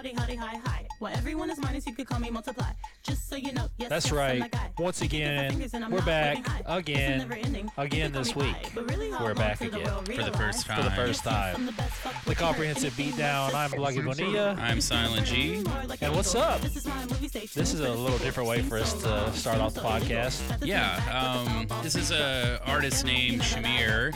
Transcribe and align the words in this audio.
howdy, 0.00 0.14
howdy, 0.14 0.34
hi, 0.34 0.56
hi. 0.64 0.86
While 0.98 1.14
everyone 1.14 1.50
is 1.50 1.58
minus, 1.58 1.86
you 1.86 1.94
could 1.94 2.06
call 2.06 2.18
me 2.20 2.30
multiply. 2.30 2.70
Just 3.02 3.28
so 3.28 3.36
you 3.36 3.52
know, 3.52 3.68
yes, 3.76 3.90
That's 3.90 4.06
yes, 4.06 4.12
I'm 4.12 4.18
right. 4.18 4.40
that 4.40 4.50
guy. 4.50 4.70
Once 4.78 4.96
Sticky 4.96 5.18
to 5.18 5.24
my 5.26 5.30
again, 5.32 5.50
fingers 5.50 5.74
and 5.74 5.84
I'm 5.84 5.90
we're 5.90 6.00
back 6.00 6.36
waving 6.36 6.64
again, 6.66 7.18
never 7.18 7.34
ending. 7.34 7.64
You 7.66 7.70
again 7.76 8.12
this 8.12 8.34
week. 8.34 8.56
Really 8.74 9.10
We're 9.10 9.34
back 9.34 9.58
till 9.58 9.70
the 9.70 9.80
again. 9.80 10.04
For 10.04 10.30
the 10.30 10.38
first 10.38 10.64
time. 10.66 10.76
For 10.78 10.84
the 10.84 10.96
first 10.96 11.22
time. 11.22 11.66
The 11.66 11.72
best, 11.72 11.92
fuck 11.92 12.14
what 12.14 12.24
The 12.24 12.34
comprehensive 12.34 12.96
heard. 12.96 13.12
beatdown. 13.12 13.52
I'm 13.52 13.70
Bloggy 13.72 14.02
Bonilla. 14.02 14.56
I'm 14.58 14.80
Silent 14.80 15.26
G. 15.26 15.56
And 16.00 16.14
what's 16.16 16.34
up? 16.34 16.62
This 16.62 16.76
is 16.76 16.86
my 16.86 17.04
movie 17.04 17.28
station. 17.28 17.60
This 17.60 17.74
is 17.74 17.80
a 17.80 17.92
little 17.92 18.18
different 18.18 18.48
way 18.48 18.62
for 18.62 18.78
us 18.78 18.94
to 19.02 19.30
start 19.34 19.58
off 19.58 19.74
the 19.74 19.82
podcast. 19.82 20.64
Yeah, 20.64 20.96
um, 21.12 21.66
this 21.82 21.94
is 21.94 22.10
a 22.10 22.58
artist 22.64 23.04
named 23.04 23.42
Shamir 23.42 24.14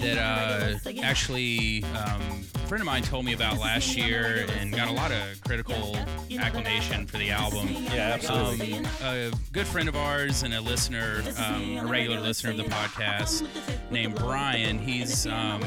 that 0.00 0.16
uh, 0.18 1.02
actually 1.02 1.84
um, 1.84 2.46
a 2.54 2.57
friend 2.68 2.82
of 2.82 2.86
mine 2.86 3.02
told 3.02 3.24
me 3.24 3.32
about 3.32 3.58
last 3.58 3.96
year 3.96 4.44
and 4.58 4.74
got 4.76 4.88
a 4.88 4.92
lot 4.92 5.10
of 5.10 5.42
critical 5.46 5.96
acclamation 6.38 7.06
for 7.06 7.18
the 7.18 7.30
album. 7.30 7.68
Yeah, 7.68 8.12
absolutely. 8.14 8.74
Um, 8.74 8.86
a 9.02 9.30
good 9.52 9.66
friend 9.66 9.88
of 9.88 9.96
ours 9.96 10.42
and 10.42 10.54
a 10.54 10.60
listener, 10.60 11.22
um, 11.38 11.78
a 11.78 11.86
regular 11.86 12.20
listener 12.20 12.50
of 12.50 12.56
the 12.56 12.64
podcast, 12.64 13.46
named 13.90 14.14
Brian. 14.16 14.78
He's 14.78 15.26
um, 15.26 15.62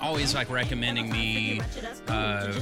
always 0.00 0.34
like 0.34 0.50
recommending 0.50 1.10
me 1.10 1.60
uh, 2.08 2.52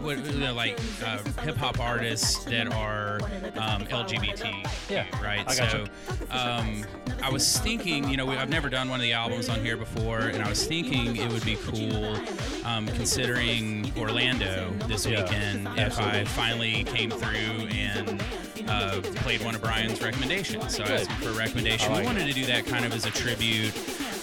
what, 0.00 0.18
like 0.54 0.78
uh, 1.04 1.18
hip 1.42 1.56
hop 1.56 1.80
artists 1.80 2.44
that 2.44 2.72
are 2.72 3.20
um, 3.56 3.84
LGBT. 3.86 4.66
Yeah, 4.88 5.06
right. 5.22 5.46
I 5.46 5.54
so 5.54 5.84
um, 6.30 6.84
I 7.22 7.30
was 7.30 7.58
thinking, 7.58 8.08
you 8.08 8.16
know, 8.16 8.26
we, 8.26 8.36
I've 8.36 8.48
never 8.48 8.68
done 8.68 8.88
one 8.88 9.00
of 9.00 9.02
the 9.02 9.12
albums 9.12 9.48
on 9.48 9.62
here 9.64 9.76
before, 9.76 10.20
and 10.20 10.42
I 10.42 10.48
was 10.48 10.66
thinking 10.66 11.16
it 11.16 11.30
would 11.32 11.44
be 11.44 11.56
cool, 11.56 12.16
um, 12.64 12.86
considering 12.86 13.92
Orlando 13.98 14.72
this 14.86 15.06
Yeah, 15.06 15.22
weekend, 15.22 15.68
if 15.78 15.98
I 15.98 16.24
finally 16.24 16.59
came 16.60 17.10
through 17.10 17.66
and 17.68 18.22
uh, 18.68 19.00
played 19.16 19.42
one 19.42 19.54
of 19.54 19.62
Brian's 19.62 20.02
recommendations. 20.02 20.76
So 20.76 20.84
I 20.84 20.88
asked 20.88 21.10
him 21.10 21.22
for 21.22 21.30
a 21.30 21.38
recommendation. 21.38 21.90
I 21.90 21.94
like 21.94 22.00
we 22.00 22.06
wanted 22.06 22.26
to 22.26 22.34
do 22.34 22.44
that 22.46 22.66
kind 22.66 22.84
of 22.84 22.92
as 22.92 23.06
a 23.06 23.10
tribute 23.10 23.72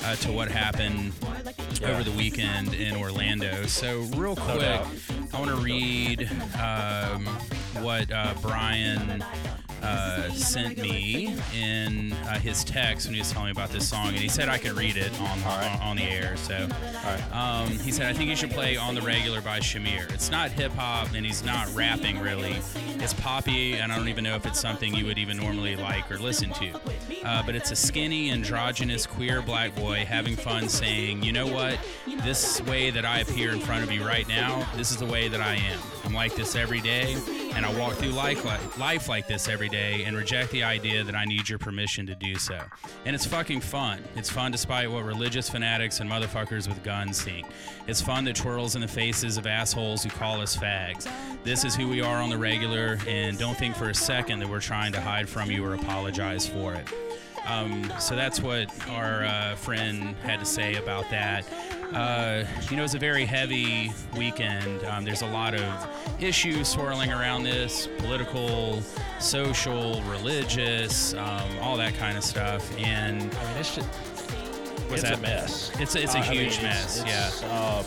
uh, 0.04 0.16
to 0.18 0.32
what 0.32 0.50
happened 0.50 1.14
over 1.84 2.04
the 2.04 2.14
weekend 2.16 2.74
in 2.76 2.96
Orlando. 2.96 3.66
So 3.66 4.02
real 4.16 4.36
quick, 4.36 4.62
doubt. 4.62 4.88
I 5.34 5.40
want 5.40 5.50
to 5.52 5.58
read 5.58 6.30
um, 6.62 7.26
what 7.84 8.12
uh, 8.12 8.34
Brian 8.42 9.24
uh, 9.82 10.30
sent 10.32 10.78
me 10.78 11.36
in 11.56 12.14
uh, 12.14 12.40
his 12.40 12.64
text 12.64 13.08
when 13.08 13.14
he 13.14 13.22
was 13.22 13.32
telling 13.32 13.48
me 13.48 13.52
about 13.52 13.70
this 13.70 13.88
song, 13.88 14.08
and 14.10 14.18
he 14.18 14.30
said 14.30 14.50
I 14.50 14.58
could 14.58 14.74
read 14.74 14.98
it 14.98 15.12
on 15.22 15.44
on, 15.44 15.82
on 15.82 15.96
the 15.98 16.04
air. 16.04 16.36
So 16.38 16.68
um, 17.32 17.70
he 17.80 17.92
said 17.92 18.08
I 18.08 18.14
think 18.14 18.30
you 18.30 18.36
should 18.36 18.52
play 18.52 18.78
"On 18.78 18.96
the 18.96 19.02
Regular" 19.02 19.42
by 19.42 19.60
Shamir. 19.60 20.12
It's 20.14 20.32
not 20.32 20.52
hip 20.52 20.74
hop, 20.74 21.14
and 21.14 21.26
he's 21.26 21.44
not 21.44 21.74
rapping 21.74 22.20
really. 22.20 22.56
It's 23.00 23.14
poppy, 23.14 23.74
and 23.74 23.92
I 23.92 23.98
don't 23.98 24.10
even 24.10 24.24
know 24.24 24.36
if 24.36 24.46
it's 24.46 24.60
something 24.60 24.94
you 24.94 25.06
would 25.06 25.18
even 25.18 25.38
normally 25.38 25.76
like 25.76 26.12
or 26.12 26.18
listen 26.18 26.52
to. 26.54 26.80
Uh, 27.24 27.44
but 27.46 27.56
it's 27.56 27.72
a 27.72 27.76
skinny, 27.76 28.32
androgynous, 28.32 29.06
queer 29.06 29.42
black 29.42 29.76
boy 29.76 30.06
having 30.06 30.36
fun 30.36 30.68
saying, 30.70 31.24
"You 31.24 31.32
know 31.32 31.48
what? 31.48 31.78
This 32.24 32.62
way 32.64 32.90
that 32.90 33.06
I 33.06 33.20
appear 33.20 33.52
in 33.52 33.60
front 33.60 33.84
of 33.84 33.92
you 33.92 34.06
right 34.06 34.28
now, 34.28 34.68
this 34.76 34.92
is 34.92 34.98
the 34.98 35.06
way 35.06 35.28
that 35.28 35.42
I 35.42 35.56
am. 35.56 35.80
I'm 36.04 36.14
like 36.14 36.36
this 36.36 36.56
every 36.56 36.82
day, 36.82 37.18
and 37.54 37.66
I 37.66 37.80
walk 37.80 37.94
through 37.94 38.12
life 38.12 38.44
like, 38.46 38.78
life 38.78 39.10
like 39.10 39.28
this 39.28 39.48
every 39.48 39.67
day 39.68 40.04
and 40.06 40.16
reject 40.16 40.52
the 40.52 40.64
idea 40.64 41.04
that 41.04 41.16
I 41.16 41.26
need 41.26 41.50
your 41.50 41.60
permission 41.60 42.06
to 42.08 42.16
do 42.16 42.36
so. 42.36 42.60
And 43.06 43.16
it's 43.16 43.26
fucking 43.26 43.62
fun. 43.62 44.04
It's 44.16 44.30
fun 44.30 44.52
despite 44.52 44.92
what 44.92 45.04
religious 45.06 45.50
fanatics 45.50 46.00
and 46.00 46.10
motherfuckers 46.10 46.68
with 46.68 46.84
guns 46.84 47.22
think. 47.22 47.48
It's 47.88 48.02
fun 48.02 48.26
that 48.26 48.36
twirls 48.36 48.76
in 48.76 48.82
the 48.82 48.88
faces 48.88 49.38
of 49.38 49.48
assholes 49.48 50.04
who 50.04 50.10
call 50.10 50.42
us 50.42 50.56
fags. 50.56 51.08
This 51.44 51.64
is 51.64 51.76
who 51.76 51.88
we 51.88 52.02
are 52.02 52.18
on 52.18 52.30
the 52.30 52.38
regular, 52.38 53.00
and 53.08 53.38
don't 53.38 53.58
think 53.58 53.76
for 53.76 53.90
a 53.90 53.96
second 53.96 54.40
that 54.40 54.50
we're 54.50 54.60
trying 54.60 54.92
to 54.94 55.02
hide 55.02 55.30
from 55.30 55.50
you 55.50 55.64
or 55.64 55.74
apologize 55.74 56.48
for 56.48 56.74
it. 56.74 56.88
Um, 57.46 57.92
so 58.00 58.16
that's 58.16 58.42
what 58.42 58.70
our 58.90 59.24
uh, 59.24 59.56
friend 59.56 60.16
had 60.18 60.40
to 60.40 60.46
say 60.46 60.76
about 60.76 61.10
that. 61.12 61.46
Uh, 61.94 62.44
you 62.70 62.76
know, 62.78 62.84
it's 62.84 62.96
a 62.96 63.00
very 63.00 63.26
heavy 63.26 63.92
weekend. 64.18 64.84
Um, 64.86 65.06
there's 65.06 65.22
a 65.22 65.28
lot 65.28 65.54
of 65.56 65.90
issues 66.22 66.68
swirling 66.68 67.12
around 67.12 67.44
this 67.44 67.88
political, 68.00 68.82
social, 69.20 70.02
religious, 70.04 71.14
um, 71.14 71.50
all 71.62 71.78
that 71.78 71.94
kind 71.96 72.18
of 72.18 72.24
stuff. 72.24 72.70
And 72.78 73.22
I 73.22 73.48
mean, 73.48 73.58
it's 73.58 73.76
just. 73.76 73.90
It's 74.90 75.02
that? 75.02 75.18
a 75.18 75.22
mess. 75.22 75.72
It's 75.82 75.96
a- 75.96 76.02
it's 76.04 76.16
a 76.16 76.20
I 76.20 76.22
mean, 76.30 76.40
huge 76.44 76.60
it's- 76.60 76.64
mess, 76.64 77.02
it's, 77.02 77.42
yeah. 77.42 77.50
Uh, 77.50 77.84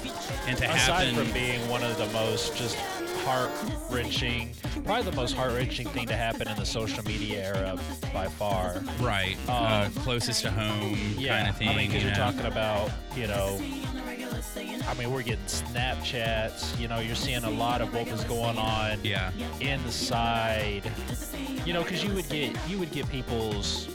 and 0.46 0.58
to 0.58 0.64
aside 0.70 1.06
happen, 1.08 1.14
from 1.14 1.32
being 1.32 1.66
one 1.70 1.82
of 1.82 1.96
the 1.96 2.04
most 2.08 2.54
just 2.58 2.76
heart 3.24 3.50
wrenching, 3.90 4.50
probably 4.84 5.04
the 5.10 5.16
most 5.16 5.34
heart 5.34 5.52
wrenching 5.54 5.88
thing 5.88 6.06
to 6.08 6.14
happen 6.16 6.46
in 6.46 6.56
the 6.58 6.66
social 6.66 7.02
media 7.04 7.42
era 7.54 7.78
by 8.12 8.26
far. 8.28 8.82
right, 9.00 9.36
uh, 9.48 9.84
Um, 9.86 9.92
closest 10.02 10.42
to 10.42 10.50
home 10.50 11.14
Yeah, 11.16 11.38
kind 11.38 11.48
of 11.48 11.56
thing. 11.56 11.68
I 11.70 11.74
mean, 11.74 11.86
because 11.88 12.02
you 12.02 12.08
you're 12.10 12.18
know. 12.18 12.24
talking 12.32 12.44
about, 12.46 12.90
you 13.16 13.26
know, 13.26 13.58
I 14.90 14.94
mean, 14.94 15.12
we're 15.12 15.22
getting 15.22 15.44
Snapchats. 15.44 16.78
You 16.80 16.88
know, 16.88 16.98
you're 16.98 17.14
seeing 17.14 17.44
a 17.44 17.50
lot 17.50 17.80
of 17.80 17.94
what 17.94 18.10
was 18.10 18.24
going 18.24 18.58
on 18.58 18.98
yeah, 19.04 19.30
inside. 19.60 20.82
You 21.64 21.72
know, 21.72 21.84
because 21.84 22.02
you 22.02 22.12
would 22.12 22.28
get 22.28 22.56
you 22.68 22.76
would 22.80 22.90
get 22.90 23.08
people's 23.08 23.88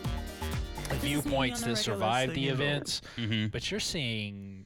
viewpoints 1.02 1.62
that 1.64 1.76
survived 1.76 2.34
the 2.34 2.48
events, 2.48 3.02
hmm 3.18 3.48
but 3.48 3.70
you're 3.70 3.80
seeing 3.82 4.66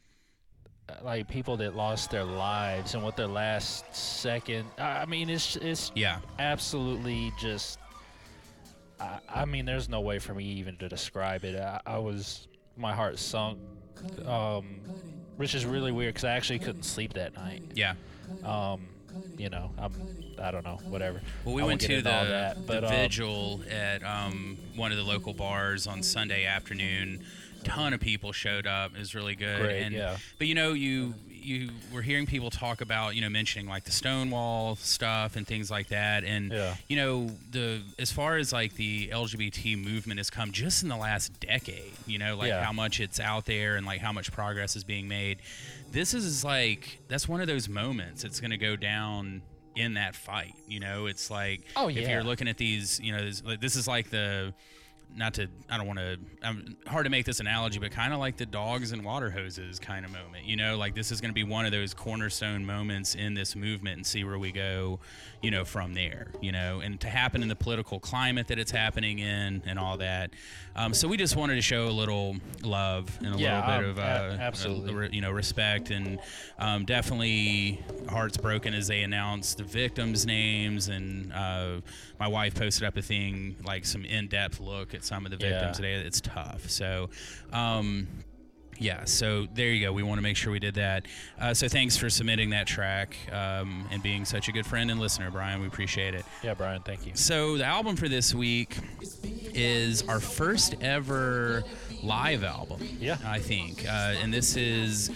uh, 0.88 0.94
like 1.04 1.28
people 1.28 1.58
that 1.58 1.76
lost 1.76 2.12
their 2.12 2.24
lives 2.24 2.94
and 2.94 3.04
what 3.04 3.18
their 3.18 3.28
last 3.28 3.96
second. 3.96 4.66
I 4.78 5.02
I 5.02 5.06
mean, 5.06 5.32
it's 5.32 5.56
it's 5.56 5.92
yeah, 5.96 6.20
absolutely 6.38 7.34
just. 7.40 7.80
I, 9.00 9.18
I 9.28 9.46
mean, 9.46 9.66
there's 9.66 9.90
no 9.90 10.02
way 10.02 10.20
for 10.20 10.36
me 10.36 10.44
even 10.44 10.78
to 10.78 10.90
describe 10.90 11.44
it. 11.44 11.60
I, 11.60 11.82
I 11.88 11.98
was 11.98 12.48
my 12.78 12.94
heart 12.94 13.18
sunk, 13.18 13.58
um, 14.28 14.82
which 15.40 15.56
is 15.56 15.66
really 15.66 15.94
weird 15.94 16.14
because 16.14 16.26
I 16.26 16.32
actually 16.32 16.60
couldn't 16.60 16.84
sleep 16.84 17.14
that 17.14 17.34
night. 17.34 17.64
yeah. 17.74 17.94
Um, 18.44 18.82
you 19.38 19.50
know, 19.50 19.72
I'm 19.78 19.94
I 20.38 20.52
don't 20.52 20.66
know, 20.66 20.80
whatever. 20.90 21.22
Well, 21.46 21.56
we 21.56 21.64
went 21.64 21.80
to 21.82 21.96
the, 21.98 22.02
that, 22.02 22.68
but 22.68 22.82
the 22.82 22.88
um, 22.88 22.94
vigil 22.94 23.62
at 23.72 24.04
um, 24.04 24.58
one 24.76 24.92
of 24.92 24.98
the 24.98 25.04
local 25.04 25.34
bars 25.34 25.88
on 25.88 26.04
Sunday 26.04 26.46
afternoon. 26.46 27.24
Ton 27.64 27.94
of 27.94 28.02
people 28.02 28.34
showed 28.34 28.68
up. 28.68 28.94
It 28.96 29.00
was 29.00 29.16
really 29.16 29.36
good. 29.36 29.62
Great, 29.62 29.82
and, 29.82 29.96
yeah. 29.96 30.18
But 30.38 30.48
you 30.48 30.56
know, 30.56 30.74
you 30.74 31.14
you 31.42 31.70
were 31.94 32.02
hearing 32.02 32.26
people 32.26 32.50
talk 32.50 32.82
about 32.82 33.16
you 33.16 33.22
know 33.22 33.30
mentioning 33.30 33.68
like 33.68 33.84
the 33.84 33.92
Stonewall 33.92 34.76
stuff 34.76 35.36
and 35.36 35.46
things 35.48 35.70
like 35.72 35.88
that, 35.90 36.24
and 36.24 36.52
Yeah. 36.52 36.76
you 36.88 36.96
know 36.96 37.30
the 37.52 37.82
as 37.98 38.12
far 38.12 38.38
as 38.38 38.52
like 38.54 38.76
the 38.76 39.10
LGBT 39.10 39.76
movement 39.84 40.20
has 40.20 40.30
come 40.30 40.52
just 40.52 40.84
in 40.84 40.90
the 40.90 40.98
last 40.98 41.40
decade. 41.40 41.92
You 42.06 42.18
know, 42.20 42.36
like 42.38 42.50
Yeah. 42.50 42.64
how 42.64 42.72
much 42.74 43.00
it's 43.00 43.20
out 43.20 43.46
there 43.46 43.76
and 43.76 43.86
like 43.86 44.02
how 44.02 44.12
much 44.12 44.32
progress 44.32 44.76
is 44.76 44.84
being 44.84 45.08
made. 45.08 45.40
This 45.92 46.14
is 46.14 46.44
like 46.44 47.00
that's 47.08 47.28
one 47.28 47.42
of 47.42 47.48
those 47.48 47.68
moments. 47.70 48.24
It's 48.24 48.40
going 48.40 48.52
to 48.52 48.58
go 48.58 48.76
down 48.76 49.42
in 49.76 49.94
that 49.96 50.16
fight. 50.16 50.56
You 50.68 50.80
know, 50.80 51.06
it's 51.06 51.32
like 51.32 51.62
Oh, 51.76 51.88
if 51.90 52.08
you're 52.08 52.24
looking 52.24 52.48
at 52.48 52.58
these, 52.58 53.00
you 53.00 53.16
know, 53.16 53.24
this, 53.24 53.42
this 53.62 53.76
is 53.76 53.88
like 53.88 54.10
the 54.10 54.54
not 55.16 55.34
to 55.34 55.48
I 55.70 55.78
don't 55.78 55.88
want 55.88 56.00
to 56.00 56.18
I'm 56.44 56.78
hard 56.88 57.06
to 57.06 57.10
make 57.10 57.26
this 57.26 57.40
analogy, 57.40 57.80
but 57.80 57.92
kind 57.92 58.14
of 58.14 58.20
like 58.20 58.38
the 58.38 58.46
dogs 58.46 58.92
and 58.92 59.04
water 59.04 59.30
hoses 59.30 59.80
kind 59.80 60.06
of 60.06 60.12
moment. 60.12 60.46
You 60.46 60.56
know, 60.56 60.78
like 60.78 60.96
this 60.96 61.12
is 61.12 61.20
going 61.20 61.32
to 61.32 61.36
be 61.36 61.44
one 61.44 61.66
of 61.66 61.72
those 61.72 61.94
cornerstone 61.94 62.66
moments 62.66 63.16
in 63.16 63.34
this 63.34 63.56
movement 63.56 63.98
and 63.98 64.06
see 64.06 64.24
where 64.24 64.40
we 64.40 64.52
go, 64.52 65.00
you 65.42 65.52
know, 65.52 65.66
from 65.66 65.94
there. 65.94 66.28
You 66.42 66.52
know, 66.52 66.80
and 66.80 67.00
to 67.02 67.08
happen 67.10 67.42
in 67.42 67.50
the 67.50 67.56
political 67.56 68.00
climate 68.00 68.48
that 68.48 68.60
it's 68.60 68.72
happening 68.72 69.20
in 69.20 69.62
and 69.66 69.78
all 69.80 69.98
that. 69.98 70.32
Um, 70.76 70.94
so 70.94 71.08
we 71.08 71.18
just 71.18 71.36
wanted 71.36 71.56
to 71.56 71.62
show 71.62 71.88
a 71.88 71.92
little 71.92 72.38
love 72.64 73.18
and 73.24 73.36
a 73.36 73.38
Yeah, 73.38 73.78
little 73.78 73.94
bit 73.94 74.04
um, 74.06 74.26
of 74.26 74.38
uh, 74.38 74.42
absolutely. 74.42 75.08
uh, 75.08 75.10
you 75.12 75.22
know 75.22 75.32
respect 75.32 75.90
and 75.90 76.20
um, 76.60 76.86
definitely 76.86 77.84
hearts 78.10 78.38
broken 78.38 78.74
as 78.74 78.88
they 78.88 79.02
announced 79.02 79.58
the 79.58 79.64
victims' 79.64 80.26
names 80.26 80.88
and 80.88 81.34
uh, 81.34 81.82
my 82.20 82.28
wife 82.28 82.56
posted 82.56 82.84
up 82.88 82.96
a 82.98 83.02
thing 83.02 83.56
like 83.64 83.86
some 83.86 84.06
in-depth 84.06 84.60
look 84.60 84.94
at 85.00 85.06
some 85.06 85.26
of 85.26 85.32
the 85.32 85.38
victims 85.38 85.80
Yeah. 85.80 85.88
today. 85.90 85.94
It's 86.06 86.22
tough. 86.22 86.70
So. 86.70 87.10
Um, 87.54 88.08
yeah, 88.82 89.04
so 89.04 89.46
there 89.56 89.68
you 89.72 89.86
go. 89.86 89.92
We 89.92 90.04
want 90.04 90.20
to 90.20 90.22
make 90.22 90.38
sure 90.38 90.54
we 90.54 90.60
did 90.60 90.76
that. 90.76 91.06
Uh, 91.38 91.54
so 91.54 91.68
thanks 91.68 91.98
for 91.98 92.10
submitting 92.10 92.52
that 92.52 92.66
track 92.66 93.18
um, 93.30 93.86
and 93.92 94.02
being 94.02 94.24
such 94.24 94.48
a 94.48 94.54
good 94.54 94.66
friend 94.66 94.90
and 94.90 95.02
listener, 95.02 95.30
Brian. 95.30 95.60
We 95.60 95.68
appreciate 95.68 96.14
it. 96.14 96.24
Yeah, 96.44 96.54
Brian, 96.54 96.82
thank 96.84 97.06
you. 97.06 97.12
So 97.14 97.58
the 97.58 97.66
album 97.66 97.98
for 97.98 98.08
this 98.08 98.34
week 98.34 98.78
is 99.54 100.08
our 100.08 100.22
first 100.22 100.76
ever 100.80 101.66
live 102.02 102.46
album. 102.46 102.80
Yeah. 103.02 103.18
I 103.26 103.40
think, 103.40 103.84
uh, 103.86 104.16
and 104.24 104.34
this 104.34 104.56
is 104.56 105.10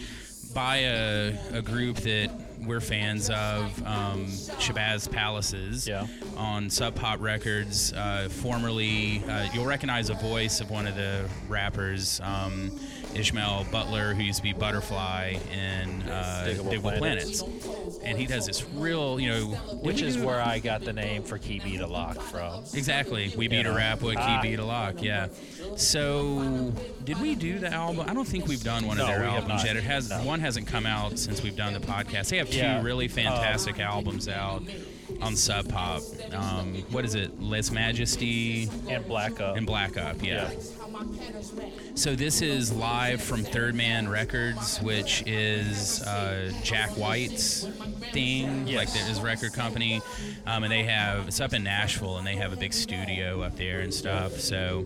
by 0.53 0.79
a, 0.79 1.37
a 1.53 1.61
group 1.61 1.95
that 1.99 2.31
we're 2.65 2.81
fans 2.81 3.29
of, 3.29 3.85
um, 3.85 4.25
Shabazz 4.25 5.09
Palaces. 5.11 5.87
Yeah. 5.87 6.07
On 6.37 6.69
Sub 6.69 6.95
Pop 6.95 7.19
Records, 7.21 7.93
uh, 7.93 8.27
formerly, 8.29 9.23
uh, 9.27 9.47
you'll 9.53 9.65
recognize 9.65 10.09
a 10.09 10.15
voice 10.15 10.61
of 10.61 10.71
one 10.71 10.87
of 10.87 10.95
the 10.95 11.25
rappers. 11.47 12.19
Um, 12.23 12.71
Ishmael 13.15 13.67
Butler, 13.71 14.15
who 14.15 14.23
used 14.23 14.37
to 14.37 14.43
be 14.43 14.53
Butterfly 14.53 15.35
in 15.51 16.01
uh, 16.09 16.45
Digable, 16.47 16.97
Planets. 16.97 17.43
Planets. 17.43 17.99
and 18.03 18.17
he 18.17 18.25
does 18.25 18.47
this 18.47 18.65
real, 18.73 19.19
you 19.19 19.29
know, 19.29 19.45
Which 19.83 20.01
is 20.01 20.17
where 20.17 20.41
I 20.41 20.57
got 20.59 20.83
the 20.83 20.93
name 20.93 21.23
for 21.23 21.37
Key 21.37 21.59
Beat 21.59 21.81
a 21.81 21.87
Lock 21.87 22.19
from. 22.19 22.63
Exactly. 22.73 23.31
We 23.37 23.47
beat 23.47 23.65
a 23.67 23.71
rap 23.71 24.01
with. 24.01 24.17
Key 24.17 24.39
Beat 24.41 24.59
a 24.59 24.65
Lock, 24.65 25.03
yeah. 25.03 25.27
So, 25.75 26.71
did 27.03 27.19
we 27.19 27.35
do 27.35 27.59
the 27.59 27.71
album? 27.71 28.05
I 28.09 28.13
don't 28.13 28.27
think 28.27 28.47
we've 28.47 28.63
done 28.63 28.85
one 28.85 28.97
No, 28.97 29.03
of 29.03 29.09
their 29.09 29.23
albums 29.23 29.63
yet. 29.63 29.75
It 29.75 29.83
has 29.83 30.09
No. 30.09 30.23
one 30.23 30.39
hasn't 30.39 30.67
come 30.67 30.85
out 30.85 31.17
since 31.19 31.41
we've 31.41 31.55
done 31.55 31.73
the 31.73 31.79
podcast. 31.79 32.29
They 32.29 32.37
have 32.37 32.49
two 32.49 32.57
Yeah. 32.57 32.81
really 32.81 33.05
Um, 33.05 33.11
fantastic 33.11 33.79
albums 33.79 34.27
out 34.27 34.63
on 35.21 35.35
Sub 35.35 35.67
Pop. 35.69 36.01
Um, 36.31 36.83
what 36.91 37.05
is 37.05 37.15
it? 37.15 37.41
Lese 37.41 37.71
Majesty 37.71 38.69
And 38.89 39.05
Black 39.07 39.39
Up. 39.41 39.57
and 39.57 39.65
Black 39.65 39.97
Up, 39.97 40.23
yeah. 40.23 40.49
Yeah. 40.51 40.59
So 41.95 42.15
this 42.15 42.41
is 42.41 42.71
live 42.71 43.21
from 43.21 43.43
Third 43.43 43.75
Man 43.75 44.07
Records, 44.07 44.79
which 44.81 45.23
is 45.25 46.01
uh, 46.03 46.51
Jack 46.63 46.91
White's 46.97 47.65
thing, 48.11 48.67
Yes. 48.67 48.77
like 48.77 48.89
his 49.07 49.19
record 49.19 49.53
company, 49.53 50.01
um, 50.45 50.63
and 50.63 50.71
they 50.71 50.83
have 50.83 51.27
it's 51.27 51.39
up 51.41 51.53
in 51.53 51.63
Nashville, 51.63 52.17
and 52.17 52.25
they 52.27 52.35
have 52.35 52.53
a 52.53 52.55
big 52.57 52.73
studio 52.73 53.41
up 53.41 53.57
there 53.57 53.81
and 53.81 53.93
stuff. 53.93 54.39
So. 54.39 54.85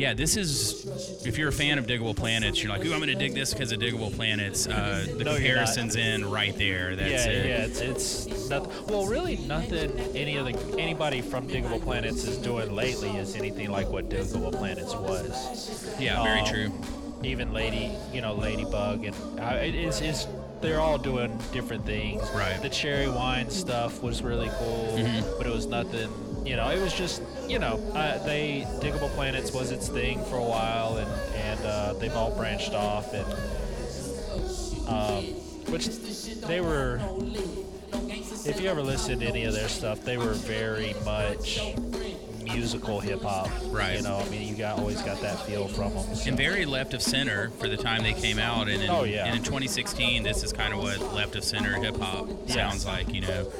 Yeah, 0.00 0.14
this 0.14 0.38
is. 0.38 1.26
If 1.26 1.36
you're 1.36 1.50
a 1.50 1.52
fan 1.52 1.78
of 1.78 1.86
Digable 1.86 2.16
Planets, 2.16 2.62
you're 2.62 2.72
like, 2.72 2.82
"Ooh, 2.86 2.94
I'm 2.94 3.00
gonna 3.00 3.14
dig 3.14 3.34
this 3.34 3.52
because 3.52 3.70
of 3.70 3.80
Digable 3.80 4.10
Planets." 4.16 4.66
Uh, 4.66 5.04
the 5.18 5.24
No, 5.24 5.34
comparison's 5.34 5.94
in 5.94 6.24
right 6.30 6.56
there. 6.56 6.96
That's 6.96 7.26
yeah, 7.26 7.30
it. 7.32 7.46
yeah, 7.46 7.66
it's, 7.66 7.80
it's 8.26 8.48
nothing. 8.48 8.72
Well, 8.86 9.04
really, 9.04 9.36
nothing. 9.36 9.90
Any 10.16 10.36
of 10.38 10.46
the 10.46 10.78
anybody 10.80 11.20
from 11.20 11.46
Digable 11.46 11.82
Planets 11.82 12.24
is 12.24 12.38
doing 12.38 12.74
lately 12.74 13.10
is 13.10 13.36
anything 13.36 13.70
like 13.70 13.90
what 13.90 14.08
Digable 14.08 14.52
Planets 14.52 14.94
was. 14.94 15.94
Yeah, 16.00 16.22
very 16.22 16.40
Um, 16.40 16.46
true. 16.46 16.72
Even 17.22 17.52
Lady, 17.52 17.90
you 18.14 18.22
know, 18.22 18.32
Ladybug, 18.32 19.04
and 19.04 19.14
uh, 19.38 19.58
it 19.62 19.74
is 19.74 20.00
is 20.00 20.26
they're 20.62 20.80
all 20.80 20.96
doing 20.96 21.38
different 21.52 21.84
things. 21.84 22.22
Right. 22.34 22.58
The 22.62 22.70
cherry 22.70 23.08
wine 23.10 23.50
stuff 23.50 24.02
was 24.02 24.22
really 24.22 24.48
cool, 24.58 24.94
Mm-hmm. 24.96 25.36
but 25.36 25.46
it 25.46 25.52
was 25.52 25.66
nothing. 25.66 26.08
You 26.44 26.56
know, 26.56 26.70
it 26.70 26.80
was 26.80 26.92
just 26.94 27.22
you 27.48 27.58
know, 27.58 27.80
uh, 27.94 28.18
they 28.24 28.66
Digable 28.80 29.10
Planets 29.10 29.52
was 29.52 29.70
its 29.72 29.88
thing 29.88 30.24
for 30.24 30.36
a 30.36 30.44
while, 30.44 30.96
and 30.98 31.10
and 31.36 31.60
uh, 31.64 31.92
they've 31.94 32.14
all 32.14 32.30
branched 32.36 32.72
off, 32.74 33.12
and 33.12 33.26
um, 34.88 35.24
which 35.72 35.86
they 36.46 36.60
were. 36.60 37.00
If 38.46 38.58
you 38.60 38.70
ever 38.70 38.82
listen 38.82 39.18
to 39.20 39.26
any 39.26 39.44
of 39.44 39.52
their 39.52 39.68
stuff, 39.68 40.02
they 40.02 40.16
were 40.16 40.32
very 40.32 40.94
much 41.04 41.60
musical 42.42 42.98
hip 42.98 43.22
hop. 43.22 43.50
Right. 43.66 43.96
You 43.96 44.02
know, 44.02 44.16
I 44.16 44.28
mean, 44.30 44.48
you 44.48 44.54
got 44.56 44.78
always 44.78 45.02
got 45.02 45.20
that 45.20 45.38
feel 45.40 45.68
from 45.68 45.92
them. 45.94 46.06
and 46.26 46.36
very 46.38 46.64
left 46.64 46.94
of 46.94 47.02
center 47.02 47.50
for 47.58 47.68
the 47.68 47.76
time 47.76 48.02
they 48.02 48.14
came 48.14 48.38
out. 48.38 48.68
And 48.68 48.82
in, 48.82 48.88
Oh, 48.90 49.04
yeah. 49.04 49.26
and 49.26 49.36
in 49.36 49.42
2016, 49.42 50.22
this 50.22 50.42
is 50.42 50.52
kind 50.54 50.72
of 50.72 50.80
what 50.80 51.00
left 51.12 51.36
of 51.36 51.44
center 51.44 51.74
hip 51.74 51.98
hop 51.98 52.28
sounds 52.48 52.86
like, 52.86 53.12
you 53.12 53.20
know. 53.20 53.52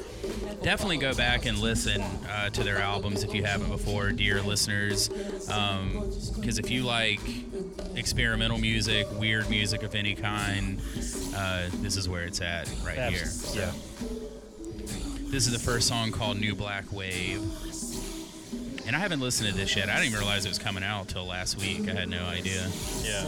Definitely 0.63 0.97
go 0.97 1.13
back 1.15 1.45
and 1.47 1.57
listen 1.57 2.01
uh, 2.29 2.49
to 2.51 2.63
their 2.63 2.77
albums 2.79 3.23
if 3.23 3.33
you 3.33 3.43
haven't 3.43 3.69
before, 3.71 4.11
dear 4.11 4.41
listeners. 4.43 5.09
Because 5.09 6.59
if 6.59 6.69
you 6.69 6.83
like 6.83 7.19
experimental 7.95 8.59
music, 8.59 9.07
weird 9.19 9.49
music 9.49 9.81
of 9.81 9.95
any 9.95 10.13
kind, 10.13 10.79
uh, 11.35 11.63
this 11.81 11.97
is 11.97 12.07
where 12.07 12.23
it's 12.25 12.41
at 12.41 12.71
right 12.85 13.11
here. 13.11 13.23
Abs- 13.23 13.55
Yeah. 13.55 13.71
This 15.31 15.47
is 15.47 15.51
the 15.53 15.59
first 15.59 15.87
song 15.87 16.11
called 16.11 16.39
New 16.39 16.53
Black 16.53 16.91
Wave. 16.91 17.41
And 18.85 18.95
I 18.95 18.99
haven't 18.99 19.19
listened 19.21 19.49
to 19.49 19.55
this 19.55 19.75
yet. 19.75 19.89
I 19.89 19.93
didn't 19.95 20.07
even 20.07 20.19
realize 20.19 20.45
it 20.45 20.49
was 20.49 20.59
coming 20.59 20.83
out 20.83 21.07
till 21.07 21.25
last 21.25 21.57
week. 21.59 21.87
I 21.89 21.93
had 21.93 22.09
no 22.09 22.25
idea. 22.25 22.69
Yeah. 23.03 23.23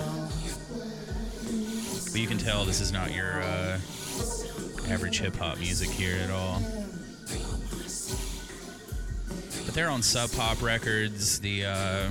But 2.12 2.20
you 2.20 2.28
can 2.28 2.38
tell 2.38 2.66
this 2.66 2.82
is 2.82 2.92
not 2.92 3.12
your 3.14 3.42
uh, 3.42 3.80
average 4.90 5.20
hip 5.20 5.36
hop 5.38 5.58
music 5.60 5.90
here 5.90 6.18
at 6.24 6.30
all. 6.30 6.62
But 9.74 9.80
they're 9.80 9.90
on 9.90 10.04
Sub 10.04 10.32
Pop 10.34 10.62
Records, 10.62 11.40
the 11.40 11.66
uh, 11.66 12.10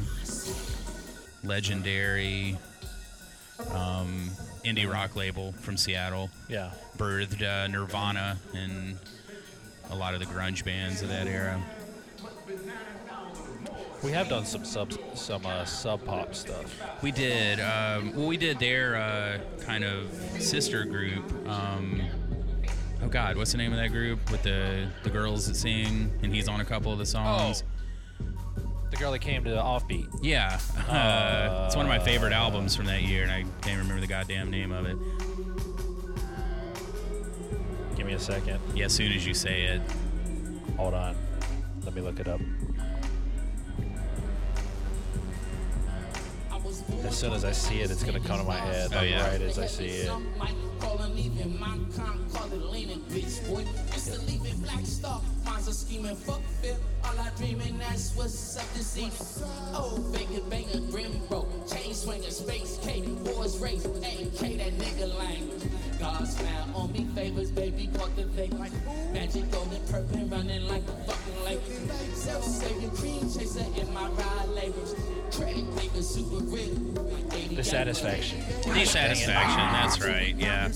legendary 1.45 2.59
um, 3.71 4.31
indie 4.65 4.93
rock 4.93 5.15
label 5.15 5.53
from 5.61 5.77
Seattle. 5.77 6.29
Yeah. 6.49 6.73
Birthed 6.99 7.41
uh, 7.41 7.69
Nirvana 7.69 8.37
and 8.53 8.99
a 9.91 9.95
lot 9.95 10.15
of 10.15 10.19
the 10.19 10.27
grunge 10.27 10.65
bands 10.65 11.03
of 11.03 11.09
that 11.11 11.29
era. 11.29 11.63
We 14.03 14.11
have 14.11 14.29
done 14.29 14.45
some 14.45 14.65
sub 14.65 14.93
some 15.15 15.47
uh, 15.47 15.65
sub 15.65 16.05
pop 16.05 16.35
stuff. 16.35 16.83
We 17.01 17.13
did. 17.13 17.61
Um, 17.61 18.13
well, 18.17 18.27
we 18.27 18.39
did 18.39 18.59
their 18.59 18.97
uh, 18.97 19.39
kind 19.65 19.85
of 19.85 20.11
sister 20.41 20.85
group. 20.85 21.33
Um, 21.47 22.03
oh 23.03 23.09
God, 23.09 23.37
what's 23.37 23.53
the 23.53 23.59
name 23.59 23.73
of 23.73 23.79
that 23.79 23.89
group 23.89 24.31
with 24.31 24.43
the 24.43 24.89
the 25.03 25.11
girls 25.11 25.47
that 25.49 25.57
sing 25.57 26.13
and 26.23 26.35
he's 26.35 26.49
on 26.49 26.61
a 26.61 26.65
couple 26.65 26.93
of 26.93 26.99
the 26.99 27.07
songs? 27.07 27.65
The 28.91 28.97
girl 28.97 29.13
that 29.13 29.21
came 29.21 29.45
to 29.45 29.51
Offbeat. 29.51 30.09
Yeah, 30.23 30.59
uh, 30.89 31.65
it's 31.67 31.77
one 31.77 31.87
of 31.87 31.89
my 31.89 31.99
favorite 31.99 32.33
albums 32.33 32.77
from 32.77 32.87
that 32.87 33.03
year, 33.03 33.23
and 33.23 33.33
I 33.33 33.45
can't 33.63 33.79
remember 33.81 34.01
the 34.01 34.07
goddamn 34.07 34.51
name 34.51 34.71
of 34.71 34.87
it. 34.87 34.97
Give 37.97 38.07
me 38.07 38.13
a 38.13 38.19
second. 38.19 38.61
Yeah, 38.75 38.87
as 38.87 38.93
soon 38.93 39.13
as 39.13 39.27
you 39.27 39.33
say 39.33 39.63
it, 39.63 39.81
Hold 40.77 40.95
on. 40.95 41.17
Let 41.85 41.95
me 41.95 42.01
look 42.01 42.19
it 42.19 42.29
up. 42.29 42.41
As 47.05 47.17
soon 47.17 47.33
as 47.33 47.45
I 47.45 47.53
see 47.53 47.81
it, 47.81 47.91
it's 47.91 48.03
gonna 48.03 48.21
come 48.21 48.39
to 48.39 48.45
my 48.45 48.57
head. 48.57 48.91
Oh, 48.95 49.03
yeah. 49.03 49.29
Right 49.29 49.41
as 49.43 49.59
I 49.59 49.67
see 49.67 49.87
it. 49.87 50.11
Oh, 59.75 59.99
banger, 60.13 60.41
banger, 60.49 60.81
grim 60.91 61.13
broke. 61.29 61.69
Chain 61.69 61.93
swinger, 61.93 62.31
space 62.31 62.79
cake, 62.83 63.05
boys 63.25 63.59
race, 63.59 63.85
AK, 63.85 64.59
that 64.59 64.73
nigga 64.79 65.19
language. 65.19 65.63
God 65.99 66.27
smile 66.27 66.69
on 66.75 66.93
me, 66.93 67.07
favors, 67.15 67.51
baby, 67.51 67.91
cultivate 67.95 68.53
like 68.59 68.73
magic, 69.13 69.51
golden 69.51 69.81
purple, 69.87 70.25
running 70.27 70.67
like 70.69 70.83
a 70.83 70.97
fucking 71.05 71.45
lake. 71.45 71.61
Self 72.15 72.45
saving 72.45 72.91
cream 72.93 73.21
chaser 73.23 73.65
in 73.81 73.93
my 73.93 74.09
ride 74.09 74.49
labels. 74.49 74.95
Crack 75.33 75.55
nigga, 75.55 76.03
super 76.03 76.45
real. 76.45 76.75
The 77.57 77.65
satisfaction. 77.65 78.41
Desatisfaction. 78.63 79.73
That's 79.73 80.01
right. 80.01 80.35
Yeah. 80.37 80.71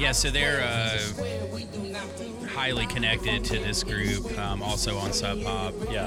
Yeah. 0.00 0.12
So 0.12 0.30
they're 0.30 0.62
uh, 0.62 0.98
highly 2.48 2.86
connected 2.86 3.44
to 3.44 3.58
this 3.58 3.84
group. 3.84 4.36
Um, 4.38 4.62
also 4.62 4.96
on 4.98 5.12
Sub 5.12 5.42
Pop. 5.42 5.74
Yeah. 5.90 6.06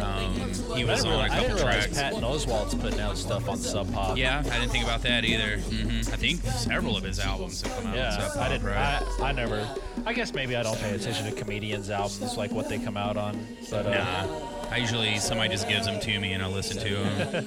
Um, 0.00 0.34
he 0.76 0.84
was 0.84 1.04
on 1.04 1.10
realize, 1.10 1.32
a 1.32 1.36
couple 1.36 1.58
tracks. 1.58 1.94
Patton 1.94 2.22
Oswalt's 2.22 2.74
putting 2.74 3.00
out 3.00 3.16
stuff 3.16 3.48
on 3.48 3.56
Sub 3.58 3.92
Pop. 3.92 4.16
Yeah, 4.16 4.40
I 4.50 4.58
didn't 4.58 4.70
think 4.70 4.84
about 4.84 5.02
that 5.02 5.24
either. 5.24 5.58
hmm 5.58 5.98
I 6.12 6.16
think 6.16 6.40
several 6.42 6.96
of 6.96 7.04
his 7.04 7.20
albums 7.20 7.62
have 7.62 7.72
come 7.76 7.86
out 7.86 7.92
on 7.92 7.96
Yeah, 7.96 8.18
Sub 8.18 8.32
Pop, 8.32 8.42
I 8.42 8.48
didn't. 8.48 8.66
right? 8.66 9.02
I, 9.20 9.22
I 9.28 9.32
never. 9.32 9.68
I 10.06 10.12
guess 10.14 10.32
maybe 10.34 10.56
I 10.56 10.62
don't 10.62 10.78
pay 10.80 10.94
attention 10.94 11.26
to 11.26 11.32
comedians' 11.32 11.90
albums 11.90 12.36
like 12.36 12.50
what 12.52 12.68
they 12.68 12.78
come 12.78 12.96
out 12.96 13.16
on. 13.16 13.46
But 13.70 13.86
uh, 13.86 13.90
Nah. 13.90 14.46
I 14.70 14.76
usually 14.78 15.18
somebody 15.18 15.50
just 15.50 15.68
gives 15.68 15.84
them 15.86 16.00
to 16.00 16.20
me 16.20 16.32
and 16.32 16.42
I 16.42 16.46
listen 16.46 16.78
to 16.78 16.94
them. 16.94 17.46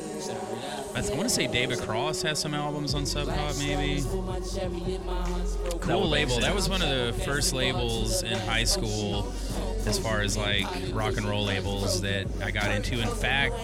I, 0.94 1.00
want 1.14 1.22
to 1.22 1.28
say 1.28 1.46
David 1.46 1.78
Cross 1.78 2.22
has 2.22 2.38
some 2.38 2.54
albums 2.54 2.94
on 2.94 3.06
Sub 3.06 3.28
Pop, 3.28 3.56
maybe. 3.58 4.02
Cool 5.80 6.08
label. 6.08 6.40
That 6.40 6.54
was 6.54 6.68
one 6.68 6.82
of 6.82 6.88
the 6.88 7.14
first 7.24 7.52
labels 7.52 8.22
in 8.22 8.38
high 8.38 8.64
school, 8.64 9.32
as 9.86 9.98
far 9.98 10.20
as 10.20 10.36
like 10.36 10.66
rock 10.92 11.16
and 11.16 11.26
roll 11.26 11.44
labels 11.44 12.00
that 12.02 12.26
I 12.42 12.50
got 12.50 12.70
into. 12.70 13.00
In 13.00 13.08
fact, 13.08 13.54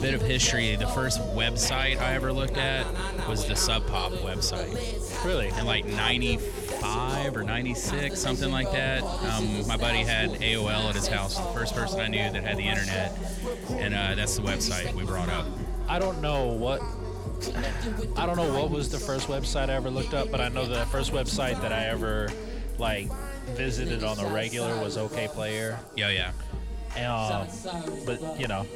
bit 0.00 0.14
of 0.14 0.22
history. 0.22 0.76
The 0.76 0.86
first 0.88 1.20
website 1.34 1.98
I 1.98 2.14
ever 2.14 2.32
looked 2.32 2.56
at 2.56 2.86
was 3.28 3.46
the 3.46 3.56
Sub 3.56 3.86
Pop 3.86 4.12
website 4.12 4.74
really, 5.24 5.48
in 5.48 5.66
like 5.66 5.84
95 5.84 7.36
or 7.36 7.42
96, 7.42 8.18
something 8.18 8.50
like 8.50 8.70
that. 8.72 9.02
Um, 9.02 9.66
my 9.66 9.76
buddy 9.76 10.04
had 10.04 10.30
AOL 10.30 10.88
at 10.88 10.94
his 10.94 11.08
house, 11.08 11.36
the 11.36 11.52
first 11.52 11.74
person 11.74 12.00
I 12.00 12.08
knew 12.08 12.18
that 12.18 12.42
had 12.42 12.56
the 12.56 12.68
internet, 12.68 13.16
and 13.70 13.94
uh, 13.94 14.14
that's 14.14 14.36
the 14.36 14.42
website 14.42 14.94
we 14.94 15.04
brought 15.04 15.28
up. 15.28 15.46
I 15.88 15.98
don't 15.98 16.20
know 16.20 16.46
what. 16.46 16.82
I 18.16 18.26
don't 18.26 18.36
know 18.36 18.52
what 18.52 18.70
was 18.70 18.90
the 18.90 18.98
first 18.98 19.28
website 19.28 19.70
I 19.70 19.74
ever 19.74 19.90
looked 19.90 20.12
up, 20.12 20.30
but 20.30 20.40
I 20.40 20.48
know 20.48 20.66
the 20.66 20.84
first 20.86 21.12
website 21.12 21.60
that 21.62 21.72
I 21.72 21.84
ever 21.86 22.28
like 22.78 23.10
visited 23.54 24.02
on 24.04 24.16
the 24.16 24.26
regular 24.26 24.78
was 24.80 24.96
Okayplayer. 24.96 25.78
Yeah, 25.96 26.10
yeah. 26.10 26.32
Um, 26.96 27.46
but 28.04 28.40
you 28.40 28.48
know, 28.48 28.66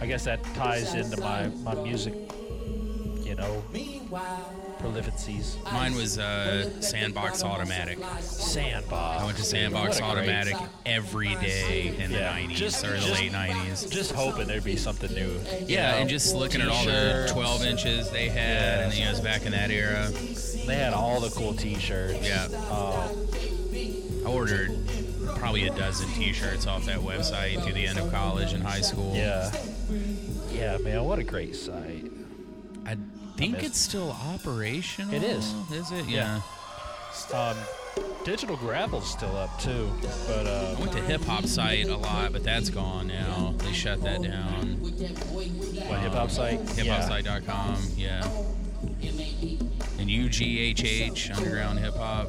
I 0.00 0.06
guess 0.06 0.24
that 0.24 0.42
ties 0.54 0.94
into 0.94 1.20
my 1.20 1.46
my 1.62 1.74
music, 1.74 2.14
you 3.22 3.34
know, 3.36 3.62
Prolificies. 4.78 5.56
Mine 5.72 5.94
was 5.94 6.18
uh, 6.18 6.68
Sandbox 6.80 7.42
Automatic. 7.42 7.98
Sandbox. 8.20 9.22
I 9.22 9.24
went 9.24 9.36
to 9.38 9.42
Sandbox 9.44 10.00
What 10.00 10.10
a 10.10 10.14
great- 10.14 10.28
Automatic 10.28 10.56
every 10.84 11.34
day 11.36 11.94
in 11.98 12.10
Yeah, 12.10 12.34
the 12.34 12.40
90s 12.48 12.56
just- 12.56 12.84
or 12.84 12.90
the 12.92 12.98
just- 12.98 13.12
late 13.20 13.32
90s. 13.32 13.90
Just 13.90 14.12
hoping 14.12 14.46
there'd 14.46 14.62
be 14.64 14.76
something 14.76 15.12
new. 15.14 15.40
Yeah, 15.66 15.94
and 15.96 16.08
just 16.08 16.34
looking 16.34 16.60
at 16.60 16.68
all 16.68 16.84
the 16.84 16.90
T-shirts. 16.90 17.32
12 17.32 17.64
inches 17.64 18.10
they 18.10 18.28
had, 18.28 18.80
and 18.84 18.94
you 18.94 19.00
know, 19.04 19.08
it 19.08 19.12
was 19.12 19.20
back 19.20 19.46
in 19.46 19.52
that 19.52 19.70
era. 19.70 20.10
They 20.66 20.76
had 20.76 20.92
all 20.92 21.20
the 21.20 21.30
cool 21.30 21.54
T-shirts. 21.54 22.18
Yeah. 22.26 22.44
Um, 22.70 23.26
I 24.26 24.28
ordered 24.28 24.70
probably 25.36 25.66
a 25.66 25.74
dozen 25.74 26.08
T-shirts 26.10 26.66
off 26.66 26.84
that 26.86 26.98
website 26.98 27.62
through 27.62 27.72
the 27.74 27.86
end 27.86 27.98
of 27.98 28.10
college 28.12 28.52
and 28.52 28.62
high 28.62 28.80
school. 28.80 29.14
yeah. 29.14 29.50
Yeah, 30.52 30.78
man, 30.78 31.02
what 31.04 31.18
a 31.18 31.24
great 31.24 31.56
site. 31.56 32.10
I 32.86 32.96
think 33.36 33.62
it's 33.62 33.78
still 33.78 34.10
operational. 34.10 35.14
It 35.14 35.22
is. 35.22 35.54
Is 35.70 35.90
it? 35.92 36.06
Yeah. 36.06 36.40
Um, 37.32 37.56
Digital 38.24 38.56
Gravel's 38.56 39.08
still 39.08 39.36
up 39.36 39.58
too, 39.60 39.90
but 40.26 40.46
uh, 40.46 40.74
I 40.76 40.80
went 40.80 40.92
to 40.92 41.00
hip 41.00 41.22
hop 41.24 41.46
site 41.46 41.86
a 41.88 41.96
lot, 41.96 42.32
but 42.32 42.42
that's 42.42 42.70
gone 42.70 43.06
now. 43.06 43.54
They 43.58 43.72
shut 43.72 44.02
that 44.02 44.22
down. 44.22 44.76
what 44.80 46.00
hip 46.00 46.12
hop 46.12 46.30
site? 46.30 46.60
Yeah. 46.76 47.00
Hiphopsite.com. 47.00 47.76
Yeah. 47.96 48.26
And 49.98 50.10
UGHH 50.10 51.36
Underground 51.36 51.78
Hip 51.78 51.94
Hop. 51.94 52.28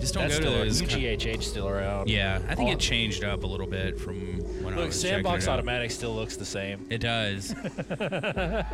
Just 0.00 0.14
don't 0.14 0.28
That's 0.28 0.38
go 0.38 0.44
to 0.44 0.50
those. 0.64 0.80
UGHH 0.82 1.42
still 1.42 1.68
around. 1.68 2.08
Yeah, 2.08 2.40
I 2.48 2.54
think 2.54 2.70
it 2.70 2.78
changed 2.78 3.24
up 3.24 3.42
a 3.42 3.46
little 3.46 3.66
bit 3.66 3.98
from 3.98 4.38
when 4.62 4.74
I 4.74 4.76
Look, 4.76 4.86
was 4.86 5.00
Sandbox 5.00 5.44
it 5.44 5.48
out. 5.50 5.54
Automatic 5.58 5.90
still 5.90 6.14
looks 6.14 6.36
the 6.36 6.44
same. 6.44 6.86
It 6.88 6.98
does. 6.98 7.48
that 7.54 8.66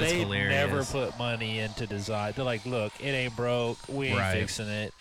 is 0.00 0.10
they 0.12 0.18
hilarious. 0.20 0.50
never 0.50 0.84
put 0.84 1.16
money 1.18 1.60
into 1.60 1.86
design. 1.86 2.32
They're 2.34 2.44
like, 2.44 2.66
look, 2.66 2.92
it 3.00 3.08
ain't 3.10 3.36
broke. 3.36 3.78
We 3.88 4.08
ain't 4.08 4.18
Right. 4.18 4.38
fixing 4.40 4.68
it. 4.68 4.92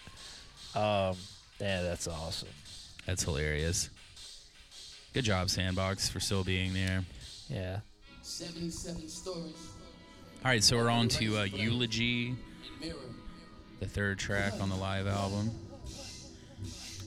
Um, 0.75 1.15
yeah, 1.60 1.82
that's 1.82 2.08
awesome. 2.08 2.50
That's 3.06 3.24
hilarious. 3.24 3.89
Good 5.13 5.25
job, 5.25 5.50
Sandbox, 5.50 6.10
for 6.10 6.20
still 6.20 6.44
being 6.44 6.74
there. 6.74 7.03
Yeah. 7.50 7.80
77 8.22 9.08
stories. 9.10 9.53
All 10.46 10.51
right, 10.51 10.63
so 10.63 10.77
we're 10.77 10.89
on 10.89 11.08
to 11.10 11.38
uh, 11.39 11.44
Eulogy, 11.44 12.36
Mirror. 12.82 12.96
the 13.80 13.86
third 13.88 14.18
track 14.20 14.53
on 14.60 14.70
the 14.70 14.75
live 14.75 15.08
album. 15.08 15.51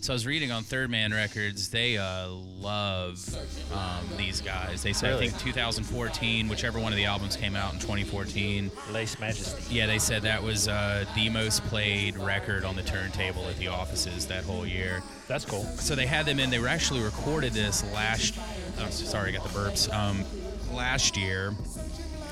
So 0.06 0.12
I 0.12 0.14
was 0.14 0.24
reading 0.24 0.52
on 0.52 0.62
Third 0.62 0.88
Man 0.88 1.12
Records, 1.12 1.68
they 1.68 1.98
uh, 1.98 2.28
love 2.28 3.18
um, 3.74 4.08
these 4.16 4.40
guys. 4.40 4.80
They 4.80 4.92
said, 4.92 5.08
Really? 5.08 5.26
I 5.26 5.30
think 5.30 5.42
2014, 5.42 6.48
whichever 6.48 6.78
one 6.78 6.92
of 6.92 6.96
the 6.96 7.06
albums 7.06 7.34
came 7.34 7.56
out 7.56 7.72
in 7.72 7.80
2014. 7.80 8.70
Lese 8.92 9.18
Majesty. 9.18 9.74
Yeah, 9.74 9.88
they 9.88 9.98
said 9.98 10.22
that 10.22 10.40
was 10.40 10.68
uh, 10.68 11.06
the 11.16 11.28
most 11.28 11.64
played 11.64 12.16
record 12.18 12.64
on 12.64 12.76
the 12.76 12.84
turntable 12.84 13.48
at 13.48 13.56
the 13.56 13.66
offices 13.66 14.28
that 14.28 14.44
whole 14.44 14.64
year. 14.64 15.02
That's 15.26 15.44
cool. 15.44 15.64
So 15.64 15.96
they 15.96 16.06
had 16.06 16.24
them 16.24 16.38
in. 16.38 16.50
They 16.50 16.60
were 16.60 16.68
actually 16.68 17.02
recorded 17.02 17.52
this 17.52 17.82
last. 17.92 18.38
Oh, 18.78 18.88
sorry, 18.90 19.30
I 19.30 19.32
got 19.32 19.42
the 19.42 19.58
burps. 19.58 19.92
Um, 19.92 20.24
last 20.72 21.16
year, 21.16 21.52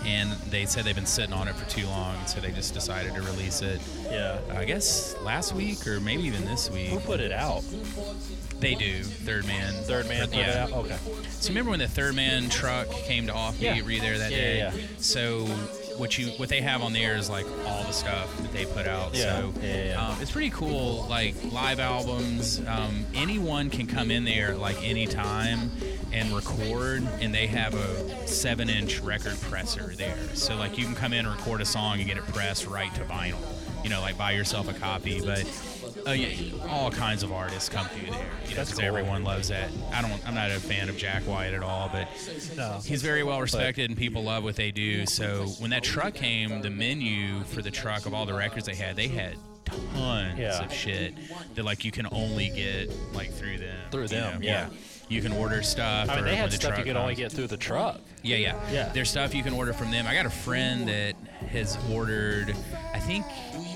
and 0.05 0.31
they 0.51 0.67
said 0.67 0.85
they've 0.85 0.95
been 0.95 1.07
sitting 1.07 1.33
on 1.33 1.49
it 1.49 1.55
for 1.55 1.69
too 1.69 1.87
long, 1.87 2.17
so 2.27 2.41
they 2.41 2.51
just 2.51 2.75
decided 2.75 3.15
to 3.15 3.23
release 3.23 3.63
it. 3.63 3.81
Yeah. 4.11 4.39
I 4.51 4.65
guess 4.65 5.17
last 5.23 5.55
week 5.55 5.87
or 5.87 6.01
maybe 6.01 6.23
even 6.25 6.45
this 6.45 6.71
week. 6.71 6.89
Who 6.89 7.01
put 7.01 7.21
it 7.21 7.33
out? 7.33 7.63
They 8.61 8.75
do. 8.75 9.03
Third 9.03 9.47
Man. 9.47 9.73
Third 9.85 10.09
Man 10.09 10.29
put 10.29 10.39
it 10.39 10.47
yeah. 10.47 10.69
Okay. 10.73 10.97
So 11.31 11.49
remember 11.51 11.71
when 11.71 11.81
the 11.81 11.89
Third 11.89 12.15
Man 12.15 12.49
truck 12.49 12.89
came 12.91 13.27
to 13.27 13.33
Offbeat? 13.33 13.61
Yeah. 13.61 13.83
Were 13.83 13.91
you 13.91 14.01
there 14.01 14.19
that 14.19 14.31
Yeah, 14.31 14.37
day? 14.39 14.59
yeah, 14.59 14.75
yeah. 14.75 14.87
So 14.99 15.47
what 15.99 16.19
you 16.19 16.29
what 16.39 16.49
they 16.49 16.61
have 16.61 16.83
on 16.83 16.93
there 16.93 17.17
is 17.17 17.29
like 17.31 17.47
all 17.67 17.85
the 17.85 17.93
stuff 17.93 18.35
that 18.39 18.53
they 18.53 18.65
put 18.67 18.87
out. 18.87 19.15
Yeah, 19.15 19.23
So 19.41 19.53
yeah, 19.63 19.85
yeah. 19.85 20.09
Um, 20.09 20.17
it's 20.21 20.31
pretty 20.31 20.51
cool. 20.51 21.07
Like 21.09 21.35
live 21.53 21.79
albums, 21.81 22.61
um, 22.67 23.05
anyone 23.15 23.71
can 23.71 23.87
come 23.87 24.11
in 24.11 24.25
there 24.25 24.55
like 24.57 24.83
anytime 24.83 25.71
and 26.15 26.33
record, 26.35 27.03
and 27.21 27.35
they 27.35 27.47
have 27.49 27.75
a 27.75 28.27
seven-inch 28.27 29.01
record 29.01 29.39
presser 29.43 29.93
there. 29.97 30.17
So 30.35 30.57
like 30.57 30.79
you 30.79 30.85
can 30.85 30.95
come 30.95 31.13
in 31.13 31.27
and 31.27 31.37
record 31.37 31.61
a 31.61 31.65
song 31.65 31.99
and 31.99 32.07
get 32.07 32.17
it 32.17 32.27
pressed 32.29 32.67
right 32.67 32.95
to 32.95 33.01
vinyl. 33.03 33.37
You 33.83 33.91
know, 33.91 34.01
like 34.01 34.17
buy 34.17 34.33
yourself 34.33 34.69
a 34.69 34.75
copy, 34.75 35.21
but. 35.21 35.45
Uh, 36.07 36.11
yeah, 36.11 36.29
all 36.69 36.91
kinds 36.91 37.23
of 37.23 37.33
artists 37.33 37.71
come 37.71 37.87
through 37.87 38.11
there. 38.11 38.27
You 38.45 38.51
know, 38.51 38.57
That's 38.57 38.71
'cause 38.71 38.79
cool. 38.79 38.89
everyone 38.89 39.25
loves 39.25 39.49
that. 39.49 39.71
I 39.91 40.03
don't. 40.03 40.21
I'm 40.29 40.35
not 40.35 40.51
a 40.51 40.61
fan 40.61 40.91
of 40.91 40.99
Jack 40.99 41.23
White 41.23 41.55
at 41.55 41.63
all, 41.63 41.89
but 41.91 42.09
No. 42.57 42.79
he's 42.85 43.01
very 43.01 43.23
well 43.23 43.41
respected 43.41 43.89
and 43.89 43.99
people 43.99 44.23
love 44.23 44.45
what 44.45 44.55
they 44.55 44.71
do. 44.71 45.07
So 45.07 45.47
when 45.61 45.71
that 45.71 45.83
truck 45.83 46.13
came, 46.13 46.61
the 46.61 46.69
menu 46.69 47.43
for 47.45 47.63
the 47.63 47.71
truck 47.71 48.05
of 48.05 48.13
all 48.13 48.27
the 48.27 48.35
records 48.35 48.67
they 48.67 48.75
had, 48.75 48.97
they 48.97 49.09
had 49.09 49.37
tons 49.65 50.39
Yeah. 50.39 50.63
of 50.63 50.75
shit 50.75 51.15
that 51.55 51.65
like 51.65 51.87
you 51.87 51.91
can 51.91 52.07
only 52.13 52.51
get 52.51 52.91
like 53.15 53.33
through 53.33 53.59
them. 53.59 53.77
Through 53.91 54.03
you 54.03 54.09
them, 54.09 54.41
know? 54.43 54.47
yeah. 54.47 54.69
You 55.09 55.21
can 55.21 55.33
order 55.33 55.63
stuff. 55.63 56.09
I 56.09 56.17
mean, 56.17 56.25
they 56.25 56.37
had 56.37 56.51
the 56.51 56.57
stuff 56.57 56.79
you 56.79 56.85
could 56.85 56.97
only 56.97 57.15
get 57.15 57.31
through 57.31 57.47
the 57.49 57.57
truck. 57.57 58.01
Yeah, 58.23 58.37
yeah, 58.37 58.71
Yeah. 58.73 58.89
There's 58.95 59.11
stuff 59.11 59.35
you 59.35 59.43
can 59.43 59.53
order 59.53 59.73
from 59.75 59.91
them. 59.91 60.07
I 60.07 60.15
got 60.15 60.25
a 60.25 60.31
friend 60.31 60.89
that 60.89 61.15
has 61.51 61.77
ordered. 61.93 62.55
I 62.95 62.99
think 63.01 63.27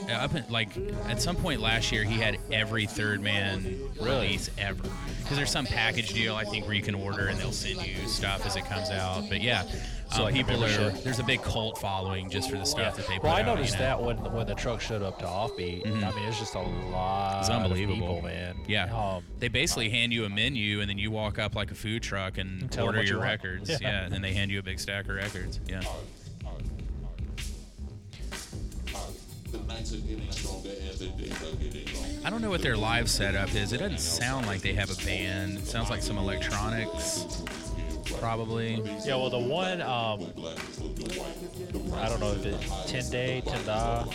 uh, 0.09 0.13
up 0.13 0.35
in, 0.35 0.45
like 0.49 0.71
at 1.07 1.21
some 1.21 1.37
point 1.37 1.61
last 1.61 1.93
year, 1.93 2.03
he 2.03 2.19
had 2.19 2.39
every 2.51 2.87
Third 2.87 3.21
Man 3.21 3.63
Really? 4.01 4.11
release 4.11 4.49
ever. 4.57 4.83
Because 5.23 5.37
there's 5.37 5.51
some 5.51 5.67
package 5.67 6.15
deal 6.15 6.35
I 6.35 6.45
think 6.45 6.65
where 6.65 6.75
you 6.75 6.83
can 6.83 6.95
order 6.95 7.27
and 7.29 7.39
they'll 7.39 7.53
send 7.53 7.83
you 7.87 8.09
stuff 8.09 8.47
as 8.47 8.57
it 8.57 8.65
comes 8.65 8.89
out. 8.91 9.29
But 9.29 9.43
yeah, 9.43 9.65
So 10.11 10.19
um, 10.19 10.25
like 10.25 10.35
people 10.35 10.65
are. 10.65 10.91
There's 10.91 11.19
a 11.19 11.25
big 11.25 11.43
cult 11.43 11.79
following 11.79 12.31
just 12.31 12.51
for 12.51 12.57
the 12.57 12.65
stuff 12.65 12.97
that 12.97 13.07
they 13.07 13.15
put 13.15 13.25
well, 13.25 13.35
I 13.37 13.41
out, 13.41 13.47
noticed 13.47 13.75
know? 13.75 13.81
that 13.81 14.03
when 14.03 14.17
when 14.33 14.47
the 14.47 14.55
truck 14.55 14.81
showed 14.81 15.03
up 15.03 15.19
to 15.19 15.27
Offbeat. 15.27 15.87
I 15.87 15.91
mean, 15.91 16.25
it's 16.27 16.39
just 16.39 16.55
a 16.55 16.61
lot. 16.61 17.41
It's 17.41 17.51
unbelievable, 17.51 18.09
of 18.09 18.15
people, 18.17 18.23
man. 18.23 18.57
Yeah, 18.67 18.85
Um, 18.95 19.25
they 19.39 19.49
basically 19.49 19.91
hand 19.91 20.13
you 20.13 20.25
a 20.25 20.29
menu, 20.29 20.81
and 20.81 20.89
then 20.89 20.99
you 20.99 21.11
walk 21.11 21.39
up 21.39 21.55
like 21.55 21.71
a 21.71 21.75
food 21.75 22.03
truck 22.03 22.39
and, 22.39 22.63
And 22.63 22.81
order 22.81 22.99
what 22.99 23.07
you 23.07 23.15
your 23.15 23.23
records. 23.23 23.69
Yeah. 23.69 23.77
Yeah. 23.83 24.05
and 24.05 24.13
then 24.13 24.23
they 24.23 24.33
hand 24.33 24.51
you 24.51 24.59
a 24.59 24.63
big 24.63 24.79
stack 24.81 25.09
of 25.09 25.15
records. 25.15 25.61
Yeah. 25.69 25.83
The 29.51 29.59
nights 29.67 29.95
are 29.95 29.97
getting 29.99 30.31
stronger 30.31 30.69
and 30.69 30.99
the 30.99 31.07
days 31.07 31.43
are 31.43 31.57
getting 31.57 31.95
longer. 31.95 32.27
I 32.27 32.31
don't 32.31 32.43
know 32.43 32.51
what 32.51 32.61
their 32.63 32.77
live 32.77 33.09
setup 33.09 33.55
is. 33.55 33.73
It 33.73 33.79
doesn't 33.79 34.01
sound 34.01 34.47
like 34.47 34.61
they 34.61 34.75
have 34.75 34.91
a 34.91 35.05
band. 35.07 35.59
It 35.59 35.67
sounds 35.67 35.89
like 35.91 36.03
some 36.03 36.19
electronics, 36.19 37.43
probably. 38.19 38.83
yeah. 39.05 39.17
Well, 39.17 39.31
the 39.31 39.39
one 39.39 39.81
um, 39.83 40.27
I 41.95 42.09
don't 42.09 42.21
know 42.21 42.33
if 42.33 42.45
it 42.47 42.57
ten 42.87 43.09
day 43.11 43.43
Tendai 43.45 44.07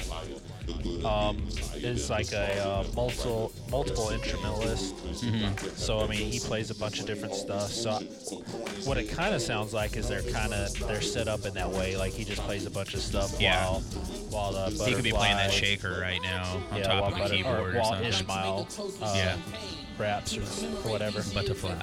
um, 1.05 1.37
is 1.75 2.09
like 2.09 2.31
a 2.31 2.63
uh, 2.65 2.83
multiple 2.95 3.51
multiple 3.69 4.09
instrumentalist. 4.11 4.95
Mm-hmm. 4.95 5.67
So 5.75 5.99
I 5.99 6.07
mean, 6.07 6.31
he 6.31 6.39
plays 6.39 6.69
a 6.71 6.75
bunch 6.75 6.99
of 6.99 7.05
different 7.05 7.35
stuff. 7.35 7.69
So 7.71 7.91
what 8.85 8.97
it 8.97 9.09
kind 9.09 9.35
of 9.35 9.41
sounds 9.41 9.73
like 9.73 9.95
is 9.97 10.07
they're 10.07 10.21
kind 10.23 10.53
of 10.53 10.73
they're 10.87 11.01
set 11.01 11.27
up 11.27 11.45
in 11.45 11.53
that 11.55 11.69
way. 11.69 11.95
Like 11.97 12.13
he 12.13 12.23
just 12.23 12.41
plays 12.43 12.65
a 12.65 12.71
bunch 12.71 12.93
of 12.93 13.01
stuff 13.01 13.39
Yeah. 13.39 13.65
while 13.65 13.81
while 14.51 14.69
the 14.69 14.83
He 14.85 14.93
could 14.93 15.03
be 15.03 15.11
playing 15.11 15.37
that 15.37 15.51
shaker 15.51 15.99
right 16.01 16.21
now 16.21 16.61
on 16.71 16.77
yeah, 16.77 16.83
top 16.83 17.11
of 17.13 17.19
a 17.19 17.29
keyboard 17.29 17.59
or, 17.59 17.69
or, 17.69 17.79
while 17.79 17.91
something. 17.91 18.07
Ishmael 18.07 18.67
uh, 19.01 19.13
Yeah. 19.15 19.37
raps 19.97 20.37
or 20.37 20.41
whatever. 20.89 21.23
Butterfly. 21.33 21.75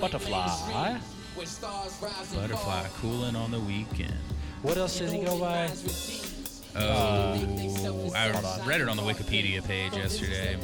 Butterfly. 0.00 0.98
When 1.36 1.46
stars 1.46 1.98
rise 2.02 2.34
Butterfly 2.34 2.82
fall. 2.84 2.84
cooling 3.00 3.36
on 3.36 3.50
the 3.50 3.60
weekend. 3.60 4.14
What 4.62 4.76
else 4.78 4.98
does 4.98 5.12
he 5.12 5.20
go 5.20 5.38
by? 5.38 5.70
Oh, 6.78 8.12
I 8.14 8.62
read 8.66 8.80
it 8.82 8.88
on 8.88 8.96
the 8.96 9.02
Wikipedia 9.02 9.66
page 9.66 9.94
yesterday. 9.94 10.54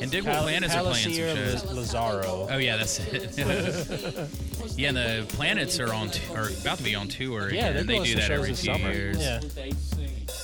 And 0.00 0.10
Dig 0.10 0.24
What 0.24 0.32
Pal- 0.34 0.42
Planets 0.44 0.74
are 0.74 0.82
playing 0.82 0.94
some 0.96 1.12
Palaceer 1.12 1.58
shit. 1.58 1.72
Lazaro. 1.72 2.48
Oh 2.50 2.56
yeah, 2.58 2.76
that's 2.78 2.98
it. 2.98 3.38
yeah, 4.76 4.88
and 4.88 4.96
the 4.96 5.26
planets 5.28 5.78
are 5.80 5.92
on 5.92 6.10
t- 6.10 6.34
are 6.34 6.48
about 6.48 6.78
to 6.78 6.84
be 6.84 6.94
on 6.94 7.08
tour. 7.08 7.52
yeah, 7.52 7.68
again. 7.68 7.86
they're 7.86 7.98
they 7.98 8.04
do 8.04 8.14
that 8.16 8.30
every 8.30 8.54
few 8.54 8.72
summer. 8.72 8.90
years. 8.92 9.18
Yeah. 9.18 9.40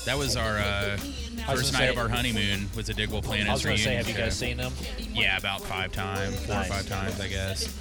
That 0.05 0.19
was 0.19 0.37
our 0.37 0.59
uh, 0.59 0.99
I 1.47 1.53
was 1.53 1.61
first 1.63 1.73
night 1.73 1.79
say- 1.81 1.89
of 1.89 1.99
our 1.99 2.09
honeymoon. 2.09 2.69
Was 2.77 2.87
the 2.87 2.93
Digable 2.95 3.23
Planets 3.23 3.49
I 3.49 3.53
was 3.55 3.63
gonna 3.65 3.79
say, 3.79 3.85
reunion 3.97 4.05
have 4.05 4.09
you 4.17 4.23
guys 4.23 4.39
seen 4.39 4.57
them? 4.59 4.73
Yeah, 5.15 5.39
about 5.39 5.63
five 5.63 5.93
times, 5.93 6.37
four 6.45 6.55
Nice. 6.57 6.69
or 6.71 6.73
five 6.75 6.89
times, 6.89 7.21
I 7.21 7.29
guess. 7.29 7.75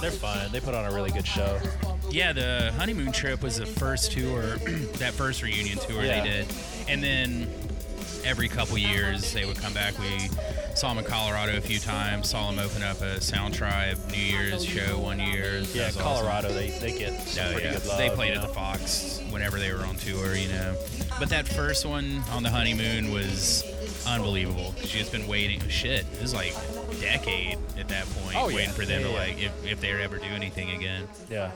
They're 0.00 0.10
fun. 0.10 0.50
They 0.52 0.60
put 0.60 0.74
on 0.74 0.90
a 0.90 0.94
really 0.94 1.10
good 1.10 1.26
show. 1.26 1.58
Yeah, 2.10 2.32
the 2.32 2.72
honeymoon 2.76 3.12
trip 3.12 3.42
was 3.42 3.56
the 3.56 3.66
first 3.66 4.12
tour, 4.12 4.40
that 4.98 5.12
first 5.12 5.42
reunion 5.42 5.78
tour 5.78 6.02
Yeah. 6.04 6.22
they 6.22 6.28
did, 6.28 6.46
and 6.88 7.02
then 7.02 7.46
every 8.24 8.48
couple 8.48 8.76
years 8.78 9.32
they 9.32 9.44
would 9.46 9.56
come 9.58 9.72
back. 9.72 9.94
We 9.98 10.28
saw 10.74 10.88
them 10.92 10.98
in 10.98 11.04
Colorado 11.04 11.56
a 11.56 11.60
few 11.60 11.78
times. 11.78 12.30
Saw 12.30 12.50
them 12.50 12.58
open 12.58 12.82
up 12.82 13.00
a 13.00 13.20
Sound 13.20 13.54
Tribe 13.54 13.96
New 14.10 14.18
Year's 14.18 14.64
show 14.64 14.98
one 14.98 15.20
year. 15.20 15.60
That 15.60 15.74
Yeah, 15.74 15.86
awesome. 15.88 16.02
Colorado, 16.02 16.52
they, 16.52 16.70
they 16.70 16.98
get 16.98 17.12
Oh, 17.12 17.52
pretty 17.52 17.66
yeah. 17.68 17.74
good 17.74 17.86
love. 17.86 17.98
they 17.98 18.10
played 18.10 18.32
at 18.32 18.40
know? 18.42 18.48
the 18.48 18.54
Fox 18.54 19.22
whenever 19.30 19.58
they 19.58 19.72
were 19.72 19.84
on 19.84 19.94
tour, 19.96 20.34
you 20.34 20.48
know. 20.48 20.74
But 21.18 21.28
that 21.30 21.46
first 21.46 21.86
one 21.86 22.22
on 22.32 22.42
the 22.42 22.50
honeymoon 22.50 23.10
was 23.12 23.62
unbelievable. 24.06 24.74
She 24.84 24.98
has 24.98 25.08
been 25.08 25.26
waiting. 25.28 25.60
Shit, 25.68 26.04
it 26.12 26.20
was 26.20 26.34
like 26.34 26.54
decade 27.00 27.58
at 27.78 27.88
that 27.88 28.04
point, 28.10 28.36
Oh, 28.36 28.48
yeah. 28.48 28.56
waiting 28.56 28.74
for 28.74 28.84
them 28.84 29.00
Yeah, 29.02 29.06
to 29.08 29.12
yeah. 29.12 29.18
like 29.18 29.42
if, 29.42 29.66
if 29.66 29.80
they 29.80 29.90
ever 29.92 30.18
do 30.18 30.24
anything 30.26 30.70
again. 30.70 31.08
Yeah. 31.30 31.50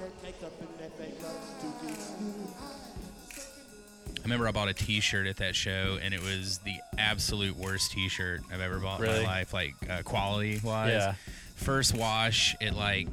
I 4.18 4.26
remember 4.26 4.48
I 4.48 4.52
bought 4.52 4.68
a 4.68 4.74
T-shirt 4.74 5.26
at 5.26 5.36
that 5.36 5.54
show, 5.54 5.98
and 6.02 6.14
it 6.14 6.22
was 6.22 6.58
the 6.58 6.76
absolute 6.98 7.56
worst 7.56 7.92
T-shirt 7.92 8.40
I've 8.50 8.60
ever 8.60 8.78
bought 8.78 9.00
in 9.00 9.06
my 9.06 9.22
life, 9.22 9.52
like 9.52 9.74
uh, 9.90 10.00
quality 10.02 10.60
wise. 10.64 10.92
Yeah. 10.92 11.14
First 11.56 11.94
wash, 11.94 12.56
it 12.60 12.74
like 12.74 13.06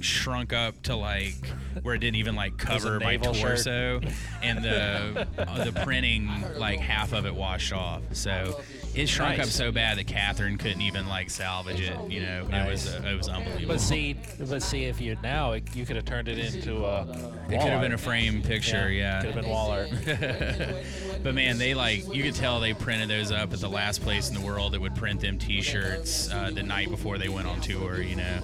shrunk 0.00 0.52
up 0.52 0.80
to 0.82 0.94
like 0.96 1.34
where 1.82 1.94
it 1.94 1.98
didn't 1.98 2.16
even 2.16 2.36
like 2.36 2.56
cover 2.58 3.00
my 3.00 3.12
naval 3.12 3.32
shirt. 3.32 3.56
torso, 3.64 4.00
and 4.42 4.62
the 4.62 5.26
uh, 5.38 5.64
the 5.64 5.72
printing 5.82 6.28
like 6.58 6.78
half 6.78 7.12
of 7.14 7.24
it 7.26 7.34
washed 7.34 7.72
off. 7.72 8.02
So 8.12 8.60
it 8.94 9.08
shrunk 9.08 9.38
up 9.38 9.46
so 9.46 9.70
bad 9.70 9.98
that 9.98 10.06
Catherine 10.06 10.58
couldn't 10.58 10.80
even 10.80 11.06
like 11.08 11.30
salvage 11.30 11.80
it. 11.80 11.96
You 12.10 12.20
know, 12.22 12.48
it 12.50 12.70
was 12.70 12.86
uh, 12.86 13.02
it 13.04 13.16
was 13.16 13.28
unbelievable. 13.28 13.74
But 13.74 13.80
see, 13.80 14.16
but 14.38 14.62
see, 14.62 14.84
if 14.84 15.00
you 15.00 15.16
now 15.22 15.52
it, 15.52 15.74
you 15.74 15.86
could 15.86 15.96
have 15.96 16.04
turned 16.04 16.28
it 16.28 16.38
into 16.38 16.84
a. 16.84 17.02
it 17.48 17.60
could 17.60 17.70
have 17.70 17.80
been 17.80 17.92
a 17.92 17.98
frame 17.98 18.42
picture, 18.42 18.90
yeah. 18.90 19.20
Could 19.20 19.34
have 19.34 19.42
been 19.42 19.50
wall 19.50 19.70
art. 19.70 19.90
But 21.22 21.34
man, 21.34 21.58
they 21.58 21.74
like 21.74 22.14
you 22.14 22.22
could 22.22 22.34
tell 22.34 22.60
they 22.60 22.72
printed 22.72 23.10
those 23.10 23.30
up 23.30 23.52
at 23.52 23.60
the 23.60 23.68
last 23.68 24.00
place 24.00 24.28
in 24.30 24.34
the 24.34 24.40
world 24.40 24.72
that 24.72 24.80
would 24.80 24.94
print 24.94 25.20
them 25.20 25.38
T-shirts 25.38 26.32
uh, 26.32 26.50
the 26.50 26.62
night 26.62 26.88
before 26.88 27.18
they 27.18 27.28
went 27.28 27.46
on 27.46 27.60
tour. 27.60 28.00
You 28.00 28.16
know, 28.16 28.38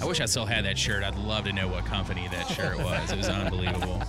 I 0.00 0.06
wish 0.06 0.20
I 0.20 0.24
still 0.24 0.46
had 0.46 0.64
that 0.64 0.78
shirt. 0.78 1.04
I'd 1.04 1.16
love 1.16 1.44
to 1.44 1.52
know 1.52 1.68
what 1.68 1.84
company 1.84 2.28
that 2.32 2.48
shirt 2.48 2.78
was. 2.78 3.12
It 3.12 3.18
was 3.18 3.28
unbelievable. 3.28 4.02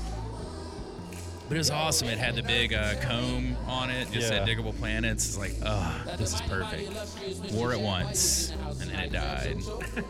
But 1.53 1.57
it 1.57 1.59
was 1.59 1.69
awesome. 1.69 2.07
It 2.07 2.17
had 2.17 2.33
the 2.33 2.41
big 2.41 2.73
uh, 2.73 2.95
comb 3.01 3.55
on 3.67 3.91
it. 3.91 4.09
Just 4.09 4.27
said 4.29 4.47
Yeah. 4.47 4.55
"Digable 4.55 4.75
Planets." 4.75 5.27
It's 5.27 5.37
like, 5.37 5.53
oh, 5.63 6.03
this 6.17 6.33
is 6.33 6.41
perfect. 6.41 6.91
Wore 7.53 7.73
it 7.73 7.79
once, 7.79 8.51
and 8.81 8.89
then 8.89 8.99
it 8.99 9.11
died. 9.11 9.57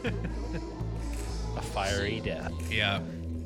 a 1.57 1.61
fiery 1.61 2.21
death. 2.21 2.53
Yeah. 2.71 3.01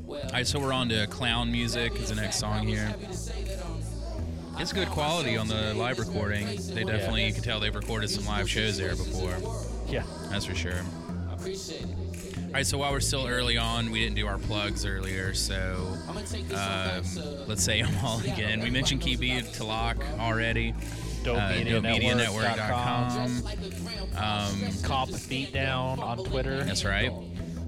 All 0.08 0.16
right, 0.32 0.46
so 0.46 0.60
we're 0.60 0.74
on 0.74 0.90
to 0.90 1.08
clown 1.08 1.52
music. 1.52 1.96
Is 1.96 2.10
the 2.10 2.16
next 2.16 2.38
song 2.38 2.68
here? 2.68 2.94
It's 4.60 4.74
good 4.74 4.90
quality 4.90 5.36
on 5.36 5.48
the 5.48 5.74
live 5.74 5.98
recording. 5.98 6.46
They 6.46 6.84
definitely, 6.84 7.26
you 7.26 7.34
can 7.34 7.42
tell 7.42 7.60
they've 7.60 7.74
recorded 7.74 8.12
some 8.12 8.28
live 8.28 8.48
shows 8.48 8.78
there 8.78 8.96
before. 8.96 9.36
Yeah. 9.88 10.04
That's 10.30 10.46
for 10.46 10.54
sure. 10.54 10.84
All 12.58 12.60
right, 12.60 12.66
so 12.66 12.80
while 12.80 12.92
we're 12.92 13.02
still 13.02 13.28
early 13.28 13.56
on, 13.56 13.92
we 13.92 14.00
didn't 14.00 14.16
do 14.16 14.26
our 14.26 14.40
plugs 14.40 14.84
earlier, 14.84 15.36
so 15.36 15.94
um, 16.56 17.04
let's 17.46 17.62
say 17.64 17.84
them 17.84 17.94
all 18.04 18.20
again. 18.22 18.62
We 18.62 18.72
mentioned 18.72 19.02
Key 19.02 19.16
Beat 19.16 19.44
Talak 19.44 19.98
already. 20.18 20.74
Dope 21.24 21.38
Uh, 21.38 21.50
Media 21.52 21.80
DopeMediaNetwork.com. 21.80 23.46
Um, 24.18 24.82
Comp 24.82 25.12
Beatdown 25.12 26.00
on 26.00 26.18
Twitter. 26.24 26.64
That's 26.64 26.84
right. 26.84 27.12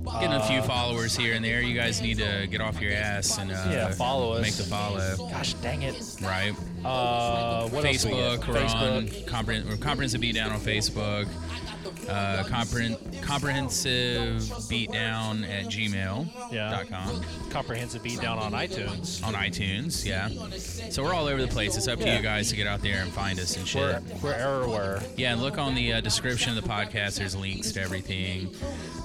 Getting 0.06 0.34
a 0.34 0.44
few 0.48 0.64
followers 0.64 1.16
here 1.16 1.36
and 1.36 1.46
there. 1.46 1.62
You 1.62 1.76
guys 1.76 2.02
need 2.02 2.18
to 2.18 2.48
get 2.50 2.60
off 2.60 2.82
your 2.82 2.94
ass 2.94 3.38
and 3.38 3.52
uh, 3.52 3.68
Yeah, 3.70 3.92
follow 3.92 4.32
us. 4.32 4.42
Make 4.42 4.56
the 4.56 4.64
follow. 4.64 5.18
Gosh 5.30 5.54
dang 5.56 5.84
it. 5.84 6.04
Right. 6.20 6.56
Uh, 6.84 7.70
what 7.70 7.86
else 7.86 8.06
we 8.06 8.12
Facebook. 8.12 8.40
get? 8.40 8.48
We're 8.48 8.60
on 8.60 9.08
Facebook. 9.08 9.26
compre- 9.28 9.70
we're 9.70 9.78
comprehensive 9.78 10.22
beatdown 10.22 10.52
on 10.52 10.60
Facebook. 10.60 11.28
Uh, 12.08 12.44
comprehen- 12.48 12.98
comprehensive 13.22 14.42
beatdown 14.70 15.48
at 15.48 15.66
gmail.com. 15.66 16.50
Yeah. 16.52 16.84
Comprehensive 17.50 18.02
Beatdown 18.04 18.38
on 18.38 18.52
iTunes. 18.54 19.24
On 19.24 19.34
iTunes, 19.34 20.06
yeah. 20.06 20.30
So 20.90 21.04
we're 21.04 21.14
all 21.14 21.28
over 21.28 21.42
the 21.42 21.48
place. 21.48 21.76
It's 21.78 21.88
up 21.88 22.00
to 22.00 22.06
Yeah. 22.06 22.18
you 22.18 22.24
guys 22.24 22.50
to 22.50 22.56
get 22.56 22.68
out 22.68 22.82
there 22.82 23.02
and 23.02 23.12
find 23.12 23.40
us 23.40 23.58
and 23.58 23.68
shit. 23.68 23.82
We're, 24.22 24.30
we're 24.30 24.34
everywhere. 24.34 25.02
Yeah, 25.18 25.34
and 25.34 25.42
look 25.42 25.58
on 25.58 25.76
the 25.76 25.94
uh, 25.94 26.02
description 26.02 26.56
of 26.58 26.64
the 26.64 26.70
podcast. 26.70 27.18
There's 27.18 27.36
links 27.36 27.72
to 27.74 27.82
everything. 27.82 28.50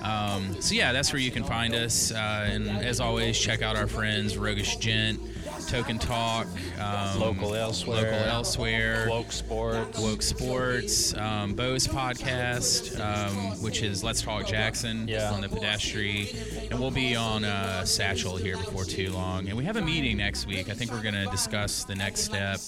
Um, 0.02 0.60
so 0.60 0.74
yeah, 0.74 0.92
that's 0.92 1.12
where 1.12 1.20
you 1.20 1.30
can 1.30 1.44
find 1.44 1.74
us. 1.74 2.12
Uh, 2.12 2.48
and 2.50 2.68
as 2.68 3.00
always, 3.00 3.38
check 3.38 3.62
out 3.62 3.76
our 3.76 3.86
friends 3.86 4.36
Roguish 4.36 4.76
Gent, 4.76 5.20
Token 5.64 5.98
Talk, 5.98 6.46
um, 6.78 7.20
Local 7.20 7.54
Elsewhere. 7.54 7.96
Local 8.12 8.28
Elsewhere, 8.28 9.06
Woke 9.08 9.32
Sports. 9.32 9.98
Woke 9.98 10.22
Sports, 10.22 11.14
um, 11.16 11.54
Bo's 11.54 11.86
podcast, 11.86 12.98
um, 13.00 13.34
which 13.62 13.82
is 13.82 14.04
Let's 14.04 14.22
Talk 14.22 14.46
Jackson 14.46 15.08
Yeah. 15.08 15.32
on 15.32 15.40
the 15.40 15.48
pedestry, 15.48 16.68
and 16.70 16.78
we'll 16.78 16.90
be 16.90 17.16
on 17.16 17.44
uh, 17.44 17.84
Satchel 17.84 18.36
here 18.36 18.56
before 18.56 18.84
too 18.84 19.10
long. 19.10 19.48
And 19.48 19.56
we 19.56 19.64
have 19.64 19.76
a 19.76 19.82
meeting 19.82 20.16
next 20.16 20.46
week. 20.46 20.68
I 20.68 20.74
think 20.74 20.90
we're 20.92 21.02
going 21.02 21.14
to 21.14 21.26
discuss 21.26 21.84
the 21.84 21.94
next 21.94 22.20
step 22.22 22.60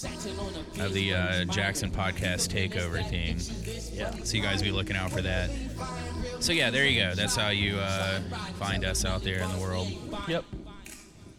of 0.79 0.93
the 0.93 1.13
uh, 1.13 1.45
Jackson 1.45 1.91
podcast 1.91 2.49
takeover 2.49 3.07
thing. 3.09 3.37
Yeah. 3.97 4.11
So 4.23 4.37
you 4.37 4.43
guys 4.43 4.61
be 4.61 4.71
looking 4.71 4.95
out 4.95 5.11
for 5.11 5.21
that. 5.21 5.49
So 6.39 6.53
yeah, 6.53 6.69
there 6.69 6.85
you 6.85 7.01
go. 7.01 7.15
That's 7.15 7.35
how 7.35 7.49
you 7.49 7.77
uh, 7.77 8.19
find 8.59 8.85
us 8.85 9.05
out 9.05 9.23
there 9.23 9.39
in 9.41 9.51
the 9.51 9.59
world. 9.59 9.87
Yep. 10.27 10.43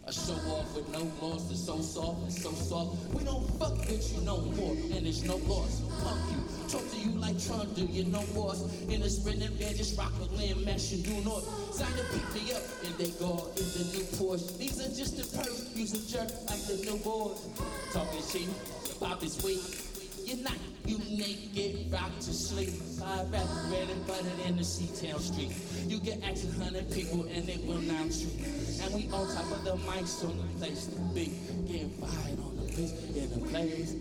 A 0.08 0.10
show 0.10 0.32
off 0.32 0.74
with 0.74 0.88
no 0.88 1.04
loss, 1.20 1.50
it's 1.50 1.66
so 1.66 1.82
soft, 1.82 2.24
it's 2.28 2.42
so 2.42 2.50
soft. 2.52 2.96
We 3.12 3.24
don't 3.24 3.44
fuck 3.58 3.76
with 3.76 4.16
you 4.16 4.24
no 4.24 4.40
more, 4.40 4.72
and 4.72 5.04
there's 5.04 5.22
no 5.22 5.36
loss. 5.36 5.82
Fuck 6.02 6.16
you, 6.32 6.40
talk 6.66 6.90
to 6.92 6.96
you 6.96 7.10
like 7.20 7.38
Trump 7.44 7.74
do, 7.74 7.84
you 7.84 8.04
no 8.04 8.24
boss. 8.34 8.64
In 8.88 9.02
the 9.02 9.10
sprint 9.10 9.42
and 9.42 9.52
van, 9.56 9.76
just 9.76 9.98
rock 9.98 10.18
with 10.18 10.32
land 10.32 10.64
mesh 10.64 10.92
and 10.92 11.04
do. 11.04 11.12
Sign 11.72 11.92
to 11.92 12.04
pick 12.08 12.24
me 12.32 12.52
up, 12.54 12.62
and 12.86 12.94
they 12.96 13.10
go 13.20 13.52
in 13.52 13.68
the 13.76 13.84
new 13.92 14.04
Porsche. 14.16 14.56
These 14.56 14.80
are 14.80 14.96
just 14.96 15.18
the 15.18 15.36
perks, 15.36 15.76
use 15.76 15.92
a 15.92 16.00
jerk 16.10 16.30
like 16.48 16.64
the 16.64 16.76
new 16.88 16.96
boys. 17.04 17.46
Talking 17.92 18.22
shit, 18.32 18.48
pop 18.98 19.22
is 19.22 19.36
weak. 19.44 19.60
You're 20.28 20.44
not, 20.44 20.58
you 20.84 20.98
naked, 20.98 21.90
rock 21.90 22.14
to 22.18 22.34
sleep. 22.34 22.68
I 23.02 23.24
rap 23.30 23.46
bread 23.70 23.88
and 23.88 24.06
butter 24.06 24.28
in 24.46 24.58
the 24.58 24.62
C-Town 24.62 25.20
street. 25.20 25.52
You 25.86 26.00
can 26.00 26.22
ask 26.22 26.44
a 26.46 26.52
hundred 26.62 26.92
people 26.92 27.22
and 27.32 27.46
they 27.46 27.56
will 27.66 27.80
not 27.80 28.10
treat. 28.10 28.38
And 28.82 28.94
we 28.94 29.08
on 29.10 29.34
top 29.34 29.50
of 29.50 29.64
the 29.64 29.76
mic, 29.90 30.06
so 30.06 30.26
the 30.26 30.42
place 30.58 30.84
to 30.88 31.00
be. 31.14 31.32
Getting 31.66 31.88
fired 31.92 32.38
on 32.40 32.56
the 32.56 32.70
place, 32.70 32.92
in 33.16 33.40
the 33.40 33.48
place. 33.48 33.94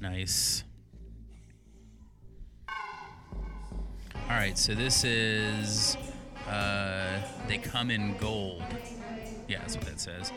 Nice. 0.00 0.64
All 4.14 4.30
right, 4.30 4.56
so 4.56 4.74
this 4.74 5.04
is 5.04 5.98
uh, 6.48 7.20
they 7.46 7.58
come 7.58 7.90
in 7.90 8.16
gold. 8.16 8.62
Yeah, 9.46 9.58
that's 9.58 9.76
what 9.76 9.84
that 9.84 10.00
says. 10.00 10.32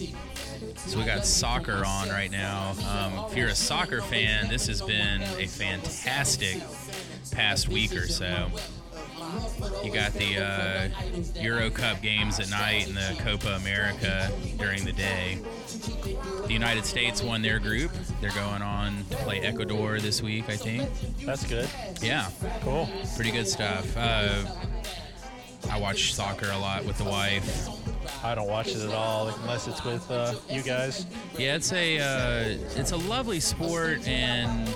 So 0.00 0.98
we 0.98 1.04
got 1.06 1.24
soccer 1.24 1.82
on 1.86 2.10
right 2.10 2.30
now. 2.30 2.74
Um, 2.88 3.24
if 3.30 3.36
you're 3.36 3.48
a 3.48 3.54
soccer 3.54 4.02
fan, 4.02 4.48
this 4.48 4.66
has 4.66 4.82
been 4.82 5.22
a 5.22 5.46
fantastic 5.46 6.60
past 7.32 7.68
week 7.68 7.94
or 7.96 8.06
so. 8.06 8.48
You 9.82 9.90
got 9.92 10.12
the 10.12 10.38
uh, 10.38 10.88
Euro 11.40 11.70
Cup 11.70 12.02
games 12.02 12.38
at 12.40 12.50
night 12.50 12.86
and 12.88 12.96
the 12.96 13.22
Copa 13.22 13.56
America 13.56 14.30
during 14.58 14.84
the 14.84 14.92
day. 14.92 15.38
The 16.46 16.52
United 16.52 16.84
States 16.84 17.22
won 17.22 17.40
their 17.40 17.58
group. 17.58 17.90
They're 18.20 18.30
going 18.32 18.60
on 18.62 19.02
to 19.10 19.16
play 19.16 19.40
Ecuador 19.40 19.98
this 19.98 20.22
week, 20.22 20.44
I 20.48 20.56
think. 20.56 20.88
That's 21.24 21.44
good. 21.46 21.68
Yeah, 22.02 22.28
Cool. 22.60 22.88
pretty 23.16 23.30
good 23.30 23.48
stuff. 23.48 23.96
Uh, 23.96 24.44
I 25.70 25.80
watch 25.80 26.12
soccer 26.14 26.50
a 26.52 26.58
lot 26.58 26.84
with 26.84 26.98
the 26.98 27.04
wife. 27.04 27.68
I 28.22 28.34
don't 28.34 28.48
watch 28.48 28.68
it 28.68 28.82
at 28.82 28.92
all 28.92 29.28
unless 29.28 29.68
it's 29.68 29.84
with 29.84 30.10
uh, 30.10 30.34
you 30.50 30.62
guys. 30.62 31.06
Yeah, 31.38 31.56
it's 31.56 31.72
a 31.72 31.98
uh, 31.98 32.58
it's 32.76 32.92
a 32.92 32.96
lovely 32.96 33.40
sport, 33.40 34.06
and 34.06 34.74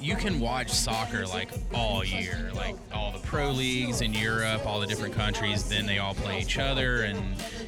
you 0.00 0.16
can 0.16 0.40
watch 0.40 0.70
soccer 0.70 1.26
like 1.26 1.50
all 1.74 2.04
year, 2.04 2.50
like 2.54 2.76
all 2.92 3.12
the 3.12 3.18
pro 3.18 3.50
leagues 3.50 4.00
in 4.00 4.14
Europe, 4.14 4.64
all 4.66 4.80
the 4.80 4.86
different 4.86 5.14
countries. 5.14 5.68
Then 5.68 5.86
they 5.86 5.98
all 5.98 6.14
play 6.14 6.40
each 6.40 6.58
other, 6.58 7.02
and 7.02 7.20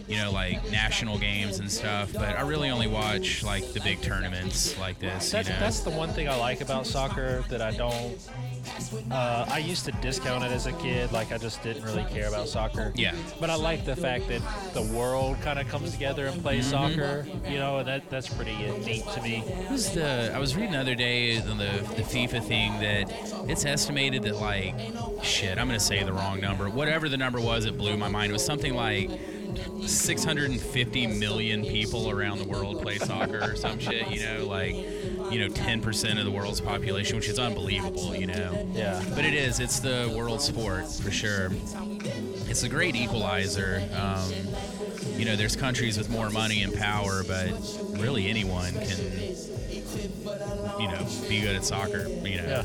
you 0.08 0.16
know 0.16 0.30
like 0.30 0.70
national 0.70 1.18
games 1.18 1.58
and 1.58 1.70
stuff. 1.70 2.12
But 2.12 2.38
I 2.38 2.42
really 2.42 2.70
only 2.70 2.88
watch 2.88 3.42
like 3.44 3.72
the 3.72 3.80
big 3.80 4.00
tournaments 4.00 4.78
like 4.78 4.98
this. 4.98 5.30
That's 5.30 5.48
you 5.48 5.54
know? 5.54 5.60
that's 5.60 5.80
the 5.80 5.90
one 5.90 6.08
thing 6.10 6.28
I 6.28 6.36
like 6.36 6.60
about 6.60 6.86
soccer 6.86 7.44
that 7.48 7.60
I 7.60 7.72
don't. 7.72 8.16
Uh, 9.10 9.44
I 9.48 9.58
used 9.58 9.84
to 9.86 9.92
discount 9.92 10.44
it 10.44 10.52
as 10.52 10.66
a 10.66 10.72
kid, 10.74 11.12
like 11.12 11.32
I 11.32 11.38
just 11.38 11.62
didn't 11.62 11.82
really 11.84 12.04
care 12.04 12.28
about 12.28 12.48
soccer. 12.48 12.92
Yeah. 12.94 13.14
But 13.40 13.50
I 13.50 13.54
like 13.56 13.84
the 13.84 13.96
fact 13.96 14.28
that 14.28 14.40
the 14.74 14.82
world 14.82 15.36
kind 15.42 15.58
of 15.58 15.68
comes 15.68 15.92
together 15.92 16.26
and 16.26 16.40
plays 16.42 16.72
Mm-hmm. 16.72 16.98
soccer. 17.00 17.26
You 17.50 17.58
know, 17.58 17.78
and 17.78 17.88
that 17.88 18.08
that's 18.10 18.28
pretty 18.32 18.54
neat 18.84 19.04
to 19.14 19.22
me. 19.22 19.42
Who's 19.68 19.90
the? 19.90 20.32
I 20.34 20.38
was 20.38 20.54
reading 20.56 20.72
the 20.72 20.78
other 20.80 20.94
day 20.94 21.40
on 21.40 21.58
the 21.58 21.72
the 21.96 22.02
FIFA 22.02 22.42
thing 22.44 22.78
that 22.80 23.12
it's 23.48 23.64
estimated 23.64 24.22
that 24.24 24.36
like 24.36 24.74
shit. 25.22 25.58
I'm 25.58 25.66
gonna 25.66 25.80
say 25.80 26.02
the 26.04 26.12
wrong 26.12 26.40
number. 26.40 26.68
Whatever 26.70 27.08
the 27.08 27.16
number 27.16 27.40
was, 27.40 27.64
it 27.64 27.76
blew 27.76 27.96
my 27.96 28.08
mind. 28.08 28.30
It 28.30 28.34
was 28.34 28.44
something 28.44 28.74
like 28.74 29.10
650 29.86 31.06
million 31.08 31.62
people 31.64 32.10
around 32.10 32.38
the 32.38 32.44
world 32.46 32.80
play 32.82 32.98
soccer 32.98 33.40
or 33.42 33.56
some 33.56 33.78
shit. 33.78 34.08
You 34.10 34.20
know, 34.24 34.46
like 34.46 34.74
you 35.32 35.40
know 35.40 35.48
10% 35.48 36.18
of 36.18 36.24
the 36.24 36.30
world's 36.30 36.60
population, 36.60 37.16
which 37.16 37.28
is 37.28 37.38
unbelievable. 37.38 38.14
You 38.14 38.26
know. 38.26 38.68
Yeah. 38.74 39.02
But 39.14 39.24
it 39.24 39.34
is. 39.34 39.60
It's 39.60 39.80
the 39.80 40.12
world 40.16 40.42
sport 40.42 40.86
for 40.92 41.10
sure. 41.10 41.50
It's 42.48 42.62
a 42.62 42.68
great 42.68 42.94
equalizer. 42.94 43.82
Um, 43.98 44.30
you 45.16 45.24
know, 45.24 45.36
there's 45.36 45.56
countries 45.56 45.96
with 45.96 46.10
more 46.10 46.30
money 46.30 46.62
and 46.62 46.74
power, 46.74 47.22
but 47.24 47.50
really 47.92 48.28
anyone 48.28 48.72
can, 48.72 48.98
you 50.78 50.88
know, 50.88 51.06
be 51.28 51.40
good 51.40 51.56
at 51.56 51.64
soccer. 51.64 52.06
You 52.08 52.36
know. 52.36 52.62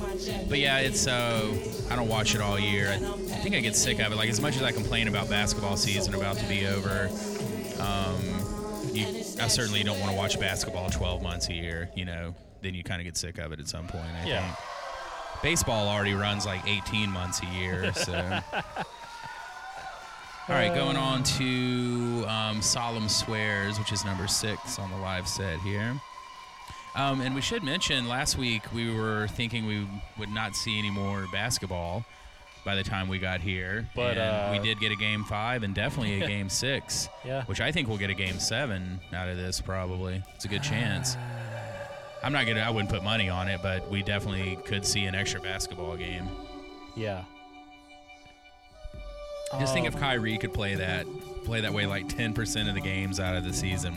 But 0.50 0.60
yeah, 0.60 0.80
it's 0.80 1.08
uh, 1.08 1.56
I 1.90 1.96
don't 1.96 2.10
watch 2.10 2.36
it 2.36 2.42
all 2.42 2.60
year. 2.60 2.90
I, 2.90 2.96
I 2.96 3.38
think 3.40 3.56
I 3.56 3.62
get 3.62 3.76
sick 3.76 4.00
of 4.00 4.12
it. 4.12 4.16
Like 4.16 4.30
as 4.30 4.42
much 4.42 4.58
as 4.58 4.64
I 4.64 4.72
complain 4.72 5.08
about 5.08 5.30
basketball 5.30 5.78
season 5.78 6.14
about 6.16 6.38
to 6.38 6.46
be 6.48 6.68
over, 6.68 7.10
um, 7.80 8.22
you, 8.94 9.08
I 9.40 9.48
certainly 9.48 9.84
don't 9.84 10.00
want 10.00 10.12
to 10.12 10.18
watch 10.18 10.40
basketball 10.40 10.90
12 10.90 11.22
months 11.22 11.48
a 11.50 11.54
year. 11.54 11.90
You 11.96 12.06
know, 12.06 12.36
then 12.62 12.74
you 12.74 12.84
kind 12.84 13.02
of 13.02 13.06
get 13.06 13.18
sick 13.18 13.38
of 13.38 13.52
it 13.52 13.60
at 13.60 13.68
some 13.68 13.88
point. 13.88 14.06
I 14.24 14.26
Yeah. 14.28 14.42
think. 14.46 14.58
Baseball 15.44 15.88
already 15.88 16.14
runs 16.16 16.46
like 16.46 16.66
18 16.68 17.10
months 17.12 17.42
a 17.42 17.46
year, 17.48 17.94
so. 17.94 18.40
All 20.50 20.56
right, 20.56 20.74
going 20.74 20.96
on 20.96 21.24
to 21.24 22.26
um, 22.28 22.62
Solemn 22.62 23.10
Swears, 23.10 23.78
which 23.78 23.92
is 23.92 24.06
number 24.06 24.28
six 24.28 24.80
on 24.80 24.90
the 24.90 24.98
live 24.98 25.28
set 25.28 25.60
here. 25.60 25.94
Um, 26.96 27.20
and 27.22 27.36
we 27.36 27.42
should 27.42 27.64
mention 27.64 28.08
last 28.08 28.38
week 28.38 28.64
we 28.74 28.92
were 28.96 29.28
thinking 29.28 29.66
we 29.68 29.86
would 30.18 30.30
not 30.30 30.56
see 30.56 30.80
any 30.80 30.90
more 30.90 31.28
basketball 31.34 32.06
by 32.66 32.76
the 32.76 32.84
time 32.84 33.10
we 33.10 33.20
got 33.20 33.42
here. 33.42 33.88
But, 33.94 34.18
and 34.18 34.52
we 34.54 34.60
uh, 34.60 34.64
did 34.64 34.80
get 34.80 34.92
a 34.92 34.96
game 34.96 35.26
five 35.26 35.64
and 35.64 35.76
definitely 35.76 36.22
a 36.24 36.28
game 36.34 36.50
six. 36.50 37.10
Yeah. 37.26 37.44
Which 37.46 37.60
I 37.62 37.72
think 37.74 37.90
we'll 37.90 37.98
get 38.00 38.10
a 38.10 38.14
game 38.16 38.40
seven 38.40 39.02
out 39.14 39.28
of 39.28 39.36
this 39.38 39.60
probably. 39.62 40.24
It's 40.36 40.46
a 40.46 40.48
good 40.48 40.64
chance. 40.64 41.18
I'm 42.24 42.34
not 42.34 42.46
gonna 42.48 42.62
I 42.62 42.70
wouldn't 42.70 42.90
put 42.92 43.04
money 43.04 43.30
on 43.30 43.48
it, 43.48 43.62
but 43.62 43.90
we 43.90 44.02
definitely 44.04 44.58
could 44.66 44.86
see 44.86 45.06
an 45.06 45.16
extra 45.16 45.40
basketball 45.40 45.96
game. 45.96 46.28
Yeah. 46.96 47.24
Just 49.60 49.74
think 49.74 49.88
Um, 49.88 49.94
if 49.94 50.00
Kyrie 50.00 50.38
could 50.38 50.54
play 50.54 50.76
that, 50.76 51.06
play 51.46 51.62
that 51.62 51.72
way 51.74 51.86
like 51.86 52.08
10% 52.10 52.68
of 52.68 52.74
the 52.76 52.82
games 52.82 53.20
out 53.20 53.36
of 53.36 53.46
the 53.46 53.54
season, 53.54 53.96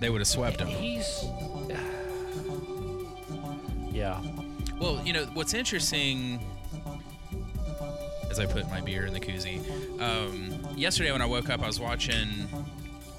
they 0.00 0.08
would 0.08 0.20
have 0.22 0.28
swept 0.28 0.60
him. 0.60 0.68
He's. 0.68 1.24
Yeah. 3.90 4.20
Well, 4.80 5.00
you 5.04 5.12
know 5.12 5.26
what's 5.34 5.52
interesting, 5.52 6.40
as 8.30 8.40
I 8.40 8.46
put 8.46 8.68
my 8.70 8.80
beer 8.80 9.04
in 9.04 9.12
the 9.12 9.20
koozie. 9.20 9.60
Um, 10.00 10.66
yesterday 10.78 11.12
when 11.12 11.20
I 11.20 11.26
woke 11.26 11.50
up, 11.50 11.62
I 11.62 11.66
was 11.66 11.78
watching. 11.78 12.26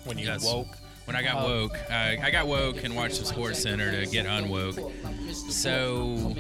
When 0.06 0.18
you 0.18 0.26
Yes. 0.26 0.44
woke. 0.44 0.68
When 1.06 1.18
I 1.18 1.22
got 1.22 1.44
woke, 1.44 1.78
I 1.92 2.32
got 2.32 2.48
woke 2.48 2.84
and 2.84 2.96
watched 2.96 3.20
the 3.20 3.26
Sports 3.26 3.62
Center 3.62 3.92
to 3.92 4.10
get 4.10 4.26
unwoke. 4.26 4.92
So 5.52 6.34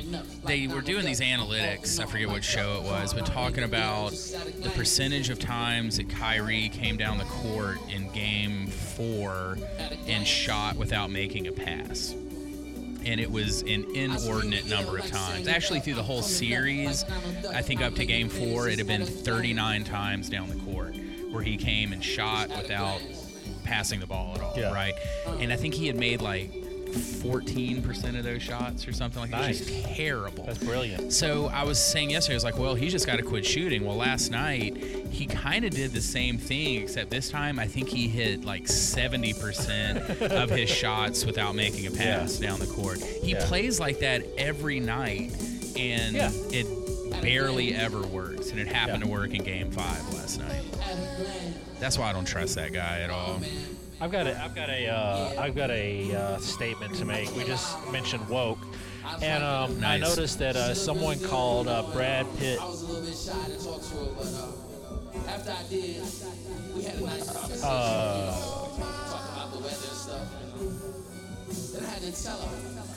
they 0.45 0.67
were 0.67 0.81
doing 0.81 1.05
these 1.05 1.19
analytics. 1.19 1.99
I 1.99 2.05
forget 2.05 2.29
what 2.29 2.43
show 2.43 2.77
it 2.77 2.83
was, 2.83 3.13
but 3.13 3.25
talking 3.25 3.65
about 3.65 4.11
the 4.11 4.71
percentage 4.73 5.29
of 5.29 5.39
times 5.39 5.97
that 5.97 6.09
Kyrie 6.09 6.69
came 6.69 6.95
down 6.95 7.17
the 7.17 7.25
court 7.25 7.77
in 7.93 8.09
Game 8.11 8.67
Four 8.67 9.57
and 10.07 10.25
shot 10.25 10.77
without 10.77 11.11
making 11.11 11.47
a 11.47 11.51
pass. 11.51 12.15
And 13.05 13.19
it 13.19 13.29
was 13.29 13.63
an 13.63 13.85
inordinate 13.93 14.65
number 14.65 14.97
of 14.97 15.05
times. 15.07 15.49
Actually, 15.49 15.81
through 15.81 15.95
the 15.95 16.03
whole 16.03 16.21
series, 16.21 17.03
I 17.51 17.61
think 17.61 17.81
up 17.81 17.95
to 17.95 18.05
Game 18.05 18.29
Four, 18.29 18.69
it 18.69 18.77
had 18.77 18.87
been 18.87 19.05
39 19.05 19.83
times 19.83 20.29
down 20.29 20.47
the 20.47 20.55
court 20.63 20.95
where 21.31 21.43
he 21.43 21.57
came 21.57 21.91
and 21.91 22.01
shot 22.01 22.47
without 22.49 23.01
passing 23.63 23.99
the 23.99 24.07
ball 24.07 24.33
at 24.35 24.41
all, 24.41 24.53
Yeah. 24.57 24.71
right? 24.73 24.95
And 25.39 25.51
I 25.51 25.55
think 25.55 25.73
he 25.73 25.87
had 25.87 25.95
made 25.95 26.21
like 26.21 26.51
14% 26.93 28.17
of 28.17 28.23
those 28.23 28.41
shots 28.41 28.87
or 28.87 28.93
something 28.93 29.19
like 29.21 29.31
that. 29.31 29.45
It 29.45 29.47
was 29.47 29.59
Nice. 29.61 29.67
just 29.83 29.95
terrible. 29.95 30.43
That's 30.45 30.59
brilliant. 30.59 31.11
So 31.11 31.47
I 31.47 31.63
was 31.63 31.79
saying 31.79 32.11
yesterday, 32.11 32.35
I 32.35 32.37
was 32.37 32.43
like, 32.43 32.57
well, 32.59 32.75
he's 32.75 32.91
just 32.91 33.07
got 33.07 33.15
to 33.17 33.23
quit 33.23 33.45
shooting. 33.45 33.83
Well, 33.85 33.95
last 33.97 34.29
night, 34.29 34.77
he 35.09 35.25
kind 35.25 35.65
of 35.65 35.71
did 35.71 35.91
the 35.91 36.01
same 36.01 36.37
thing, 36.37 36.81
except 36.81 37.09
this 37.09 37.29
time 37.29 37.57
I 37.57 37.65
think 37.67 37.89
he 37.89 38.07
hit 38.07 38.45
like 38.45 38.65
70% 38.65 40.21
of 40.21 40.49
his 40.51 40.69
shots 40.69 41.25
without 41.25 41.55
making 41.55 41.87
a 41.87 41.91
pass 41.91 42.37
down 42.37 42.59
the 42.59 42.67
court. 42.67 42.99
He 43.01 43.31
Yeah. 43.31 43.45
plays 43.47 43.79
like 43.79 43.99
that 43.99 44.23
every 44.37 44.79
night, 44.79 45.31
and 45.75 46.15
Yeah. 46.15 46.31
it 46.51 46.67
barely 47.21 47.73
ever 47.73 48.01
works. 48.01 48.51
And 48.51 48.59
it 48.59 48.67
happened 48.67 48.99
Yeah. 48.99 49.05
to 49.05 49.11
work 49.11 49.33
in 49.33 49.43
game 49.43 49.71
five 49.71 50.13
last 50.13 50.39
night. 50.39 50.61
That's 51.83 51.97
why 51.97 52.09
I 52.09 52.13
don't 52.13 52.23
trust 52.23 52.55
that 52.55 52.71
guy 52.71 53.01
at 53.01 53.09
all. 53.09 53.41
I've 53.99 54.09
got 54.09 54.25
a, 54.25 54.41
I've 54.41 54.55
got 54.55 54.69
a, 54.69 54.87
uh, 54.87 55.41
I've 55.41 55.53
got 55.53 55.69
a 55.69 56.15
uh, 56.15 56.37
statement 56.37 56.95
to 56.95 57.03
make. 57.03 57.35
We 57.35 57.43
just 57.43 57.75
mentioned 57.91 58.25
woke, 58.29 58.59
and 59.21 59.43
um, 59.43 59.83
I 59.83 59.97
noticed 59.97 60.39
that 60.39 60.55
uh, 60.55 60.73
someone 60.75 61.19
called 61.19 61.67
uh, 61.67 61.83
Brad 61.91 62.25
Pitt. 62.37 62.57
I 62.61 62.65
was 62.67 62.83
a 62.83 62.85
little 62.85 63.03
bit 63.03 63.17
shy 63.17 63.33
to 63.49 63.61
talk 63.61 63.81
to 63.81 63.97
uh, 67.67 68.13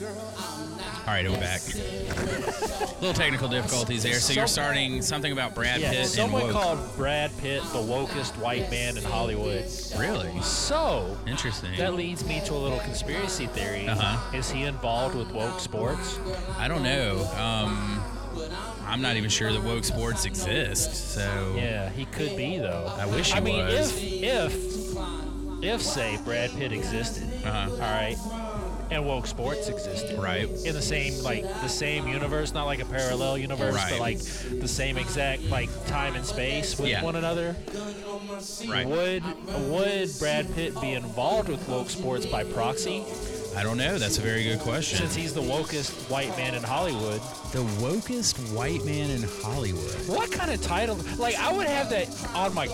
after 0.01 0.07
I 0.07 0.37
did, 0.37 0.47
we 0.47 0.47
had 0.47 0.61
a 0.61 0.77
nice 0.77 0.77
conversation. 0.77 0.77
Talk 0.77 0.77
about 0.77 0.77
the 0.77 0.77
weather 0.77 0.77
and 0.77 0.77
stuff. 0.77 0.77
And, 0.77 0.77
then 0.77 0.77
I 0.77 0.77
had 0.77 0.77
to 0.77 0.77
tell 0.77 0.77
her, 0.77 0.77
girl, 0.77 0.77
I'm 0.77 0.77
not. 0.77 1.07
All 1.07 1.13
right, 1.13 1.29
we're 1.29 1.39
back. 1.39 2.91
Little 3.01 3.13
technical 3.13 3.47
difficulties 3.47 4.03
there. 4.03 4.13
So 4.19 4.33
you're 4.33 4.47
starting 4.47 5.01
something 5.01 5.31
about 5.31 5.55
Brad 5.55 5.79
Yeah, 5.79 5.89
Pitt 5.91 5.99
and 5.99 6.07
someone 6.09 6.43
woke. 6.43 6.51
called 6.51 6.95
Brad 6.97 7.31
Pitt 7.37 7.61
the 7.71 7.79
wokest 7.79 8.37
white 8.37 8.69
man 8.71 8.97
in 8.97 9.03
Hollywood. 9.03 9.65
Really 9.97 10.39
So 10.41 11.17
interesting. 11.27 11.75
that 11.77 11.93
leads 11.93 12.25
me 12.25 12.41
to 12.45 12.53
a 12.53 12.55
little 12.55 12.79
conspiracy 12.79 13.47
theory. 13.47 13.87
Uh-huh. 13.87 14.35
Is 14.35 14.49
he 14.49 14.63
involved 14.63 15.15
with 15.15 15.31
woke 15.31 15.59
sports? 15.59 16.19
I 16.57 16.67
don't 16.67 16.83
know. 16.83 17.23
Um, 17.37 18.03
I'm 18.85 19.01
not 19.01 19.15
even 19.17 19.29
sure 19.29 19.51
that 19.51 19.63
woke 19.63 19.83
sports 19.83 20.25
exist. 20.25 21.13
So 21.13 21.53
Yeah, 21.57 21.89
he 21.89 22.05
could 22.05 22.35
be 22.37 22.57
though. 22.57 22.91
I 22.97 23.05
wish 23.05 23.31
he 23.31 23.37
I 23.37 23.39
mean, 23.41 23.65
was. 23.65 23.91
if 23.95 24.23
if 24.23 25.63
if 25.63 25.81
say 25.81 26.17
Brad 26.23 26.51
Pitt 26.51 26.71
existed, 26.71 27.23
Uh-huh. 27.45 27.71
all 27.73 27.79
right, 27.79 28.15
and 28.91 29.05
woke 29.05 29.27
sports 29.27 29.67
existed, 29.67 30.17
Right. 30.19 30.49
in 30.65 30.73
the 30.73 30.81
same 30.81 31.21
like 31.23 31.43
the 31.61 31.67
same 31.67 32.07
universe, 32.07 32.53
not 32.53 32.65
like 32.65 32.79
a 32.79 32.85
parallel 32.85 33.37
universe, 33.37 33.75
Right. 33.75 33.91
but 33.91 33.99
like 33.99 34.19
the 34.19 34.67
same 34.67 34.97
exact 34.97 35.43
like 35.43 35.69
time 35.87 36.15
and 36.15 36.25
space 36.25 36.77
with 36.77 36.89
Yeah. 36.89 37.03
one 37.03 37.15
another. 37.15 37.55
right. 38.67 38.87
Would 38.87 39.23
would 39.69 40.19
Brad 40.19 40.53
Pitt 40.55 40.79
be 40.79 40.93
involved 40.93 41.49
with 41.49 41.67
woke 41.67 41.89
sports 41.89 42.25
by 42.25 42.43
proxy? 42.43 43.03
I 43.55 43.63
don't 43.63 43.77
know. 43.77 43.97
That's 43.97 44.19
a 44.19 44.21
very 44.21 44.43
good 44.43 44.59
question. 44.59 44.99
Since 44.99 45.15
he's 45.15 45.33
the 45.33 45.41
wokest 45.41 45.89
white 46.11 46.35
man 46.37 46.53
in 46.53 46.61
Hollywood, 46.63 47.21
The 47.53 47.63
wokest 47.81 48.37
white 48.53 48.85
man 48.85 49.09
in 49.09 49.23
Hollywood. 49.41 50.07
what 50.07 50.31
kind 50.31 50.51
of 50.51 50.61
title? 50.61 50.97
Like, 51.17 51.35
I 51.39 51.51
would 51.51 51.65
have 51.65 51.89
that 51.89 52.07
on 52.35 52.53
my 52.53 52.67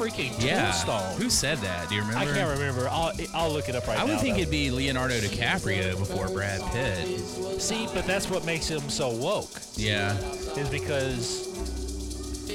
freaking 0.00 0.32
Yeah. 0.44 0.62
tombstone. 0.70 1.16
Who 1.20 1.28
said 1.30 1.58
that? 1.58 1.88
Do 1.88 1.94
you 1.94 2.00
remember? 2.02 2.20
I 2.20 2.24
can't 2.34 2.50
remember. 2.58 2.88
I'll, 2.88 3.12
I'll 3.34 3.50
look 3.50 3.68
it 3.68 3.74
up 3.76 3.86
right 3.86 3.98
I 3.98 4.04
now. 4.04 4.06
I 4.06 4.14
would 4.14 4.20
think 4.20 4.36
though. 4.36 4.40
it'd 4.42 4.50
be 4.50 4.70
Leonardo 4.70 5.14
DiCaprio 5.18 5.98
before 5.98 6.28
Brad 6.28 6.60
Pitt. 6.72 7.18
See, 7.60 7.86
but 7.92 8.06
that's 8.06 8.30
what 8.30 8.44
makes 8.44 8.66
him 8.68 8.80
so 8.88 9.10
woke, 9.10 9.50
Yeah. 9.76 10.16
is 10.56 10.68
because 10.70 11.48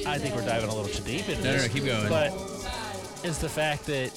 I 0.06 0.18
think 0.18 0.36
we're 0.36 0.46
diving 0.46 0.70
a 0.70 0.76
little 0.76 0.92
too 0.92 1.04
deep 1.04 1.30
into 1.30 1.44
No, 1.44 1.52
no, 1.52 1.58
this. 1.58 1.68
no, 1.68 1.74
keep 1.74 1.86
going. 1.86 2.10
But 2.10 2.34
it's 3.24 3.38
the 3.40 3.50
fact 3.50 3.86
that 3.86 4.12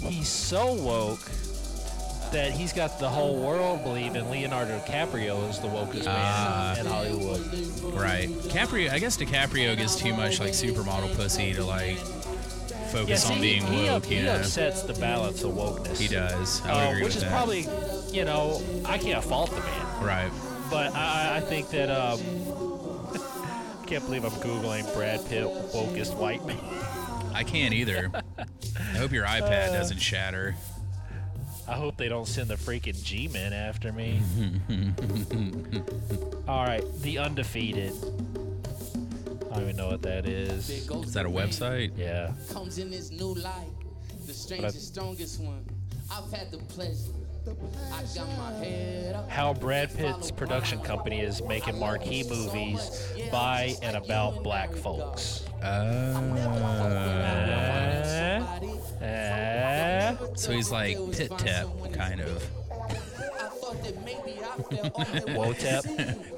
he's 0.00 0.28
so 0.28 0.72
woke 0.74 1.20
that 2.32 2.52
he's 2.52 2.74
got 2.74 2.98
the 3.00 3.08
whole 3.08 3.36
world 3.40 3.82
believing 3.82 4.30
Leonardo 4.30 4.78
DiCaprio 4.80 5.48
is 5.48 5.60
the 5.60 5.68
wokest 5.68 6.04
Ah. 6.06 6.74
man 6.76 6.84
in 6.84 6.92
Hollywood. 6.92 7.40
Right. 7.94 8.28
Caprio. 8.50 8.90
I 8.90 8.98
guess 8.98 9.16
DiCaprio 9.16 9.74
gets 9.78 9.96
too 9.96 10.12
much 10.12 10.38
like 10.38 10.52
supermodel 10.52 11.16
pussy 11.16 11.54
to 11.54 11.64
like 11.64 11.96
Yeah, 12.94 13.00
focus 13.00 13.24
see, 13.24 13.34
on 13.34 13.40
being 13.40 13.66
he, 13.66 13.84
woke. 13.88 14.04
he 14.06 14.16
you 14.16 14.22
know. 14.24 14.36
upsets 14.36 14.82
the 14.82 14.94
balance 14.94 15.42
of 15.44 15.52
wokeness. 15.52 15.98
He 15.98 16.08
does. 16.08 16.62
I 16.66 16.86
Uh, 16.92 16.94
which 17.04 17.16
is 17.16 17.22
that. 17.22 17.30
probably, 17.30 17.66
you 18.10 18.24
know, 18.24 18.62
I 18.84 18.98
can't 18.98 19.22
fault 19.24 19.50
the 19.50 19.60
man. 19.60 19.86
right. 20.04 20.30
But 20.70 20.94
I, 20.94 21.30
I- 21.32 21.36
I 21.36 21.40
think 21.40 21.70
that 21.70 21.90
um, 21.90 22.18
can't 23.86 24.04
believe 24.04 24.24
I'm 24.24 24.30
googling 24.32 24.92
Brad 24.94 25.26
Pitt 25.28 25.44
wokest 25.44 26.14
white 26.16 26.44
man. 26.46 26.58
I 27.34 27.42
can't 27.44 27.72
either. 27.74 28.10
I 28.38 28.96
hope 28.98 29.12
your 29.12 29.24
iPad 29.26 29.72
doesn't 29.72 29.98
shatter. 29.98 30.54
I 31.68 31.72
hope 31.74 31.96
they 31.98 32.08
don't 32.08 32.26
send 32.26 32.48
the 32.48 32.54
freaking 32.56 33.02
G-men 33.04 33.52
after 33.52 33.92
me. 33.92 34.20
All 36.48 36.64
right, 36.64 36.82
the 37.02 37.18
undefeated. 37.18 37.92
I 39.50 39.54
don't 39.54 39.62
even 39.64 39.76
know 39.76 39.88
what 39.88 40.02
that 40.02 40.26
is. 40.26 40.68
Is 40.70 41.12
that 41.14 41.24
a 41.26 41.30
website? 41.30 41.92
Yeah. 41.96 42.32
Comes 42.52 42.78
in 42.78 42.90
this 42.90 43.10
new 43.10 43.34
light, 43.34 43.70
the 44.26 44.34
strangest, 44.34 44.88
strongest 44.94 45.40
one. 45.40 45.64
I've 46.10 46.30
had 46.32 46.50
the 46.50 46.58
pleasure. 46.58 47.12
I 47.92 48.02
got 48.14 48.28
my 48.36 48.52
head 48.62 49.14
up. 49.14 49.30
How 49.30 49.54
Brad 49.54 49.94
Pitt's 49.94 50.30
production 50.30 50.80
company 50.80 51.20
is 51.20 51.42
making 51.42 51.78
marquee 51.78 52.24
movies 52.28 53.10
by 53.32 53.74
and 53.82 53.96
about 53.96 54.42
black 54.42 54.74
folks. 54.74 55.44
Uh, 55.62 56.14
Uh, 59.00 59.04
uh, 59.04 60.34
so 60.34 60.52
he's 60.52 60.70
like 60.70 60.96
Pit 61.12 61.32
Tap, 61.38 61.66
kind 61.92 62.20
of. 62.20 62.44
I 63.68 63.74
thought 63.74 63.84
that 63.84 64.04
maybe 64.04 64.38
I 64.40 64.56
felt 64.62 64.94
all 64.94 65.04
the 65.04 65.26
way. 65.26 65.36
Wotep. 65.36 65.84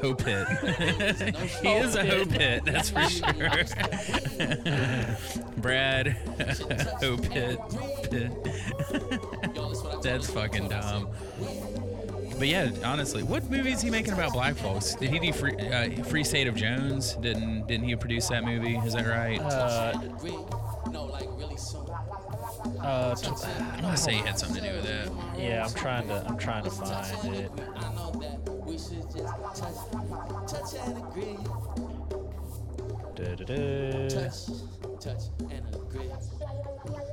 Ho 0.01 0.15
Pit. 0.15 0.47
he 1.63 1.69
is 1.69 1.95
a 1.95 2.05
Ho 2.05 2.27
Pit, 2.27 2.65
that's 2.65 2.91
for 2.91 3.09
sure. 3.09 3.65
Brad, 5.59 6.09
Ho 7.01 7.17
Pit. 7.19 7.59
Pit. 8.11 8.33
That's 10.03 10.31
fucking 10.31 10.69
dumb. 10.69 11.09
But 12.39 12.49
yeah, 12.49 12.71
honestly, 12.85 13.23
what 13.23 13.49
movie 13.51 13.73
is 13.73 13.83
he 13.83 13.91
making 13.91 14.15
about 14.15 14.33
black 14.33 14.57
folks? 14.57 14.95
Did 14.95 15.11
he 15.11 15.19
do 15.19 15.33
Free, 15.33 15.55
uh, 15.57 16.03
Free 16.05 16.25
State 16.25 16.47
of 16.47 16.57
Jones? 16.57 17.15
Didn't 17.17 17.67
didn't 17.67 17.87
he 17.87 17.95
produce 17.97 18.29
that 18.29 18.45
movie? 18.45 18.77
Is 18.77 18.95
that 18.95 19.07
right? 19.07 19.39
Uh, 19.41 19.93
uh, 22.79 23.15
t- 23.15 23.27
I 23.29 23.81
want 23.83 23.97
to 23.97 24.03
say 24.03 24.13
he 24.15 24.19
had 24.21 24.39
something 24.39 24.63
to 24.63 24.69
do 24.71 24.77
with 24.77 24.85
that. 24.87 25.39
yeah, 25.39 25.65
I'm 25.67 25.75
trying 25.75 26.07
to 26.09 26.25
I'm 26.27 26.39
trying 26.39 26.65
to 26.65 26.71
find 26.71 27.35
it. 27.35 27.51
I 27.77 27.95
know 27.95 28.11
that 28.21 28.65
we 28.65 28.73
should 28.79 29.03
just 29.11 29.35
touch, 29.57 30.71
touch 30.73 30.87
and 30.87 30.99
agree. 30.99 31.37
Touch, 33.17 34.47
touch 35.01 35.23
and 35.51 35.75
agree. 35.75 36.09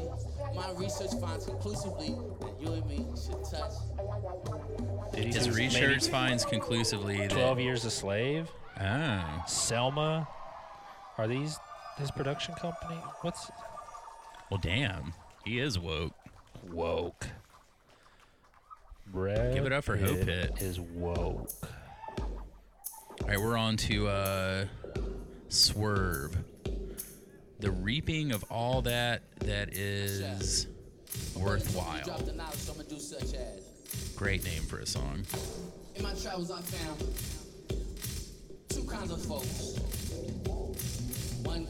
My 0.55 0.71
research 0.77 1.11
finds 1.19 1.45
conclusively 1.45 2.15
that 2.39 2.53
you 2.61 2.73
and 2.73 2.85
me 2.87 3.05
should 3.15 3.43
touch. 3.43 3.71
Did 5.13 5.25
he 5.25 5.31
His 5.33 5.45
do 5.47 5.51
maybe 5.51 5.63
research 5.65 6.07
finds 6.09 6.45
conclusively 6.45 7.17
that. 7.17 7.31
12 7.31 7.59
Years 7.59 7.85
a 7.85 7.91
Slave, 7.91 8.49
Oh, 8.79 9.43
Selma. 9.47 10.27
Are 11.17 11.27
these 11.27 11.57
his 11.97 12.11
production 12.11 12.53
company? 12.55 12.95
What's 13.21 13.49
well, 14.49 14.59
damn, 14.61 15.13
he 15.45 15.59
is 15.59 15.79
woke. 15.79 16.13
woke? 16.69 17.27
Brad 19.07 19.53
Give 19.53 19.65
it 19.65 19.73
up 19.73 19.83
for 19.83 19.97
Hope 19.97 20.17
Pitt 20.19 20.55
Pitt. 20.55 20.61
Is 20.61 20.79
woke. 20.79 21.49
All 22.19 23.27
right, 23.27 23.39
we're 23.39 23.57
on 23.57 23.77
to 23.77 24.07
uh, 24.07 24.65
Swerve. 25.49 26.35
The 27.59 27.71
reaping 27.71 28.31
of 28.31 28.43
all 28.49 28.81
that 28.83 29.21
that 29.39 29.73
is 29.73 30.67
worthwhile. 31.35 32.03
Drop 32.03 32.25
the 32.25 32.33
knowledge, 32.33 32.55
so 32.55 32.73
I'ma 32.73 32.83
do 32.83 32.99
such 32.99 33.33
as. 33.35 34.13
Great 34.15 34.43
name 34.43 34.63
for 34.63 34.79
a 34.79 34.85
song. 34.85 35.23
In 35.95 36.03
my 36.03 36.13
travels, 36.13 36.51
I 36.51 36.61
found 36.61 36.99
two 38.69 38.83
kinds 38.83 39.11
of 39.11 39.21
folks. 39.23 39.77
One 41.51 41.67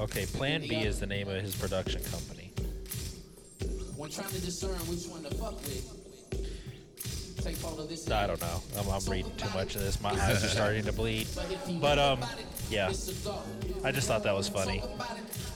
Okay, 0.00 0.24
Plan 0.24 0.62
B 0.62 0.76
is 0.76 0.98
the 0.98 1.06
name 1.06 1.28
of 1.28 1.42
his 1.42 1.54
production 1.54 2.02
company. 2.04 2.52
when 3.96 4.10
trying 4.10 4.28
to 4.28 4.40
discern 4.40 4.76
which 4.88 5.04
one 5.08 5.24
to 5.24 5.30
fuck 5.34 5.56
with, 5.56 7.44
take 7.44 7.60
hold 7.60 7.80
of 7.80 7.88
this. 7.90 8.10
I 8.10 8.26
don't 8.26 8.40
know. 8.40 8.62
I'm, 8.78 8.88
I'm 8.88 9.04
reading 9.10 9.30
too 9.36 9.50
much 9.52 9.74
of 9.74 9.82
this. 9.82 10.00
My 10.00 10.12
eyes 10.12 10.42
are 10.42 10.48
starting 10.48 10.84
to 10.84 10.92
bleed. 10.92 11.26
But 11.82 11.98
um, 11.98 12.20
yeah, 12.70 12.86
I 13.84 13.92
just 13.92 14.08
thought 14.08 14.22
that 14.22 14.34
was 14.34 14.48
funny. 14.48 14.82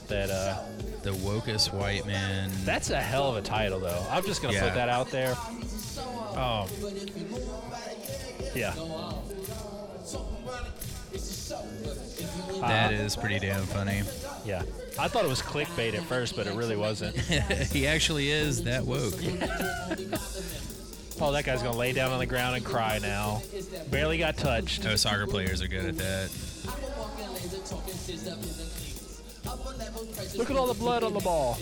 That 0.08 0.28
uh, 0.28 0.58
The 1.02 1.12
wokest 1.12 1.72
white 1.72 2.04
man. 2.06 2.50
that's 2.66 2.90
a 2.90 3.00
hell 3.00 3.30
of 3.30 3.36
a 3.36 3.42
title, 3.42 3.80
though. 3.80 4.04
I'm 4.10 4.26
just 4.26 4.42
gonna 4.42 4.52
Yeah. 4.54 4.64
put 4.64 4.74
that 4.74 4.90
out 4.90 5.08
there. 5.10 5.34
Um, 6.36 6.68
yeah, 8.54 8.74
That 12.60 12.92
is 12.92 13.16
pretty 13.16 13.38
damn 13.38 13.62
funny. 13.64 14.02
yeah. 14.44 14.62
I 14.98 15.08
thought 15.08 15.24
it 15.24 15.28
was 15.28 15.40
clickbait 15.42 15.94
at 15.94 16.02
first, 16.02 16.36
but 16.36 16.46
it 16.46 16.54
really 16.54 16.76
wasn't. 16.76 17.16
he 17.72 17.86
actually 17.86 18.30
is 18.30 18.64
that 18.64 18.84
woke. 18.84 19.14
Oh, 21.20 21.30
that 21.30 21.44
guy's 21.44 21.62
gonna 21.62 21.76
lay 21.76 21.92
down 21.92 22.10
on 22.10 22.18
the 22.18 22.26
ground 22.26 22.56
and 22.56 22.64
cry 22.64 22.98
now. 22.98 23.42
Barely 23.92 24.18
got 24.18 24.36
touched. 24.36 24.84
Oh, 24.86 24.96
soccer 24.96 25.26
players 25.28 25.62
are 25.62 25.68
good 25.68 25.84
at 25.84 25.96
that. 25.98 26.30
Look 30.36 30.50
at 30.50 30.56
all 30.56 30.66
the 30.66 30.74
blood 30.74 31.04
on 31.04 31.12
the 31.12 31.20
ball. 31.20 31.58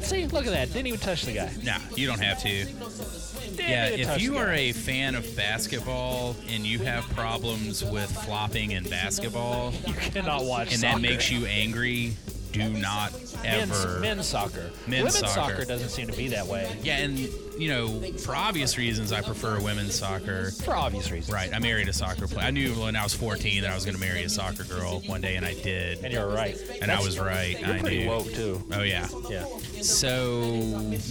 See, 0.00 0.26
look 0.26 0.46
at 0.46 0.52
that. 0.52 0.72
Didn't 0.72 0.86
even 0.86 1.00
touch 1.00 1.24
the 1.24 1.32
guy. 1.32 1.52
Nah, 1.64 1.78
you 1.96 2.06
don't 2.06 2.20
have 2.20 2.40
to. 2.42 2.64
Didn't 2.64 3.58
Yeah, 3.58 3.86
if 3.88 4.20
you 4.20 4.36
are 4.36 4.52
a 4.52 4.72
fan 4.72 5.14
of 5.14 5.36
basketball 5.36 6.36
and 6.48 6.64
you 6.64 6.78
have 6.80 7.04
problems 7.10 7.84
with 7.84 8.10
flopping 8.24 8.72
in 8.72 8.84
basketball, 8.84 9.72
you 9.86 9.94
cannot 9.94 10.44
watch 10.44 10.72
and 10.72 10.80
soccer. 10.80 10.94
that 10.94 11.02
makes 11.02 11.30
you 11.30 11.46
angry, 11.46 12.16
do 12.52 12.68
not 12.70 13.12
men's, 13.42 13.84
ever. 13.84 14.00
men's 14.00 14.26
soccer. 14.26 14.70
Men's 14.86 15.14
Women's 15.14 15.16
soccer. 15.18 15.52
soccer. 15.52 15.64
doesn't 15.64 15.88
seem 15.90 16.06
to 16.06 16.16
be 16.16 16.28
that 16.28 16.46
way 16.46 16.74
Yeah, 16.82 16.98
and 16.98 17.18
you 17.58 17.68
know, 17.70 18.00
for 18.18 18.34
obvious 18.34 18.76
reasons, 18.76 19.12
I 19.12 19.22
prefer 19.22 19.58
women's 19.60 19.94
soccer. 19.94 20.50
for 20.50 20.76
obvious 20.76 21.10
reasons. 21.10 21.32
Right, 21.32 21.52
I 21.54 21.58
married 21.58 21.88
a 21.88 21.92
soccer 21.92 22.26
player. 22.28 22.46
I 22.46 22.50
knew 22.50 22.72
when 22.74 22.96
I 22.96 23.02
was 23.02 23.14
14 23.14 23.62
that 23.62 23.70
I 23.70 23.74
was 23.74 23.84
going 23.86 23.94
to 23.94 24.00
marry 24.00 24.24
a 24.24 24.28
soccer 24.28 24.64
girl 24.64 25.00
one 25.06 25.22
day, 25.22 25.36
and 25.36 25.46
I 25.46 25.54
did. 25.54 26.04
And 26.04 26.12
you're 26.12 26.28
right. 26.28 26.54
And 26.82 26.90
I 26.90 27.00
was 27.00 27.18
right. 27.18 27.58
You're 27.58 27.70
I 27.76 27.78
pretty 27.78 28.00
knew. 28.04 28.10
woke 28.10 28.30
too. 28.32 28.62
Oh 28.74 28.82
yeah. 28.82 29.08
Yeah. 29.30 29.46
So 29.80 30.52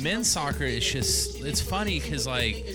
men's 0.01 0.29
soccer 0.29 0.65
is 0.65 0.85
just 0.85 1.41
it's 1.41 1.61
funny 1.61 1.99
because 1.99 2.27
like 2.27 2.65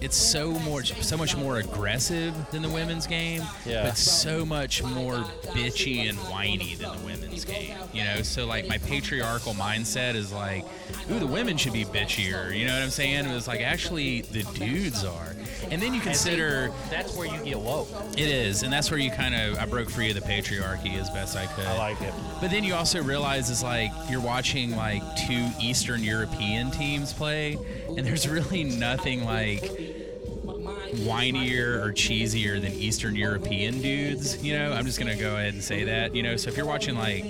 it's 0.00 0.16
so 0.16 0.52
more 0.60 0.82
so 0.84 1.16
much 1.16 1.36
more 1.36 1.58
aggressive 1.58 2.34
than 2.50 2.62
the 2.62 2.68
women's 2.70 3.06
game, 3.06 3.42
Yeah. 3.66 3.84
but 3.84 3.96
so 3.98 4.44
much 4.46 4.82
more 4.82 5.16
bitchy 5.52 6.08
and 6.08 6.16
whiny 6.30 6.74
than 6.76 6.90
the 6.92 7.04
women's 7.04 7.13
game. 7.44 7.76
You 7.92 8.04
know, 8.04 8.22
so 8.22 8.46
like 8.46 8.68
my 8.68 8.78
patriarchal 8.78 9.54
mindset 9.54 10.14
is 10.14 10.32
like, 10.32 10.64
ooh, 11.10 11.18
the 11.18 11.26
women 11.26 11.56
should 11.56 11.72
be 11.72 11.84
bitchier. 11.84 12.56
You 12.56 12.66
know 12.66 12.74
what 12.74 12.82
I'm 12.82 12.90
saying? 12.90 13.26
It 13.26 13.34
was 13.34 13.46
like 13.48 13.60
actually 13.60 14.22
the 14.22 14.42
dudes 14.54 15.04
are. 15.04 15.34
And 15.70 15.80
then 15.80 15.94
you 15.94 16.00
consider 16.00 16.70
That's 16.90 17.16
where 17.16 17.26
you 17.26 17.42
get 17.44 17.58
woke. 17.58 17.88
it 18.12 18.18
is, 18.28 18.62
and 18.62 18.72
that's 18.72 18.90
where 18.90 19.00
you 19.00 19.10
kind 19.10 19.34
of 19.34 19.58
I 19.58 19.66
broke 19.66 19.88
free 19.90 20.10
of 20.10 20.14
the 20.14 20.20
patriarchy 20.20 20.98
as 20.98 21.08
best 21.10 21.36
I 21.36 21.46
could. 21.46 21.66
I 21.66 21.78
like 21.78 22.00
it. 22.02 22.12
But 22.40 22.50
then 22.50 22.64
you 22.64 22.74
also 22.74 23.02
realize 23.02 23.50
it's 23.50 23.62
like 23.62 23.90
you're 24.10 24.20
watching 24.20 24.76
like 24.76 25.02
two 25.26 25.48
Eastern 25.60 26.02
European 26.02 26.70
teams 26.70 27.12
play, 27.12 27.56
and 27.88 28.00
there's 28.06 28.28
really 28.28 28.64
nothing 28.64 29.24
like 29.24 29.62
whinier 30.94 31.82
or 31.82 31.92
cheesier 31.92 32.60
than 32.60 32.72
Eastern 32.72 33.14
European 33.16 33.80
dudes. 33.80 34.42
You 34.42 34.58
know, 34.58 34.72
I'm 34.72 34.84
just 34.84 34.98
gonna 34.98 35.16
go 35.16 35.34
ahead 35.36 35.54
and 35.54 35.62
say 35.62 35.84
that. 35.84 36.14
You 36.14 36.22
know, 36.22 36.36
so 36.36 36.48
if 36.50 36.56
you're 36.56 36.66
watching 36.66 36.96
like, 36.96 37.24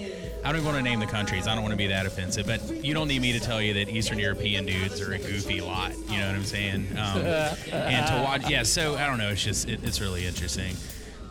I 0.45 0.49
don't 0.49 0.57
even 0.57 0.67
want 0.67 0.77
to 0.77 0.83
name 0.83 1.01
the 1.01 1.07
countries. 1.07 1.47
I 1.47 1.55
don't 1.55 1.63
want 1.63 1.73
to 1.73 1.79
be 1.79 1.87
that 1.87 2.05
offensive, 2.05 2.47
but 2.47 2.85
you 2.85 2.93
don't 2.93 3.09
need 3.09 3.23
me 3.23 3.33
to 3.33 3.41
tell 3.41 3.63
you 3.63 3.73
that 3.75 3.89
Eastern 3.89 4.19
European 4.19 4.67
dudes 4.67 5.01
are 5.01 5.15
a 5.15 5.19
goofy 5.19 5.61
lot. 5.61 5.93
You 6.09 6.19
know 6.19 6.27
what 6.27 6.37
I'm 6.37 6.45
saying? 6.45 6.87
Um, 6.99 7.19
and 7.73 8.07
to 8.09 8.23
watch, 8.23 8.49
yeah. 8.51 8.63
So 8.63 8.97
I 8.97 9.07
don't 9.07 9.19
know. 9.19 9.31
It's 9.31 9.43
just 9.43 9.69
it, 9.69 9.83
it's 9.83 10.01
really 10.01 10.27
interesting. 10.27 10.77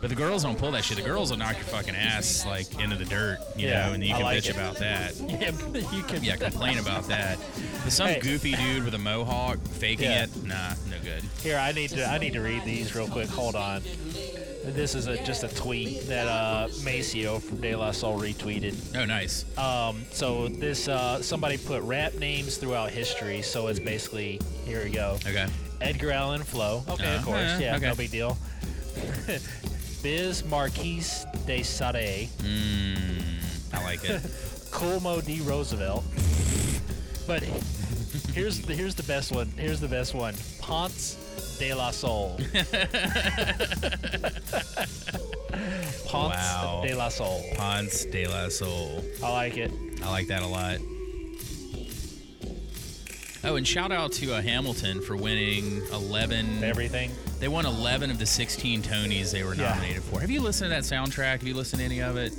But 0.03 0.09
the 0.09 0.17
girls 0.17 0.43
don't 0.43 0.57
pull 0.57 0.71
that 0.71 0.83
shit. 0.83 0.97
The 0.97 1.01
girls 1.03 1.31
will 1.31 1.37
knock 1.37 1.55
your 1.55 1.63
fucking 1.63 1.95
ass 1.95 2.45
like 2.45 2.77
into 2.77 2.97
the 2.97 3.05
dirt, 3.05 3.37
you 3.55 3.69
Yeah, 3.69 3.87
know, 3.87 3.93
and 3.93 4.03
you 4.03 4.13
can 4.13 4.23
like 4.23 4.37
bitch 4.43 4.49
it. 4.49 4.55
about 4.57 4.75
that. 4.79 5.15
Yeah, 5.29 5.51
you 5.95 6.03
can. 6.03 6.21
Yeah, 6.21 6.35
complain 6.35 6.77
about 6.77 7.07
that. 7.07 7.39
But 7.85 7.93
some 7.93 8.07
Hey. 8.09 8.19
goofy 8.19 8.51
dude 8.53 8.83
with 8.83 8.93
a 8.95 8.97
mohawk 8.97 9.59
faking 9.65 10.09
Yeah. 10.11 10.23
it, 10.25 10.43
nah, 10.43 10.71
no 10.89 10.97
good. 11.05 11.23
Here, 11.41 11.57
I 11.57 11.71
need 11.71 11.91
to. 11.91 12.05
I 12.05 12.17
need 12.17 12.33
to 12.33 12.41
read 12.41 12.65
these 12.65 12.93
real 12.93 13.07
quick. 13.07 13.29
Hold 13.29 13.55
on. 13.55 13.81
This 14.65 14.93
is 14.93 15.07
a, 15.07 15.23
just 15.23 15.45
a 15.45 15.47
tweet 15.55 16.05
that 16.07 16.27
uh, 16.27 16.67
Maseo 16.81 17.41
from 17.41 17.61
De 17.61 17.73
La 17.73 17.91
Soul 17.91 18.19
retweeted. 18.19 18.75
Oh, 18.97 19.05
nice. 19.05 19.45
Um, 19.57 20.03
so 20.11 20.49
this 20.49 20.89
uh, 20.89 21.21
somebody 21.21 21.57
put 21.57 21.81
rap 21.83 22.13
names 22.15 22.57
throughout 22.57 22.89
history. 22.91 23.41
So 23.41 23.67
it's 23.67 23.79
basically 23.79 24.41
here 24.65 24.83
we 24.83 24.89
go. 24.89 25.17
Okay. 25.25 25.47
Edgar 25.79 26.11
Allan 26.11 26.43
Flo. 26.43 26.83
Okay, 26.89 27.15
of 27.15 27.21
Uh, 27.21 27.23
course. 27.23 27.39
yeah, 27.39 27.59
Yeah, 27.59 27.75
okay. 27.77 27.87
no 27.87 27.95
big 27.95 28.11
deal. 28.11 28.37
Biz 30.03 30.43
Marquise 30.45 31.25
de 31.47 31.63
Sade. 31.63 32.27
Mm, 32.39 33.73
I 33.73 33.83
like 33.83 34.03
it. 34.03 34.21
Colmo 34.71 35.23
D. 35.25 35.39
Roosevelt. 35.41 36.03
But 37.25 37.41
here's 38.33 38.59
the 38.61 38.75
here's 38.75 38.95
the 38.95 39.03
best 39.03 39.31
one. 39.31 39.47
Here's 39.57 39.79
the 39.79 39.87
best 39.87 40.13
one. 40.13 40.35
Ponce 40.59 41.15
de 41.57 41.73
la 41.73 41.91
Soul. 41.91 42.37
Ponce 46.05 46.35
Wow. 46.35 46.83
de 46.85 46.93
la 46.95 47.09
Soul. 47.09 47.41
Ponce 47.55 48.05
de 48.05 48.27
la 48.27 48.49
Soul. 48.49 49.03
I 49.23 49.31
like 49.31 49.57
it. 49.57 49.71
I 50.03 50.09
like 50.09 50.27
that 50.27 50.41
a 50.43 50.47
lot. 50.47 50.79
Oh, 53.45 53.55
and 53.57 53.67
shout 53.67 53.91
out 53.91 54.13
to 54.13 54.33
uh, 54.33 54.41
Hamilton 54.41 55.01
for 55.01 55.17
winning 55.17 55.81
11. 55.91 56.63
Everything. 56.63 57.11
They 57.39 57.49
won 57.49 57.65
11 57.65 58.09
of 58.09 58.17
the 58.17 58.25
16 58.25 58.81
Tonys 58.83 59.31
they 59.31 59.43
were 59.43 59.53
Yeah. 59.53 59.69
nominated 59.73 60.03
for. 60.03 60.21
Have 60.21 60.31
you 60.31 60.39
listened 60.41 60.69
to 60.71 60.75
that 60.75 60.83
soundtrack? 60.83 61.39
Have 61.39 61.43
you 61.43 61.53
listened 61.53 61.79
to 61.81 61.85
any 61.85 62.01
of 62.01 62.15
it? 62.15 62.31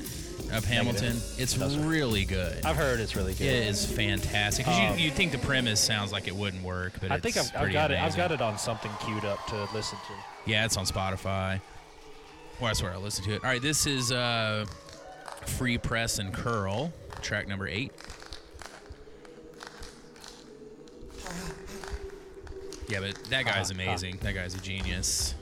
Of 0.53 0.65
Hamilton? 0.65 1.21
It's 1.37 1.57
really 1.59 2.25
good. 2.25 2.65
I've 2.65 2.77
heard 2.77 3.01
it's 3.01 3.17
really 3.17 3.35
good. 3.35 3.47
It 3.47 3.67
is 3.69 3.85
fantastic. 3.85 4.65
'Cause 4.67 4.79
Um, 4.93 4.99
you, 4.99 5.07
you 5.07 5.11
think 5.11 5.33
the 5.33 5.39
premise 5.39 5.81
sounds 5.81 6.11
like 6.13 6.27
it 6.29 6.35
wouldn't 6.35 6.63
work, 6.63 6.93
but 7.01 7.11
I 7.11 7.19
think 7.19 7.37
I've, 7.37 7.51
I've 7.57 7.73
got 7.73 7.91
it. 7.91 7.99
I've 7.99 8.17
got 8.17 8.31
it 8.33 8.41
on 8.41 8.59
something 8.59 8.91
queued 9.01 9.25
up 9.25 9.47
to 9.49 9.69
listen 9.75 9.99
to. 10.07 10.51
Yeah, 10.51 10.65
it's 10.65 10.77
on 10.77 10.87
Spotify. 10.87 11.61
Well, 12.61 12.69
that's 12.69 12.83
where 12.83 12.93
I 12.93 12.97
listen 12.97 13.25
to 13.25 13.33
it. 13.35 13.43
All 13.45 13.51
right, 13.51 13.61
this 13.61 13.87
is 13.87 14.13
uh, 14.13 14.65
Free 15.47 15.77
Press 15.77 16.19
and 16.19 16.33
Curl, 16.33 16.93
track 17.21 17.49
number 17.49 17.67
eight. 17.67 17.93
Yeah, 22.89 23.01
but 23.01 23.15
that 23.31 23.45
guy's 23.47 23.71
amazing. 23.71 24.19
That 24.23 24.35
guy's 24.35 24.55
a 24.55 24.61
genius. 24.61 25.35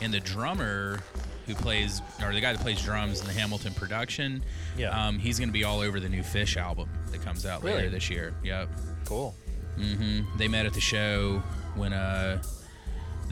And 0.00 0.12
the 0.12 0.20
drummer, 0.20 1.00
who 1.46 1.54
plays, 1.54 2.00
or 2.22 2.32
the 2.32 2.40
guy 2.40 2.52
that 2.52 2.62
plays 2.62 2.82
drums 2.82 3.20
in 3.20 3.26
the 3.26 3.32
Hamilton 3.32 3.74
production, 3.74 4.42
Yeah. 4.76 4.88
um, 5.06 5.18
he's 5.18 5.38
going 5.38 5.48
to 5.48 5.52
be 5.52 5.64
all 5.64 5.80
over 5.80 6.00
the 6.00 6.08
new 6.08 6.22
Phish 6.22 6.56
album 6.56 6.88
that 7.10 7.22
comes 7.22 7.44
out 7.46 7.62
Really? 7.62 7.76
later 7.76 7.90
this 7.90 8.08
year. 8.10 8.34
Yep. 8.42 8.68
Cool. 9.04 9.34
hmm 9.76 10.20
They 10.38 10.48
met 10.48 10.66
at 10.66 10.72
the 10.74 10.80
show 10.80 11.42
when 11.76 11.92
uh, 11.92 12.42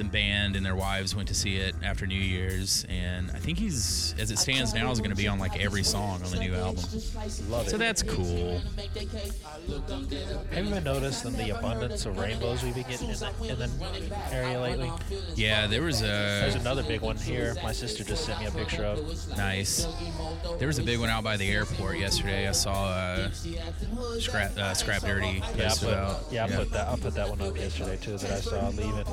the 0.00 0.08
band 0.08 0.56
and 0.56 0.64
their 0.64 0.74
wives 0.74 1.14
went 1.14 1.28
to 1.28 1.34
see 1.34 1.56
it 1.56 1.74
after 1.82 2.06
New 2.06 2.14
Year's, 2.14 2.86
and 2.88 3.30
I 3.32 3.38
think 3.38 3.58
he's, 3.58 4.14
as 4.18 4.30
it 4.30 4.38
stands 4.38 4.72
now, 4.72 4.90
is 4.90 4.98
going 4.98 5.10
to 5.10 5.16
be 5.16 5.28
on 5.28 5.38
like 5.38 5.60
every 5.62 5.82
song 5.82 6.22
on 6.22 6.30
the 6.30 6.38
new 6.38 6.54
album. 6.54 6.82
Love 7.48 7.68
So 7.68 7.76
that's 7.76 8.02
cool. 8.02 8.60
Have 10.52 10.64
you 10.64 10.72
ever 10.72 10.80
noticed 10.80 11.24
the 11.36 11.50
abundance 11.56 12.06
of 12.06 12.18
rainbows 12.18 12.62
we've 12.62 12.74
been 12.74 12.84
getting 12.84 13.10
in 13.10 13.16
the, 13.16 13.64
in 13.94 14.08
the 14.08 14.18
area 14.32 14.60
lately? 14.60 14.90
Yeah, 15.34 15.66
there 15.66 15.82
was 15.82 16.00
a. 16.02 16.06
There's 16.06 16.54
another 16.54 16.82
big 16.82 17.02
one 17.02 17.16
here. 17.16 17.54
My 17.62 17.72
sister 17.72 18.02
just 18.02 18.24
sent 18.24 18.40
me 18.40 18.46
a 18.46 18.50
picture 18.50 18.84
of. 18.84 19.36
nice. 19.36 19.86
There 20.58 20.66
was 20.66 20.78
a 20.78 20.82
big 20.82 20.98
one 20.98 21.10
out 21.10 21.24
by 21.24 21.36
the 21.36 21.50
airport 21.50 21.98
yesterday. 21.98 22.48
I 22.48 22.52
saw 22.52 22.88
uh, 22.88 23.30
scrap 24.18 24.56
uh, 24.56 24.72
scrap 24.74 25.02
dirty 25.02 25.42
Yeah, 25.56 25.66
I 25.66 25.68
put, 25.68 25.82
about. 25.82 26.20
yeah, 26.30 26.44
I 26.44 26.48
put 26.48 26.70
that. 26.72 26.88
I 26.88 26.96
put 26.96 27.14
that 27.14 27.28
one 27.28 27.40
up 27.42 27.56
yesterday 27.56 27.98
too. 28.00 28.16
That 28.16 28.30
I 28.30 28.40
saw 28.40 28.68
leaving. 28.68 29.04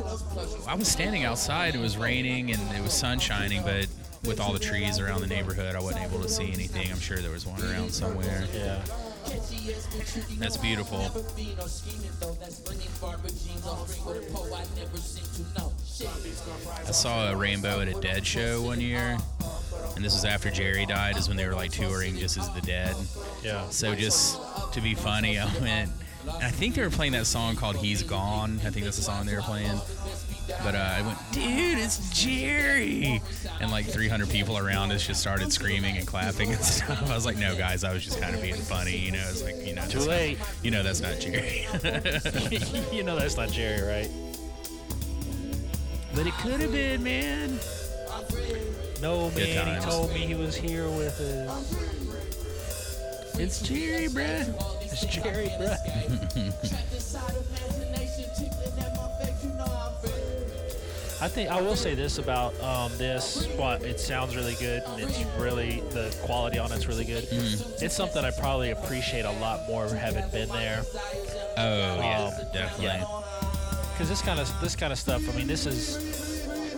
I 0.68 0.77
was 0.78 0.88
standing 0.88 1.24
outside. 1.24 1.76
It 1.76 1.82
was 1.82 1.98
raining 1.98 2.52
and 2.52 2.62
it 2.76 2.82
was 2.82 2.94
sun 2.94 3.20
shining, 3.20 3.64
but 3.64 3.88
with 4.26 4.40
all 4.40 4.54
the 4.54 4.60
trees 4.60 5.00
around 5.00 5.22
the 5.22 5.28
neighborhood, 5.28 5.76
I 5.76 5.82
wasn't 5.82 6.06
able 6.06 6.22
to 6.22 6.30
see 6.30 6.52
anything. 6.52 6.92
I'm 6.92 7.00
sure 7.00 7.18
there 7.18 7.32
was 7.32 7.46
one 7.46 7.62
around 7.64 7.92
somewhere. 7.92 8.46
Yeah. 8.54 8.82
That's 10.40 10.58
beautiful. 10.58 11.12
I 16.88 16.92
saw 16.92 17.32
a 17.32 17.36
rainbow 17.36 17.82
at 17.82 17.88
a 17.88 18.00
Dead 18.00 18.26
show 18.26 18.62
one 18.62 18.80
year, 18.80 19.18
and 19.96 20.06
this 20.06 20.14
was 20.14 20.24
after 20.24 20.50
Jerry 20.50 20.86
died. 20.86 21.18
Is 21.18 21.28
when 21.28 21.36
they 21.36 21.46
were 21.46 21.56
like 21.56 21.72
touring 21.72 22.18
just 22.18 22.38
as 22.38 22.50
the 22.54 22.62
Dead. 22.62 22.96
Yeah. 23.44 23.68
So 23.70 23.96
just 23.96 24.40
to 24.74 24.82
be 24.82 24.94
funny, 24.94 25.40
I 25.40 25.46
went. 25.60 25.92
And 26.24 26.44
I 26.44 26.52
think 26.52 26.76
they 26.76 26.82
were 26.82 26.90
playing 26.90 27.14
that 27.14 27.26
song 27.26 27.56
called 27.56 27.78
"He's 27.78 28.04
Gone." 28.04 28.60
I 28.66 28.70
think 28.70 28.86
that's 28.86 28.98
the 28.98 29.04
song 29.04 29.26
they 29.26 29.36
were 29.36 29.42
playing. 29.42 29.80
But 30.64 30.76
uh, 30.76 30.78
I 30.98 31.02
went, 31.02 31.18
dude, 31.32 31.78
it's 31.78 32.10
Jerry, 32.12 33.22
and 33.60 33.70
like 33.72 33.86
300 33.86 34.30
people 34.30 34.58
around 34.58 34.92
us 34.92 35.06
just 35.06 35.20
started 35.20 35.52
screaming 35.52 35.98
and 35.98 36.08
clapping 36.08 36.52
and 36.54 36.62
stuff. 36.64 37.10
I 37.10 37.14
was 37.16 37.26
like, 37.26 37.38
no, 37.38 37.56
guys, 37.56 37.84
I 37.84 37.94
was 37.94 38.04
just 38.04 38.22
kind 38.22 38.34
of 38.36 38.42
being 38.42 38.56
funny, 38.56 38.98
you 38.98 39.12
know. 39.12 39.24
It's 39.30 39.44
like, 39.44 39.66
you 39.66 39.74
know, 39.76 39.82
Too 39.88 40.00
that's 40.00 40.06
not- 40.06 40.08
late. 40.10 40.38
you 40.64 40.72
know, 40.72 40.84
that's 40.84 41.02
not 41.02 41.20
Jerry. 41.20 41.68
you 42.96 43.04
know 43.04 43.18
that's 43.18 43.36
not 43.38 43.50
Jerry, 43.52 43.82
right? 43.82 44.10
but 46.16 46.26
it 46.26 46.34
could 46.36 46.60
have 46.62 46.72
been, 46.72 47.04
man. 47.04 47.60
No 49.02 49.30
man, 49.32 49.80
he 49.80 49.86
told 49.86 50.12
me 50.12 50.20
he 50.26 50.34
was 50.34 50.56
here 50.56 50.86
with 50.90 51.20
us. 51.20 51.76
It's 53.40 53.62
Jerry, 53.62 54.08
bruh. 54.08 54.48
It's 54.82 55.06
Jerry, 55.06 55.50
bruh. 55.60 55.78
I 61.20 61.28
think 61.28 61.50
I 61.50 61.60
will 61.62 61.76
say 61.76 61.96
this 61.96 62.20
about 62.20 62.60
um, 62.62 62.92
this. 62.98 63.48
But 63.58 63.84
it 63.84 64.00
sounds 64.00 64.36
really 64.36 64.56
good, 64.60 64.84
and 64.88 65.02
it's 65.02 65.24
really 65.40 65.82
the 65.92 66.16
quality 66.24 66.60
on 66.60 66.72
it's 66.72 66.88
really 66.88 67.06
good. 67.06 67.24
Mm-hmm. 67.26 67.84
It's 67.86 67.96
something 67.96 68.24
I 68.24 68.32
probably 68.32 68.72
appreciate 68.72 69.26
a 69.26 69.32
lot 69.40 69.68
more 69.68 69.88
having 69.90 70.28
been 70.30 70.50
there. 70.50 70.84
Oh 71.58 71.78
yeah, 71.78 72.26
Um, 72.26 72.46
definitely. 72.54 72.86
yeah. 72.86 73.06
Because 73.94 74.10
this 74.10 74.22
kind 74.22 74.40
of 74.40 74.62
this 74.62 74.76
kind 74.76 74.94
of 74.94 75.00
stuff. 75.00 75.28
I 75.28 75.36
mean, 75.36 75.48
this 75.48 75.66
is 75.66 75.98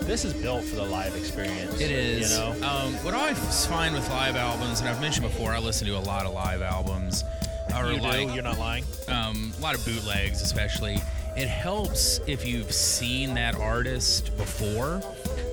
this 0.07 0.23
is 0.23 0.33
built 0.33 0.63
for 0.63 0.77
the 0.77 0.85
live 0.85 1.15
experience. 1.15 1.79
It 1.81 1.91
is. 1.91 2.31
You 2.31 2.37
know. 2.37 2.51
Um, 2.67 2.93
what 3.03 3.13
I 3.13 3.33
find 3.33 3.93
with 3.93 4.09
live 4.09 4.37
albums, 4.37 4.79
and 4.79 4.87
I've 4.87 5.01
mentioned 5.01 5.27
before, 5.27 5.51
I 5.51 5.59
listen 5.59 5.85
to 5.87 5.97
a 5.97 5.99
lot 5.99 6.25
of 6.25 6.33
live 6.33 6.61
albums. 6.61 7.23
Or 7.75 7.91
you 7.91 7.99
like 8.01 8.27
do. 8.29 8.33
You're 8.33 8.41
not 8.43 8.57
lying. 8.57 8.83
um, 9.09 9.53
a 9.57 9.61
lot 9.61 9.75
of 9.75 9.85
bootlegs, 9.85 10.41
especially. 10.41 10.97
It 11.37 11.47
helps 11.47 12.19
if 12.27 12.45
you've 12.45 12.71
seen 12.71 13.33
that 13.35 13.55
artist 13.55 14.35
before, 14.37 15.01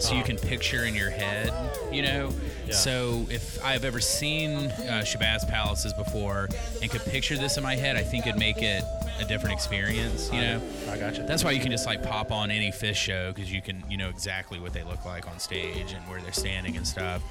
so 0.01 0.11
you 0.13 0.17
Uh-huh. 0.19 0.27
can 0.27 0.37
picture 0.39 0.85
in 0.85 0.95
your 0.95 1.11
head, 1.11 1.53
you 1.93 2.03
know. 2.03 2.33
Yeah. 2.67 2.75
So 2.75 3.27
if 3.31 3.63
I've 3.65 3.85
ever 3.85 4.01
seen 4.01 4.57
uh, 4.57 5.05
Shabazz 5.07 5.49
Palaces 5.49 5.93
before 5.93 6.49
and 6.83 6.91
could 6.91 7.05
picture 7.05 7.37
this 7.37 7.57
in 7.57 7.63
my 7.63 7.77
head, 7.77 7.97
I 7.97 8.03
think 8.03 8.27
it'd 8.27 8.39
make 8.39 8.63
it 8.63 8.83
a 9.21 9.25
different 9.25 9.55
experience, 9.55 10.29
you 10.33 10.41
know. 10.41 10.61
I 10.91 10.99
got 10.99 11.17
you. 11.17 11.25
That's 11.27 11.45
why 11.45 11.53
you 11.53 11.61
can 11.61 11.71
just 11.71 11.87
like 11.87 12.03
pop 12.03 12.33
on 12.33 12.51
any 12.51 12.71
Phish 12.71 12.97
show 12.97 13.33
because 13.33 13.51
you 13.53 13.63
can 13.63 13.83
you 13.89 13.97
know 13.97 14.09
exactly 14.09 14.59
what 14.59 14.73
they 14.73 14.83
look 14.83 15.05
like 15.05 15.29
on 15.29 15.39
stage 15.39 15.93
and 15.93 16.03
where 16.09 16.21
they're 16.21 16.33
standing 16.33 16.77
and 16.77 16.87
stuff. 16.87 17.23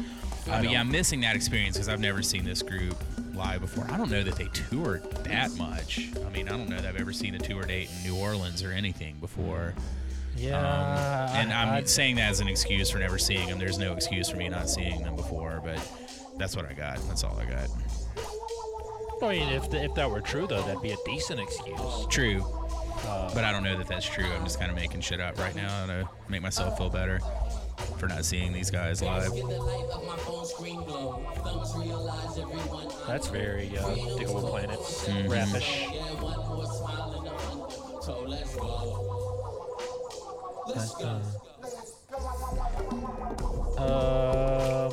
Uh, 0.50 0.62
but 0.62 0.72
yeah, 0.72 0.80
I'm 0.80 0.90
missing 0.92 1.20
that 1.22 1.36
experience 1.36 1.76
because 1.76 1.90
I've 1.90 2.00
never 2.00 2.22
seen 2.24 2.46
this 2.46 2.62
group 2.62 2.96
live 3.36 3.62
before. 3.62 3.86
I 3.92 3.98
don't 3.98 4.10
know 4.12 4.24
that 4.24 4.36
they 4.36 4.48
toured 4.70 5.04
that 5.26 5.56
much. 5.58 6.10
I 6.26 6.30
mean, 6.30 6.48
I 6.48 6.52
don't 6.52 6.70
know 6.70 6.78
that 6.78 6.86
I've 6.86 7.00
ever 7.02 7.14
seen 7.14 7.36
a 7.36 7.40
tour 7.40 7.64
date 7.64 7.90
in 8.04 8.12
New 8.12 8.18
Orleans 8.20 8.64
or 8.64 8.72
anything 8.72 9.16
before. 9.20 9.74
yeah. 10.38 10.58
Um, 10.58 11.36
and 11.38 11.54
I'm 11.54 11.70
I- 11.70 11.84
saying 11.84 12.16
that 12.18 12.30
as 12.32 12.40
an 12.40 12.48
excuse 12.48 12.90
for 12.90 13.00
never 13.00 13.18
seeing 13.18 13.48
them. 13.48 13.60
There's 13.60 13.78
no 13.78 13.94
excuse 13.94 14.30
for 14.30 14.38
me 14.38 14.50
not 14.50 14.70
seeing 14.70 15.02
them 15.04 15.16
before, 15.16 15.62
but 15.64 15.80
that's 16.38 16.56
what 16.56 16.66
I 16.70 16.74
got. 16.74 16.98
That's 17.08 17.24
all 17.24 17.38
I 17.40 17.46
got. 17.46 17.70
I 19.22 19.30
mean, 19.30 19.50
if, 19.50 19.70
th- 19.72 19.90
if 19.90 19.96
that 19.96 20.10
were 20.12 20.22
true, 20.22 20.46
though, 20.46 20.62
that'd 20.64 20.82
be 20.82 20.92
a 20.92 20.98
decent 21.06 21.40
excuse. 21.40 22.06
True. 22.10 22.46
but 23.34 23.44
I 23.44 23.52
don't 23.52 23.64
know 23.64 23.78
that 23.78 23.88
that's 23.88 24.06
true. 24.06 24.26
I'm 24.26 24.44
just 24.44 24.60
kind 24.60 24.70
of 24.70 24.76
making 24.76 25.02
shit 25.02 25.20
up 25.22 25.38
right 25.40 25.56
now 25.56 25.86
to 25.86 26.10
make 26.28 26.42
myself 26.42 26.78
feel 26.78 26.90
better 26.90 27.20
for 27.98 28.08
not 28.08 28.26
seeing 28.26 28.54
these 28.54 28.70
guys 28.70 29.02
live. 29.02 29.32
That's 33.08 33.28
very 33.28 33.78
uh, 33.78 33.96
Digable 34.18 34.50
Planets 34.50 35.10
rapish. 35.28 35.88
Um, 43.78 44.92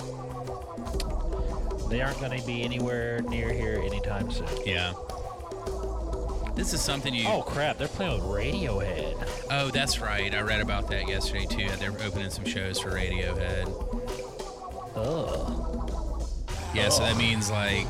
they 1.88 2.00
aren't 2.02 2.20
going 2.20 2.38
to 2.38 2.46
be 2.46 2.62
anywhere 2.62 3.22
near 3.22 3.52
here 3.52 3.80
anytime 3.84 4.30
soon. 4.30 4.48
Yeah. 4.66 4.92
This 6.54 6.74
is 6.74 6.80
something 6.82 7.14
you. 7.14 7.26
Oh 7.26 7.42
crap! 7.42 7.78
They're 7.78 7.88
playing 7.88 8.14
with 8.14 8.24
Radiohead. 8.24 9.46
Oh, 9.50 9.70
that's 9.70 10.00
right. 10.00 10.34
I 10.34 10.42
read 10.42 10.60
about 10.60 10.88
that 10.90 11.08
yesterday 11.08 11.46
too. 11.46 11.68
They're 11.78 11.92
opening 12.06 12.30
some 12.30 12.44
shows 12.44 12.78
for 12.78 12.90
Radiohead. 12.90 13.66
Oh. 14.94 16.28
Yeah, 16.74 16.88
so 16.88 17.02
that 17.02 17.16
means 17.16 17.50
like 17.50 17.86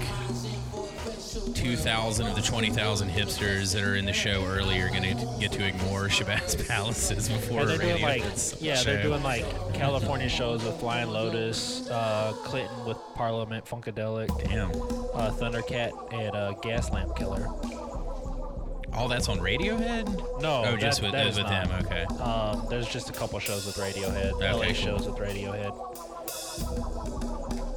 2,000 1.54 2.26
of 2.26 2.34
the 2.34 2.42
20,000 2.42 3.08
hipsters 3.08 3.72
that 3.74 3.82
are 3.82 3.94
in 3.94 4.04
the 4.04 4.12
show 4.12 4.44
early 4.44 4.80
are 4.80 4.88
going 4.88 5.02
to 5.16 5.36
get 5.40 5.52
to 5.52 5.64
ignore 5.66 6.08
Shabazz 6.08 6.66
Palaces 6.68 7.28
before 7.28 7.64
they're 7.64 7.78
doing 7.78 8.02
like, 8.02 8.22
yeah, 8.60 8.74
show. 8.74 8.84
they're 8.84 9.02
doing 9.02 9.22
like 9.22 9.44
California 9.72 10.28
shows 10.28 10.64
with 10.64 10.78
Flying 10.80 11.08
Lotus, 11.10 11.88
uh, 11.90 12.32
Clinton 12.44 12.84
with 12.84 12.96
Parliament 13.14 13.64
Funkadelic, 13.64 14.28
Damn. 14.48 14.70
uh, 14.70 15.30
Thundercat, 15.32 16.12
and 16.12 16.34
uh, 16.34 16.54
Gaslamp 16.62 17.16
Killer. 17.16 17.46
All 18.94 19.08
that's 19.08 19.28
on 19.28 19.38
Radiohead? 19.38 20.06
No, 20.42 20.64
Oh, 20.66 20.76
just 20.76 21.00
that- 21.00 21.06
with, 21.06 21.12
that 21.12 21.26
with 21.26 21.38
is 21.38 21.44
them. 21.44 21.68
not. 21.70 21.84
Okay. 21.86 22.04
Um, 22.22 22.66
there's 22.68 22.88
just 22.88 23.08
a 23.08 23.12
couple 23.12 23.38
shows 23.38 23.64
with 23.66 23.76
Radiohead, 23.76 24.32
Okay, 24.34 24.52
LA 24.52 24.64
cool. 24.66 24.74
shows 24.74 25.06
with 25.06 25.16
Radiohead. 25.16 25.72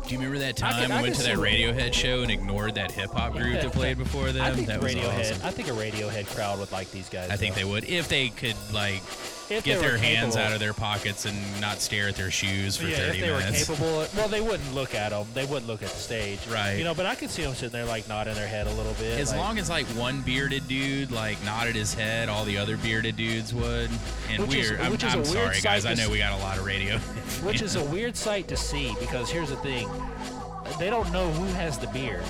Do 0.08 0.14
you 0.14 0.20
remember 0.20 0.38
that 0.40 0.62
I 0.62 0.72
time 0.72 0.90
we 0.90 0.96
I 0.96 1.02
went 1.02 1.16
to 1.16 1.24
that 1.24 1.38
Radiohead 1.38 1.94
show 1.94 2.22
and 2.22 2.30
ignored 2.30 2.76
that 2.76 2.92
hip 2.92 3.12
hop 3.12 3.34
group 3.34 3.60
that 3.62 3.72
played 3.72 3.98
before 3.98 4.32
them? 4.32 4.44
I 4.44 4.52
think 4.52 4.68
that 4.68 4.82
was 4.82 4.94
Radiohead. 4.94 5.20
awesome. 5.32 5.40
I 5.44 5.52
think 5.52 5.68
a 5.70 5.72
Radiohead 5.72 6.28
crowd 6.36 6.60
would 6.60 6.72
like 6.72 6.92
these 6.92 7.10
guys. 7.10 7.30
I 7.32 7.38
think 7.38 7.56
they 7.56 7.64
would 7.64 7.86
if 7.86 8.08
they 8.08 8.30
could 8.30 8.56
like 8.74 9.02
If 9.50 9.64
get 9.64 9.80
their 9.80 9.98
hands 9.98 10.36
capable. 10.36 10.48
out 10.48 10.54
of 10.54 10.60
their 10.60 10.74
pockets 10.74 11.26
and 11.26 11.38
not 11.62 11.80
stare 11.80 12.08
at 12.08 12.16
their 12.16 12.32
shoes 12.32 12.78
for 12.78 12.88
yeah, 12.88 12.98
30 12.98 13.10
if 13.20 13.26
they 13.26 13.32
minutes. 13.32 13.70
were 13.70 13.76
capable. 13.76 14.08
Well, 14.16 14.28
they 14.28 14.42
wouldn't 14.42 14.74
look 14.74 14.96
at 14.96 15.10
them. 15.10 15.28
They 15.34 15.46
wouldn't 15.46 15.68
look 15.68 15.84
at 15.84 15.90
the 15.90 15.96
stage. 15.96 16.40
Right. 16.48 16.74
You 16.74 16.84
know, 16.84 16.96
but 16.96 17.06
I 17.06 17.16
could 17.16 17.30
see 17.30 17.44
them 17.44 17.54
sitting 17.54 17.72
there 17.72 17.86
like 17.86 18.08
nodding 18.08 18.34
their 18.36 18.48
head 18.48 18.68
a 18.68 18.74
little 18.74 18.94
bit. 18.94 19.20
As 19.20 19.32
like, 19.32 19.40
long 19.40 19.60
as 19.60 19.70
like 19.70 19.86
one 19.88 20.22
bearded 20.22 20.68
dude 20.68 21.12
like 21.12 21.44
nodded 21.46 21.76
his 21.76 21.94
head, 21.94 22.28
all 22.28 22.44
the 22.46 22.58
other 22.58 22.78
bearded 22.78 23.18
dudes 23.18 23.54
would. 23.54 23.90
And 24.32 24.48
Which 24.48 24.56
is- 24.56 24.70
weird. 24.72 24.82
I'm, 24.82 24.94
is 24.94 25.04
a 25.04 25.08
I'm 25.08 25.18
weird 25.20 25.28
sorry, 25.28 25.62
guys. 25.62 25.86
I 25.86 25.94
know 25.94 26.10
we 26.10 26.18
got 26.18 26.34
a 26.40 26.44
lot 26.44 26.58
of 26.58 26.66
radio. 26.66 26.98
which 27.44 27.62
is 27.62 27.76
a 27.76 27.84
weird 27.84 28.16
sight 28.16 28.48
to 28.48 28.58
see 28.58 28.96
because 29.00 29.30
here's 29.30 29.50
the 29.50 29.58
thing 29.58 29.90
they 30.80 30.90
don't 30.90 31.12
know 31.12 31.30
who 31.32 31.46
has 31.54 31.78
the 31.78 31.88
beard 31.88 32.24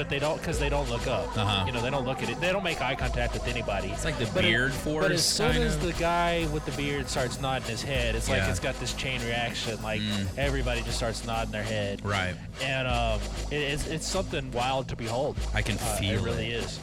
but 0.00 0.08
they 0.08 0.18
don't 0.18 0.38
because 0.38 0.58
they 0.58 0.70
don't 0.70 0.88
look 0.88 1.06
up 1.06 1.28
Uh-huh. 1.36 1.64
you 1.66 1.72
know 1.72 1.82
they 1.82 1.90
don't 1.90 2.06
look 2.06 2.22
at 2.22 2.30
it 2.30 2.40
they 2.40 2.52
don't 2.52 2.64
make 2.64 2.80
eye 2.80 2.94
contact 2.94 3.34
with 3.34 3.46
anybody 3.46 3.88
It's 3.88 4.06
like 4.06 4.16
the 4.18 4.24
But 4.32 4.46
it- 4.46 4.48
beard 4.48 4.72
but 4.82 5.12
as 5.12 5.22
soon 5.22 5.56
as 5.60 5.74
of. 5.76 5.82
the 5.82 5.92
guy 5.92 6.46
with 6.54 6.64
the 6.64 6.72
beard 6.72 7.06
starts 7.06 7.38
nodding 7.38 7.68
his 7.68 7.82
head 7.82 8.14
it's 8.14 8.26
like 8.30 8.38
Yeah. 8.38 8.46
Mm. 8.46 8.50
it's 8.50 8.60
got 8.60 8.80
this 8.80 8.94
chain 8.94 9.20
reaction 9.26 9.80
like 9.82 10.00
everybody 10.38 10.80
just 10.80 10.96
starts 10.96 11.26
nodding 11.26 11.52
their 11.52 11.62
head 11.62 12.02
right. 12.02 12.34
and 12.62 12.88
um, 12.88 13.20
it, 13.50 13.56
it's, 13.56 13.86
it's 13.88 14.06
something 14.06 14.50
wild 14.52 14.88
to 14.88 14.96
behold 14.96 15.36
I 15.52 15.60
can 15.60 15.74
Uh, 15.76 15.96
feel 15.96 16.18
it 16.18 16.24
really 16.24 16.50
is 16.52 16.80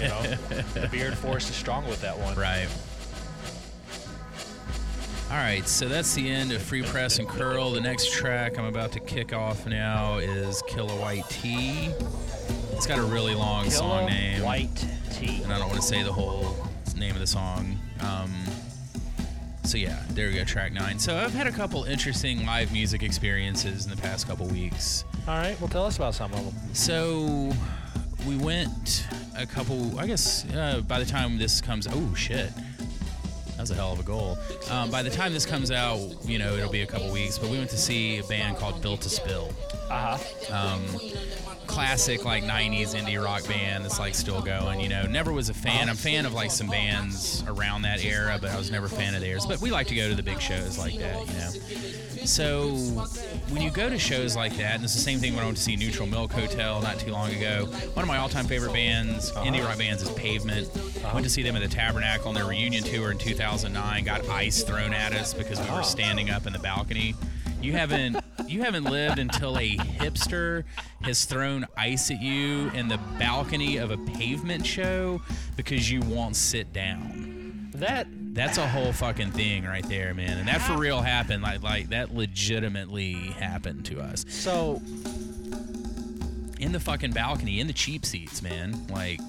you 0.00 0.06
know 0.06 0.22
the 0.74 0.88
beard 0.92 1.18
force 1.18 1.50
is 1.50 1.56
strong 1.56 1.88
with 1.88 2.00
that 2.02 2.16
one 2.16 2.36
Right. 2.50 2.68
All 5.30 5.36
right, 5.36 5.66
so 5.68 5.86
that's 5.86 6.12
the 6.14 6.28
end 6.28 6.50
of 6.50 6.60
Free 6.60 6.82
Press 6.82 7.20
and 7.20 7.28
Curl. 7.28 7.70
The 7.70 7.80
next 7.80 8.10
track 8.10 8.58
I'm 8.58 8.64
about 8.64 8.90
to 8.92 9.00
kick 9.00 9.32
off 9.32 9.64
now 9.64 10.16
is 10.18 10.60
Kilowatt 10.66 11.30
T. 11.30 11.90
It's 12.72 12.84
got 12.84 12.98
a 12.98 13.04
really 13.04 13.36
long 13.36 13.70
song 13.70 14.06
name, 14.06 14.42
White 14.42 14.84
tea. 15.12 15.40
and 15.44 15.52
I 15.52 15.58
don't 15.58 15.68
want 15.68 15.80
to 15.80 15.86
say 15.86 16.02
the 16.02 16.12
whole 16.12 16.56
name 16.96 17.12
of 17.12 17.20
the 17.20 17.28
song. 17.28 17.78
Um, 18.00 18.34
so 19.62 19.78
yeah, 19.78 20.02
there 20.10 20.26
we 20.26 20.34
go, 20.34 20.42
track 20.42 20.72
nine. 20.72 20.98
So 20.98 21.16
I've 21.16 21.32
had 21.32 21.46
a 21.46 21.52
couple 21.52 21.84
interesting 21.84 22.44
live 22.44 22.72
music 22.72 23.04
experiences 23.04 23.84
in 23.84 23.90
the 23.90 24.02
past 24.02 24.26
couple 24.26 24.46
weeks. 24.48 25.04
All 25.28 25.38
right, 25.38 25.58
well, 25.60 25.68
tell 25.68 25.86
us 25.86 25.96
about 25.96 26.16
some 26.16 26.32
of 26.32 26.44
them. 26.44 26.74
So 26.74 27.52
we 28.26 28.36
went 28.36 29.06
a 29.36 29.46
couple. 29.46 29.96
I 29.96 30.08
guess 30.08 30.44
uh, 30.52 30.80
by 30.88 30.98
the 30.98 31.06
time 31.06 31.38
this 31.38 31.60
comes, 31.60 31.86
oh 31.88 32.14
shit, 32.16 32.50
that 33.60 33.64
was 33.64 33.70
a 33.72 33.74
hell 33.74 33.92
of 33.92 34.00
a 34.00 34.02
goal. 34.02 34.38
Um, 34.70 34.90
by 34.90 35.02
the 35.02 35.10
time 35.10 35.34
this 35.34 35.44
comes 35.44 35.70
out, 35.70 35.98
you 36.24 36.38
know 36.38 36.54
it'll 36.54 36.70
be 36.70 36.80
a 36.80 36.86
couple 36.86 37.12
weeks. 37.12 37.36
But 37.36 37.50
we 37.50 37.58
went 37.58 37.68
to 37.70 37.76
see 37.76 38.18
a 38.18 38.24
band 38.24 38.56
called 38.56 38.80
Built 38.80 39.02
to 39.02 39.10
Spill. 39.10 39.52
Uh 39.90 40.16
huh. 40.16 40.54
Um, 40.54 40.82
classic 41.66 42.24
like 42.24 42.42
90s 42.42 42.94
indie 42.96 43.22
rock 43.22 43.46
band 43.46 43.84
that's 43.84 44.00
like 44.00 44.12
still 44.12 44.40
going 44.40 44.80
you 44.80 44.88
know 44.88 45.06
never 45.06 45.32
was 45.32 45.50
a 45.50 45.54
fan 45.54 45.88
i'm 45.88 45.94
a 45.94 45.98
fan 45.98 46.26
of 46.26 46.34
like 46.34 46.50
some 46.50 46.66
bands 46.66 47.44
around 47.46 47.82
that 47.82 48.04
era 48.04 48.36
but 48.40 48.50
i 48.50 48.56
was 48.56 48.72
never 48.72 48.86
a 48.86 48.88
fan 48.88 49.14
of 49.14 49.20
theirs 49.20 49.46
but 49.46 49.60
we 49.60 49.70
like 49.70 49.86
to 49.86 49.94
go 49.94 50.08
to 50.08 50.16
the 50.16 50.22
big 50.22 50.40
shows 50.40 50.76
like 50.78 50.98
that 50.98 51.20
you 51.28 51.32
know 51.34 51.50
so 52.24 52.68
when 53.50 53.62
you 53.62 53.70
go 53.70 53.88
to 53.88 53.98
shows 53.98 54.36
like 54.36 54.56
that 54.56 54.76
and 54.76 54.84
it's 54.84 54.94
the 54.94 55.00
same 55.00 55.18
thing 55.18 55.34
when 55.34 55.42
i 55.42 55.46
went 55.46 55.56
to 55.56 55.62
see 55.62 55.76
neutral 55.76 56.06
milk 56.06 56.32
hotel 56.32 56.80
not 56.82 56.98
too 56.98 57.10
long 57.10 57.30
ago 57.34 57.66
one 57.94 58.02
of 58.02 58.08
my 58.08 58.18
all-time 58.18 58.46
favorite 58.46 58.72
bands 58.72 59.30
uh-huh. 59.30 59.44
indie 59.44 59.64
rock 59.64 59.78
bands 59.78 60.02
is 60.02 60.10
pavement. 60.10 60.68
I 61.04 61.14
went 61.14 61.24
to 61.24 61.30
see 61.30 61.42
them 61.42 61.56
at 61.56 61.62
the 61.62 61.68
tabernacle 61.68 62.28
on 62.28 62.34
their 62.34 62.44
reunion 62.44 62.84
tour 62.84 63.10
in 63.10 63.18
2009 63.18 64.04
got 64.04 64.28
ice 64.28 64.62
thrown 64.62 64.92
at 64.92 65.12
us 65.12 65.32
because 65.32 65.58
we 65.58 65.66
were 65.66 65.72
uh-huh. 65.72 65.82
standing 65.82 66.30
up 66.30 66.46
in 66.46 66.52
the 66.52 66.58
balcony. 66.58 67.14
You 67.62 67.72
haven't 67.72 68.22
you 68.46 68.62
haven't 68.62 68.84
lived 68.84 69.18
until 69.18 69.58
a 69.58 69.76
hipster 69.76 70.64
has 71.02 71.24
thrown 71.24 71.66
ice 71.76 72.10
at 72.10 72.20
you 72.20 72.70
in 72.70 72.88
the 72.88 72.98
balcony 73.18 73.76
of 73.76 73.90
a 73.90 73.96
pavement 73.98 74.66
show 74.66 75.20
because 75.56 75.90
you 75.90 76.00
won't 76.02 76.36
sit 76.36 76.72
down. 76.72 77.70
That 77.74 78.06
That's 78.32 78.58
a 78.58 78.66
whole 78.66 78.92
fucking 78.92 79.32
thing 79.32 79.64
right 79.64 79.86
there, 79.88 80.14
man. 80.14 80.38
And 80.38 80.48
that 80.48 80.60
for 80.62 80.76
real 80.76 81.00
happened. 81.00 81.42
Like 81.42 81.62
like 81.62 81.88
that 81.90 82.14
legitimately 82.14 83.14
happened 83.14 83.84
to 83.86 84.00
us. 84.00 84.24
so 84.28 84.80
In 86.60 86.72
the 86.72 86.80
fucking 86.80 87.10
balcony, 87.12 87.60
in 87.60 87.66
the 87.66 87.72
cheap 87.72 88.06
seats, 88.06 88.40
man. 88.42 88.86
Like 88.88 89.20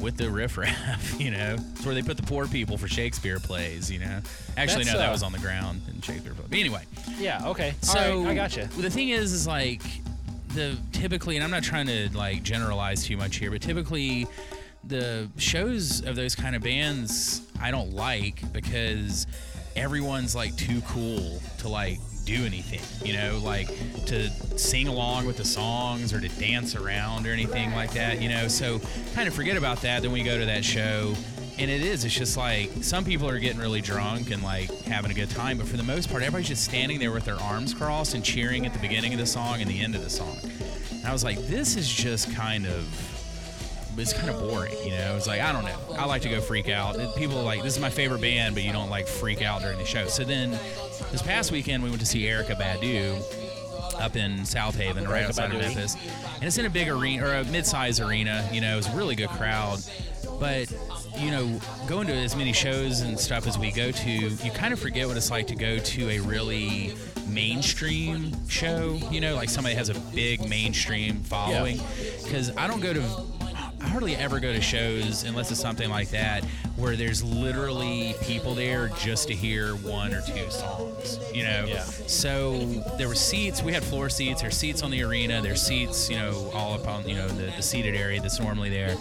with 0.00 0.16
the 0.16 0.28
riffraff, 0.30 1.14
you 1.20 1.30
know. 1.30 1.56
It's 1.72 1.86
where 1.86 1.94
they 1.94 2.02
put 2.02 2.16
the 2.16 2.24
poor 2.24 2.46
people 2.48 2.76
for 2.76 2.88
Shakespeare 2.88 3.38
plays, 3.38 3.90
you 3.90 4.00
know. 4.00 4.20
Actually, 4.56 4.84
That's, 4.84 4.94
no, 4.94 4.98
that 4.98 5.08
uh, 5.08 5.12
was 5.12 5.22
on 5.22 5.32
the 5.32 5.38
ground 5.38 5.80
in 5.88 6.00
Shakespeare 6.02 6.34
plays. 6.34 6.48
But 6.48 6.58
anyway, 6.58 6.82
yeah, 7.18 7.48
okay. 7.48 7.74
So 7.80 8.22
right, 8.22 8.30
I 8.30 8.34
gotcha. 8.34 8.68
The 8.76 8.90
thing 8.90 9.10
is, 9.10 9.32
is 9.32 9.46
like 9.46 9.82
the 10.48 10.76
typically, 10.92 11.36
and 11.36 11.44
I'm 11.44 11.50
not 11.50 11.62
trying 11.62 11.86
to 11.86 12.10
like 12.16 12.42
generalize 12.42 13.04
too 13.04 13.16
much 13.16 13.36
here, 13.36 13.50
but 13.50 13.62
typically 13.62 14.26
the 14.84 15.28
shows 15.36 16.04
of 16.04 16.16
those 16.16 16.34
kind 16.34 16.56
of 16.56 16.62
bands 16.62 17.42
I 17.60 17.70
don't 17.70 17.92
like 17.92 18.52
because 18.52 19.26
everyone's 19.76 20.34
like 20.34 20.56
too 20.56 20.80
cool 20.88 21.40
to 21.58 21.68
like 21.68 21.98
do 22.24 22.44
anything, 22.44 22.80
you 23.06 23.16
know, 23.16 23.40
like 23.42 23.68
to 24.06 24.30
sing 24.56 24.86
along 24.86 25.26
with 25.26 25.36
the 25.36 25.44
songs 25.44 26.12
or 26.12 26.20
to 26.20 26.28
dance 26.28 26.76
around 26.76 27.26
or 27.26 27.30
anything 27.30 27.72
like 27.72 27.92
that, 27.94 28.20
you 28.20 28.28
know. 28.28 28.48
So 28.48 28.80
kind 29.14 29.26
of 29.26 29.34
forget 29.34 29.56
about 29.56 29.80
that. 29.82 30.02
Then 30.02 30.12
we 30.12 30.22
go 30.22 30.38
to 30.38 30.46
that 30.46 30.64
show 30.64 31.14
and 31.58 31.70
it 31.70 31.82
is 31.82 32.04
it's 32.04 32.14
just 32.14 32.36
like 32.36 32.70
some 32.80 33.04
people 33.04 33.28
are 33.28 33.38
getting 33.38 33.60
really 33.60 33.80
drunk 33.80 34.30
and 34.30 34.42
like 34.42 34.70
having 34.84 35.10
a 35.10 35.14
good 35.14 35.28
time 35.30 35.58
but 35.58 35.66
for 35.66 35.76
the 35.76 35.82
most 35.82 36.10
part 36.10 36.22
everybody's 36.22 36.48
just 36.48 36.64
standing 36.64 36.98
there 36.98 37.12
with 37.12 37.24
their 37.24 37.36
arms 37.36 37.74
crossed 37.74 38.14
and 38.14 38.24
cheering 38.24 38.64
at 38.64 38.72
the 38.72 38.78
beginning 38.78 39.12
of 39.12 39.18
the 39.18 39.26
song 39.26 39.60
and 39.60 39.70
the 39.70 39.78
end 39.78 39.94
of 39.94 40.02
the 40.02 40.08
song 40.08 40.38
and 40.90 41.06
i 41.06 41.12
was 41.12 41.22
like 41.22 41.38
this 41.48 41.76
is 41.76 41.92
just 41.92 42.34
kind 42.34 42.66
of 42.66 43.11
it's 43.96 44.12
kind 44.12 44.30
of 44.30 44.38
boring 44.40 44.72
you 44.84 44.90
know 44.90 45.14
it's 45.16 45.26
like 45.26 45.40
i 45.40 45.52
don't 45.52 45.64
know 45.64 45.76
i 45.98 46.04
like 46.04 46.22
to 46.22 46.28
go 46.28 46.40
freak 46.40 46.68
out 46.68 46.96
people 47.16 47.38
are 47.38 47.44
like 47.44 47.62
this 47.62 47.74
is 47.74 47.80
my 47.80 47.90
favorite 47.90 48.20
band 48.20 48.54
but 48.54 48.62
you 48.62 48.72
don't 48.72 48.90
like 48.90 49.06
freak 49.06 49.42
out 49.42 49.60
during 49.60 49.78
the 49.78 49.84
show 49.84 50.06
so 50.06 50.24
then 50.24 50.50
this 51.10 51.22
past 51.22 51.52
weekend 51.52 51.82
we 51.82 51.90
went 51.90 52.00
to 52.00 52.06
see 52.06 52.22
Erykah 52.22 52.56
Badu 52.58 53.20
up 54.00 54.16
in 54.16 54.38
Southaven, 54.40 55.06
right 55.08 55.24
outside 55.24 55.52
of 55.52 55.58
Memphis. 55.58 55.96
And 56.36 56.44
it's 56.44 56.58
in 56.58 56.66
a 56.66 56.70
big 56.70 56.88
arena 56.88 57.26
or 57.26 57.34
a 57.34 57.44
mid-sized 57.44 58.00
arena. 58.00 58.48
You 58.52 58.60
know, 58.60 58.74
it 58.74 58.76
was 58.76 58.88
a 58.88 58.96
really 58.96 59.14
good 59.14 59.28
crowd. 59.30 59.80
But 60.40 60.72
you 61.18 61.30
know, 61.30 61.60
going 61.86 62.06
to 62.08 62.14
as 62.14 62.34
many 62.34 62.52
shows 62.52 63.00
and 63.00 63.18
stuff 63.18 63.46
as 63.46 63.58
we 63.58 63.70
go 63.70 63.90
to, 63.90 64.10
you 64.10 64.50
kind 64.50 64.72
of 64.72 64.80
forget 64.80 65.06
what 65.06 65.16
it's 65.16 65.30
like 65.30 65.46
to 65.48 65.54
go 65.54 65.78
to 65.78 66.10
a 66.10 66.18
really 66.20 66.94
mainstream 67.28 68.32
show. 68.48 68.98
You 69.10 69.20
know, 69.20 69.34
like 69.34 69.48
somebody 69.50 69.74
has 69.76 69.88
a 69.88 69.94
big 70.14 70.48
mainstream 70.48 71.20
following. 71.22 71.80
Because 72.22 72.56
I 72.56 72.66
don't 72.66 72.80
go 72.80 72.92
to 72.92 73.00
I 73.82 73.88
hardly 73.88 74.14
ever 74.14 74.38
go 74.38 74.52
to 74.52 74.60
shows 74.60 75.24
unless 75.24 75.50
it's 75.50 75.60
something 75.60 75.90
like 75.90 76.10
that 76.10 76.44
where 76.76 76.94
there's 76.94 77.22
literally 77.22 78.14
people 78.22 78.54
there 78.54 78.88
just 78.98 79.28
to 79.28 79.34
hear 79.34 79.74
one 79.76 80.14
or 80.14 80.22
two 80.22 80.50
songs, 80.50 81.18
you 81.34 81.42
know? 81.42 81.64
Yeah. 81.66 81.82
So 81.82 82.58
there 82.96 83.08
were 83.08 83.14
seats, 83.14 83.62
we 83.62 83.72
had 83.72 83.82
floor 83.82 84.08
seats, 84.08 84.40
there's 84.40 84.56
seats 84.56 84.82
on 84.82 84.90
the 84.90 85.02
arena, 85.02 85.42
there's 85.42 85.60
seats, 85.60 86.08
you 86.08 86.16
know, 86.16 86.50
all 86.54 86.74
up 86.74 86.86
on, 86.86 87.08
you 87.08 87.16
know, 87.16 87.28
the, 87.28 87.52
the 87.56 87.62
seated 87.62 87.94
area 87.94 88.20
that's 88.20 88.38
normally 88.38 88.70
there. 88.70 88.96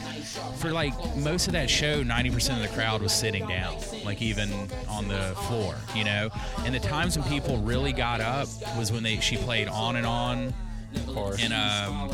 For 0.57 0.71
like 0.71 0.93
most 1.15 1.47
of 1.47 1.53
that 1.53 1.69
show, 1.69 2.03
90% 2.03 2.55
of 2.55 2.61
the 2.61 2.75
crowd 2.75 3.01
was 3.01 3.13
sitting 3.13 3.47
down, 3.47 3.77
like 4.03 4.21
even 4.21 4.51
on 4.89 5.07
the 5.07 5.35
floor, 5.47 5.75
you 5.95 6.03
know? 6.03 6.29
And 6.65 6.73
the 6.73 6.79
times 6.79 7.17
when 7.17 7.27
people 7.29 7.57
really 7.59 7.93
got 7.93 8.19
up 8.19 8.47
was 8.77 8.91
when 8.91 9.03
they 9.03 9.19
she 9.19 9.37
played 9.37 9.67
on 9.67 9.95
and 9.95 10.05
on 10.05 10.53
Of 10.95 11.07
course. 11.15 11.43
in 11.43 11.51
um, 11.53 12.09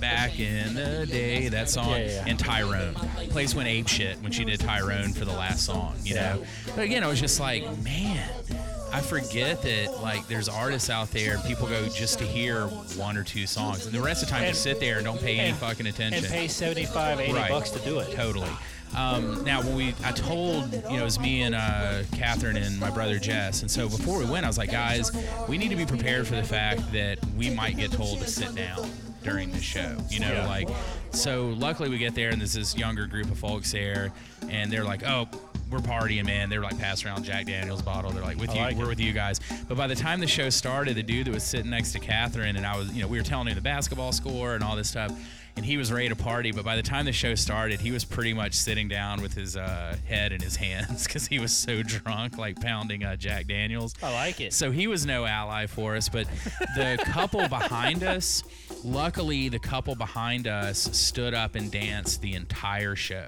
back 0.00 0.38
in 0.40 0.74
the 0.74 1.06
day, 1.06 1.48
that 1.48 1.68
song, 1.68 1.90
Yeah, 1.90 1.96
yeah, 1.98 2.06
yeah. 2.06 2.24
and 2.26 2.38
Tyrone. 2.38 2.94
Place 3.30 3.54
went 3.54 3.68
ape 3.68 3.88
shit 3.88 4.20
when 4.22 4.32
she 4.32 4.44
did 4.44 4.60
Tyrone 4.60 5.12
for 5.12 5.24
the 5.24 5.32
last 5.32 5.64
song, 5.64 5.94
you 6.02 6.14
know. 6.14 6.42
But 6.74 6.84
again, 6.84 7.02
I 7.04 7.08
was 7.08 7.20
just 7.20 7.40
like, 7.40 7.62
man, 7.82 8.28
I 8.92 9.00
forget 9.00 9.60
that 9.62 10.00
like 10.02 10.26
there's 10.28 10.48
artists 10.48 10.88
out 10.90 11.10
there, 11.10 11.34
and 11.34 11.44
people 11.44 11.66
go 11.68 11.88
just 11.88 12.18
to 12.20 12.24
hear 12.24 12.66
one 12.96 13.16
or 13.16 13.24
two 13.24 13.46
songs, 13.46 13.86
and 13.86 13.94
the 13.94 14.00
rest 14.00 14.22
of 14.22 14.28
the 14.28 14.32
time 14.34 14.44
And- 14.44 14.52
just 14.52 14.62
sit 14.62 14.80
there 14.80 14.96
and 14.96 15.04
don't 15.04 15.20
pay 15.20 15.38
any 15.38 15.52
fucking 15.52 15.86
attention. 15.86 16.24
and 16.24 16.32
pay 16.32 16.48
75, 16.48 17.20
80 17.20 17.32
Right. 17.32 17.50
bucks 17.50 17.70
to 17.70 17.78
do 17.80 17.98
it. 17.98 18.14
Totally. 18.14 18.48
Um, 18.96 19.42
now, 19.44 19.60
when 19.62 19.74
we, 19.74 19.94
I 20.04 20.12
told, 20.12 20.72
you 20.72 20.80
know, 20.96 21.00
it 21.00 21.04
was 21.04 21.18
me 21.18 21.42
and 21.42 21.54
uh, 21.54 22.02
Catherine 22.12 22.56
and 22.56 22.78
my 22.78 22.90
brother 22.90 23.18
Jess, 23.18 23.62
and 23.62 23.70
so 23.70 23.88
before 23.88 24.18
we 24.18 24.24
went, 24.24 24.44
I 24.44 24.48
was 24.48 24.58
like, 24.58 24.70
guys, 24.70 25.10
we 25.48 25.58
need 25.58 25.70
to 25.70 25.76
be 25.76 25.86
prepared 25.86 26.26
for 26.26 26.36
the 26.36 26.42
fact 26.44 26.92
that 26.92 27.18
we 27.36 27.50
might 27.50 27.76
get 27.76 27.90
told 27.92 28.20
to 28.20 28.26
sit 28.28 28.54
down 28.54 28.88
during 29.22 29.50
the 29.50 29.60
show. 29.60 29.96
You 30.10 30.20
know, 30.20 30.32
Yeah. 30.32 30.46
like, 30.46 30.68
so 31.10 31.46
luckily 31.56 31.88
we 31.88 31.98
get 31.98 32.14
there, 32.14 32.30
and 32.30 32.40
there's 32.40 32.52
this 32.54 32.76
younger 32.76 33.06
group 33.06 33.30
of 33.30 33.38
folks 33.38 33.72
there, 33.72 34.12
and 34.48 34.70
they're 34.72 34.84
like, 34.84 35.02
oh. 35.06 35.28
We're 35.70 35.78
partying, 35.80 36.26
man. 36.26 36.50
They're 36.50 36.60
like 36.60 36.78
passing 36.78 37.08
around 37.08 37.24
Jack 37.24 37.46
Daniels 37.46 37.82
bottle. 37.82 38.10
They're 38.12 38.22
like, 38.22 38.38
with 38.38 38.50
I 38.50 38.54
you, 38.54 38.60
like 38.60 38.76
we're 38.76 38.84
it. 38.84 38.88
with 38.88 39.00
you 39.00 39.12
guys. 39.12 39.40
But 39.66 39.76
by 39.76 39.86
the 39.88 39.94
time 39.96 40.20
the 40.20 40.26
show 40.26 40.48
started, 40.50 40.94
the 40.94 41.02
dude 41.02 41.26
that 41.26 41.34
was 41.34 41.42
sitting 41.42 41.70
next 41.70 41.92
to 41.92 41.98
Catherine 41.98 42.54
and 42.56 42.64
I 42.66 42.76
was, 42.76 42.92
you 42.92 43.00
know, 43.02 43.08
we 43.08 43.16
were 43.18 43.24
telling 43.24 43.48
him 43.48 43.54
the 43.56 43.60
basketball 43.62 44.12
score 44.12 44.54
and 44.54 44.62
all 44.62 44.76
this 44.76 44.90
stuff, 44.90 45.10
and 45.56 45.64
he 45.64 45.76
was 45.76 45.92
ready 45.92 46.08
to 46.08 46.16
party. 46.16 46.52
But 46.52 46.64
by 46.64 46.76
the 46.76 46.82
time 46.82 47.04
the 47.04 47.12
show 47.12 47.34
started, 47.34 47.80
he 47.80 47.90
was 47.90 48.04
pretty 48.04 48.32
much 48.32 48.54
sitting 48.54 48.88
down 48.88 49.22
with 49.22 49.34
his 49.34 49.56
uh, 49.56 49.96
head 50.06 50.32
in 50.32 50.40
his 50.40 50.56
hands 50.64 51.04
because 51.06 51.26
he 51.26 51.38
was 51.38 51.52
so 51.52 51.82
drunk, 51.82 52.38
like 52.38 52.60
pounding 52.60 53.04
uh, 53.04 53.16
Jack 53.16 53.46
Daniels. 53.46 53.94
I 54.02 54.12
like 54.12 54.40
it. 54.40 54.52
So 54.52 54.70
he 54.70 54.86
was 54.86 55.06
no 55.06 55.24
ally 55.24 55.66
for 55.66 55.96
us, 55.96 56.08
but 56.08 56.26
the 56.76 56.98
couple 57.04 57.48
behind 57.48 58.02
us, 58.02 58.42
luckily, 58.82 59.48
the 59.48 59.58
couple 59.58 59.94
behind 59.94 60.46
us 60.46 60.78
stood 60.96 61.34
up 61.34 61.54
and 61.54 61.70
danced 61.70 62.20
the 62.22 62.34
entire 62.34 62.96
show. 62.96 63.26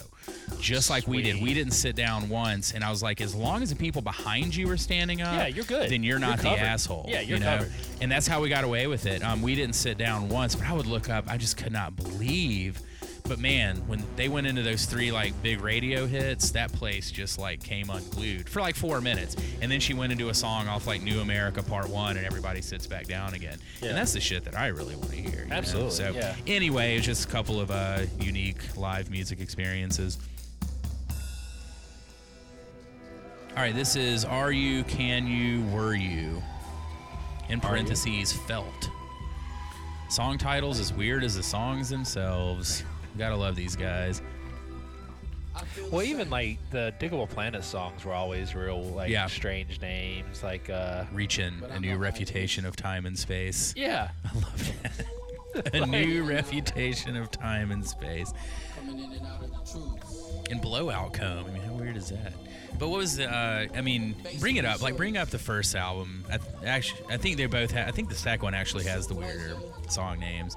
Just 0.60 0.90
like 0.90 1.06
we 1.06 1.22
did. 1.22 1.40
We 1.42 1.54
didn't 1.54 1.72
sit 1.74 1.94
down 1.96 2.28
once. 2.28 2.72
And 2.72 2.82
I 2.82 2.90
was 2.90 3.02
like, 3.02 3.20
as 3.20 3.34
long 3.34 3.62
as 3.62 3.70
the 3.70 3.76
people 3.76 4.02
behind 4.02 4.54
you 4.56 4.70
are 4.70 4.76
standing 4.76 5.20
up, 5.22 5.34
Yeah, 5.36 5.46
you're 5.46 5.64
good. 5.64 5.90
then 5.90 6.02
you're 6.02 6.18
You're 6.18 6.28
not 6.28 6.38
the 6.40 6.48
asshole. 6.50 7.06
Yeah, 7.08 7.20
you're 7.20 7.38
you 7.38 7.44
know? 7.44 7.58
covered. 7.58 7.72
And 8.00 8.10
that's 8.10 8.26
how 8.26 8.40
we 8.40 8.48
got 8.48 8.64
away 8.64 8.86
with 8.86 9.06
it. 9.06 9.22
Um, 9.22 9.42
we 9.42 9.54
didn't 9.54 9.74
sit 9.74 9.98
down 9.98 10.28
once, 10.28 10.54
but 10.56 10.66
I 10.66 10.72
would 10.72 10.86
look 10.86 11.08
up. 11.10 11.26
I 11.28 11.36
just 11.36 11.56
could 11.56 11.72
not 11.72 11.94
believe. 11.96 12.80
But 13.28 13.40
man, 13.40 13.76
when 13.88 14.04
they 14.14 14.28
went 14.28 14.46
into 14.46 14.62
those 14.62 14.84
three 14.84 15.10
like 15.10 15.40
big 15.42 15.60
radio 15.60 16.06
hits, 16.06 16.50
that 16.52 16.72
place 16.72 17.10
just 17.10 17.38
like 17.38 17.62
came 17.62 17.90
unglued 17.90 18.48
for 18.48 18.60
like 18.60 18.76
four 18.76 19.00
minutes, 19.00 19.36
and 19.60 19.70
then 19.70 19.80
she 19.80 19.94
went 19.94 20.12
into 20.12 20.28
a 20.28 20.34
song 20.34 20.68
off 20.68 20.86
like 20.86 21.02
New 21.02 21.22
Amerykah 21.22 21.68
Part 21.68 21.88
One, 21.88 22.16
and 22.16 22.24
everybody 22.24 22.62
sits 22.62 22.86
back 22.86 23.06
down 23.06 23.34
again. 23.34 23.58
Yeah. 23.82 23.88
And 23.88 23.98
that's 23.98 24.12
the 24.12 24.20
shit 24.20 24.44
that 24.44 24.56
I 24.56 24.68
really 24.68 24.94
want 24.94 25.10
to 25.10 25.16
hear. 25.16 25.40
you 25.42 25.46
know? 25.46 25.56
Absolutely, 25.56 25.90
So 25.92 26.10
yeah. 26.12 26.36
anyway, 26.46 26.96
it's 26.96 27.06
just 27.06 27.28
a 27.28 27.32
couple 27.32 27.60
of 27.60 27.70
uh, 27.70 28.02
unique 28.20 28.76
live 28.76 29.10
music 29.10 29.40
experiences. 29.40 30.18
All 33.56 33.62
right, 33.62 33.74
this 33.74 33.96
is 33.96 34.24
Are 34.24 34.52
You, 34.52 34.84
Can 34.84 35.26
You, 35.26 35.64
Were 35.74 35.94
You? 35.94 36.42
In 37.48 37.58
parentheses, 37.60 38.32
felt. 38.32 38.90
Song 40.10 40.36
titles 40.36 40.78
as 40.78 40.92
weird 40.92 41.24
as 41.24 41.36
the 41.36 41.42
songs 41.42 41.88
themselves. 41.88 42.84
Gotta 43.18 43.36
love 43.36 43.56
these 43.56 43.76
guys. 43.76 44.20
Well, 45.90 46.02
even 46.02 46.28
like 46.28 46.58
the 46.70 46.92
Digable 47.00 47.28
Planet 47.28 47.64
songs 47.64 48.04
were 48.04 48.12
always 48.12 48.54
real 48.54 48.82
like 48.82 49.08
Yeah. 49.10 49.26
strange 49.26 49.80
names. 49.80 50.42
Like 50.42 50.68
uh, 50.68 51.04
Reaching 51.12 51.62
a 51.70 51.80
new 51.80 51.96
reputation 51.96 52.66
of 52.66 52.76
time 52.76 53.06
and 53.06 53.18
space. 53.18 53.72
yeah, 53.76 54.10
I 54.24 54.34
love 54.34 54.72
that. 54.82 55.74
a 55.74 55.86
new 55.86 56.24
reputation 56.24 57.16
of 57.16 57.30
time 57.30 57.70
and 57.70 57.86
space. 57.86 58.32
And 60.50 60.60
blowout 60.60 61.12
comb. 61.14 61.46
I 61.46 61.50
mean, 61.50 61.62
how 61.62 61.72
weird 61.72 61.96
is 61.96 62.10
that? 62.10 62.32
But 62.78 62.88
what 62.88 62.98
was 62.98 63.16
the? 63.16 63.28
Uh, 63.28 63.66
I 63.74 63.80
mean, 63.80 64.14
bring 64.38 64.56
it 64.56 64.64
up. 64.66 64.82
Like, 64.82 64.96
bring 64.96 65.16
up 65.16 65.28
the 65.30 65.38
first 65.38 65.74
album. 65.74 66.24
I 66.30 66.36
th- 66.36 66.50
actually, 66.64 67.00
I 67.10 67.16
think 67.16 67.36
they 67.38 67.46
both. 67.46 67.72
Ha- 67.72 67.84
I 67.86 67.90
think 67.90 68.10
the 68.10 68.14
second 68.14 68.44
one 68.44 68.54
actually 68.54 68.84
has 68.84 69.06
the 69.06 69.14
weirder 69.14 69.56
song 69.88 70.20
names. 70.20 70.56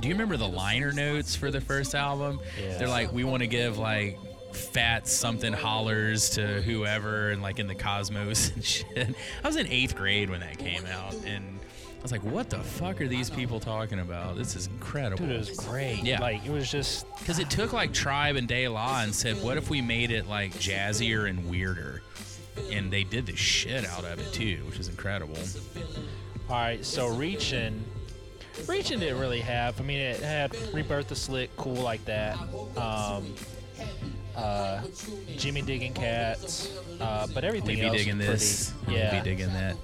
Do 0.00 0.08
you 0.08 0.14
remember 0.14 0.36
the 0.36 0.48
liner 0.48 0.92
notes 0.92 1.36
for 1.36 1.50
the 1.50 1.60
first 1.60 1.94
album? 1.94 2.40
Yeah. 2.60 2.78
They're 2.78 2.88
like, 2.88 3.12
we 3.12 3.24
want 3.24 3.42
to 3.42 3.46
give 3.46 3.78
like 3.78 4.18
fat 4.52 5.06
something 5.06 5.52
hollers 5.52 6.30
to 6.30 6.62
whoever 6.62 7.30
and 7.30 7.40
like 7.42 7.58
in 7.58 7.66
the 7.66 7.74
cosmos 7.74 8.50
and 8.50 8.64
shit. 8.64 9.14
I 9.44 9.46
was 9.46 9.56
in 9.56 9.66
eighth 9.68 9.94
grade 9.96 10.30
when 10.30 10.40
that 10.40 10.58
came 10.58 10.84
out 10.86 11.14
and 11.26 11.58
I 11.98 12.02
was 12.02 12.12
like, 12.12 12.24
what 12.24 12.48
the 12.48 12.58
fuck 12.60 13.00
are 13.02 13.06
these 13.08 13.28
people 13.28 13.60
talking 13.60 13.98
about? 14.00 14.36
This 14.36 14.56
is 14.56 14.68
incredible. 14.68 15.26
dude, 15.26 15.34
it 15.36 15.38
was 15.38 15.50
great. 15.50 16.02
Yeah. 16.02 16.18
like 16.20 16.44
it 16.46 16.50
was 16.50 16.70
just 16.70 17.06
Because 17.18 17.38
it 17.38 17.50
took 17.50 17.72
like 17.74 17.92
Tribe 17.92 18.36
and 18.36 18.48
De 18.48 18.66
La 18.68 19.02
and 19.02 19.14
said, 19.14 19.42
what 19.42 19.58
if 19.58 19.68
we 19.68 19.82
made 19.82 20.10
it 20.10 20.26
like 20.26 20.52
jazzier 20.54 21.28
and 21.28 21.48
weirder? 21.50 22.02
And 22.72 22.90
they 22.90 23.04
did 23.04 23.26
the 23.26 23.36
shit 23.36 23.84
out 23.86 24.04
of 24.04 24.18
it 24.18 24.32
too, 24.32 24.62
which 24.66 24.78
is 24.78 24.88
incredible. 24.88 25.36
all 26.48 26.56
right. 26.56 26.84
So 26.84 27.08
reaching, 27.08 27.84
reaching 28.68 29.00
didn't 29.00 29.18
really 29.18 29.40
have. 29.40 29.80
I 29.80 29.84
mean, 29.84 29.98
it 29.98 30.20
had 30.20 30.54
Rebirth 30.72 31.08
the 31.08 31.16
Slick, 31.16 31.54
cool 31.56 31.74
like 31.74 32.04
that. 32.04 32.36
Um, 32.76 33.34
uh, 34.36 34.82
Jimmy 35.36 35.62
digging 35.62 35.92
cats, 35.92 36.78
uh, 37.00 37.26
but 37.34 37.44
everything 37.44 37.76
We 37.76 37.76
be 37.76 37.86
else 37.86 37.96
digging 37.96 38.18
this. 38.18 38.72
Pretty, 38.84 38.98
yeah, 38.98 39.12
We 39.14 39.18
be 39.20 39.24
digging 39.30 39.52
that. 39.52 39.76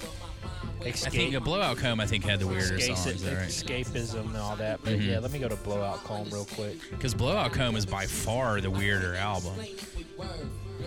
I 0.85 0.91
think 0.93 1.35
a 1.35 1.41
Blowout 1.41 1.79
Comb, 1.79 2.01
I 2.01 2.07
think, 2.07 2.25
had 2.25 2.39
the 2.39 2.47
weirder 2.47 2.77
escape- 2.77 2.97
songs. 2.97 3.25
Right? 3.25 3.49
escapism 3.49 4.27
and 4.27 4.37
all 4.37 4.57
that. 4.57 4.81
But 4.85 4.95
Mhm. 4.99 5.07
yeah, 5.09 5.19
let 5.19 5.33
me 5.33 5.39
go 5.39 5.49
to 5.49 5.57
Blowout 5.57 6.05
Comb 6.05 6.29
real 6.31 6.45
quick. 6.45 6.77
Because 6.91 7.15
Blowout 7.15 7.53
Comb 7.53 7.77
is 7.77 7.87
by 7.87 8.07
far 8.07 8.61
the 8.61 8.71
weirder 8.71 9.15
album. 9.17 9.55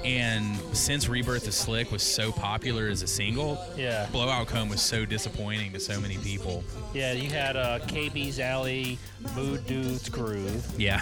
And 0.06 0.58
since 0.72 1.10
Rebirth 1.10 1.46
of 1.48 1.54
Slick 1.54 1.92
was 1.92 2.04
so 2.04 2.32
popular 2.32 2.88
as 2.88 3.02
a 3.02 3.08
single, 3.08 3.60
Yeah, 3.76 4.08
Blowout 4.12 4.48
Comb 4.48 4.70
was 4.70 4.82
so 4.82 5.04
disappointing 5.04 5.74
to 5.74 5.80
so 5.80 6.00
many 6.00 6.18
people. 6.18 6.64
yeah. 6.94 7.12
You 7.12 7.30
had 7.30 7.58
uh, 7.58 7.80
KB's 7.88 8.40
Alley, 8.40 8.98
Mood 9.36 9.66
Dudes 9.68 10.08
Groove, 10.08 10.66
Yeah. 10.78 11.02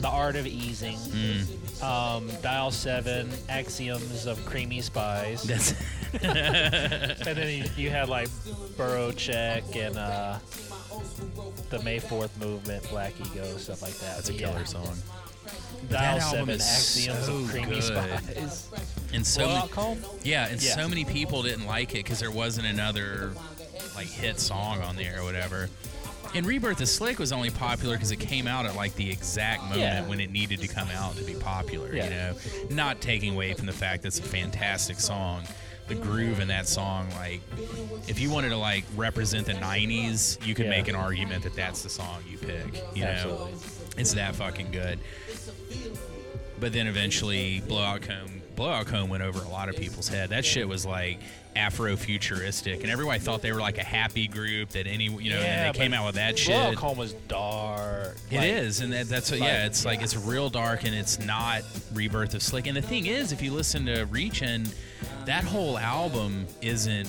The 0.00 0.08
Art 0.08 0.36
of 0.36 0.46
Easing, 0.46 0.96
Mm. 0.96 1.82
um, 1.82 2.30
Dial 2.42 2.70
Seven, 2.70 3.30
Axioms 3.48 4.26
of 4.26 4.44
Creamy 4.46 4.80
Spies. 4.80 5.42
That's 5.42 5.74
and 6.22 7.36
then 7.36 7.48
you, 7.64 7.64
you 7.76 7.90
had 7.90 8.08
like 8.08 8.28
Borough 8.76 9.12
Check 9.12 9.64
and 9.76 9.96
uh, 9.98 10.38
the 11.70 11.82
May 11.82 11.98
Fourth 11.98 12.38
Movement, 12.40 12.88
Black 12.90 13.12
Ego, 13.20 13.44
stuff 13.56 13.82
like 13.82 13.94
that. 13.94 14.16
that's 14.16 14.28
a 14.28 14.32
killer 14.32 14.58
yeah, 14.58 14.64
song. 14.64 14.96
Dial 15.90 16.20
Seven, 16.20 16.54
Axioms 16.60 17.24
so 17.26 17.36
of 17.38 17.48
Creamy 17.50 17.70
good. 17.80 17.82
Spies. 17.82 18.68
And 19.12 19.26
so 19.26 19.44
Blowout 19.46 19.62
many, 19.64 19.72
Comb? 19.72 19.98
yeah, 20.22 20.46
and 20.48 20.62
Yeah. 20.62 20.74
so 20.74 20.88
many 20.88 21.04
people 21.04 21.42
didn't 21.42 21.66
like 21.66 21.90
it 21.92 22.04
because 22.04 22.20
there 22.20 22.30
wasn't 22.30 22.66
another 22.66 23.32
like 23.94 24.06
hit 24.06 24.38
song 24.38 24.80
on 24.82 24.96
there 24.96 25.20
or 25.20 25.24
whatever. 25.24 25.68
And 26.34 26.46
Rebirth 26.46 26.80
of 26.80 26.88
Slick 26.88 27.18
was 27.18 27.32
only 27.32 27.50
popular 27.50 27.94
because 27.96 28.10
it 28.10 28.16
came 28.20 28.46
out 28.46 28.66
at 28.66 28.76
like 28.76 28.94
the 28.94 29.10
exact 29.10 29.62
moment 29.62 29.80
Yeah. 29.80 30.06
when 30.06 30.20
it 30.20 30.30
needed 30.30 30.60
to 30.60 30.68
come 30.68 30.88
out 30.94 31.16
to 31.16 31.24
be 31.24 31.34
popular. 31.34 31.88
You 31.94 32.02
know, 32.10 32.34
not 32.70 33.00
taking 33.00 33.34
away 33.34 33.54
from 33.54 33.66
the 33.66 33.72
fact 33.72 34.02
that 34.02 34.08
it's 34.08 34.18
a 34.18 34.22
fantastic 34.22 35.00
song. 35.00 35.42
The 35.88 35.94
groove 35.94 36.38
in 36.40 36.48
that 36.48 36.68
song, 36.68 37.08
like, 37.16 37.40
if 38.08 38.20
you 38.20 38.30
wanted 38.30 38.50
to 38.50 38.58
like 38.58 38.84
represent 38.94 39.46
the 39.46 39.54
'90s, 39.54 40.38
you 40.46 40.54
could 40.54 40.66
Yeah. 40.66 40.70
make 40.72 40.86
an 40.88 40.94
argument 40.94 41.44
that 41.44 41.54
that's 41.56 41.82
the 41.82 41.88
song 41.88 42.22
you 42.30 42.36
pick. 42.36 42.84
You 42.94 43.04
know, 43.04 43.48
it's 43.96 44.12
that 44.12 44.36
fucking 44.36 44.70
good. 44.70 44.98
But 46.60 46.72
then 46.74 46.88
eventually, 46.88 47.60
Blowout 47.66 48.02
Comb, 48.02 48.37
Blowout 48.58 48.86
Comb 48.86 49.08
went 49.08 49.22
over 49.22 49.38
a 49.40 49.48
lot 49.48 49.68
of 49.68 49.76
people's 49.76 50.08
head. 50.08 50.30
That 50.30 50.44
shit 50.44 50.66
was 50.68 50.84
like 50.84 51.20
Afro-futuristic, 51.54 52.82
and 52.82 52.90
everybody 52.90 53.20
thought 53.20 53.40
they 53.40 53.52
were 53.52 53.60
like 53.60 53.78
a 53.78 53.84
happy 53.84 54.26
group 54.26 54.70
that 54.70 54.88
any, 54.88 55.04
you 55.04 55.30
know, 55.30 55.36
and 55.38 55.72
they 55.74 55.78
came 55.78 55.94
out 55.94 56.06
with 56.06 56.16
that 56.16 56.36
shit. 56.36 56.48
Blowout 56.54 56.70
shit. 56.70 56.78
Comb 56.78 56.98
was 56.98 57.12
dark. 57.28 58.16
It 58.32 58.42
is, 58.42 58.80
and 58.80 58.92
that, 58.92 59.08
that's 59.08 59.30
what, 59.30 59.38
yeah, 59.38 59.46
like, 59.62 59.66
it's 59.66 59.84
like 59.84 60.02
it's 60.02 60.16
real 60.16 60.50
dark, 60.50 60.84
and 60.84 60.92
it's 60.92 61.20
not 61.20 61.62
Rebirth 61.94 62.34
of 62.34 62.42
Slick. 62.42 62.66
And 62.66 62.76
the 62.76 62.82
thing 62.82 63.06
is, 63.06 63.30
if 63.30 63.40
you 63.42 63.52
listen 63.52 63.86
to 63.86 64.06
Reachin', 64.06 64.68
that 65.24 65.44
whole 65.44 65.78
album 65.78 66.44
isn't 66.60 67.08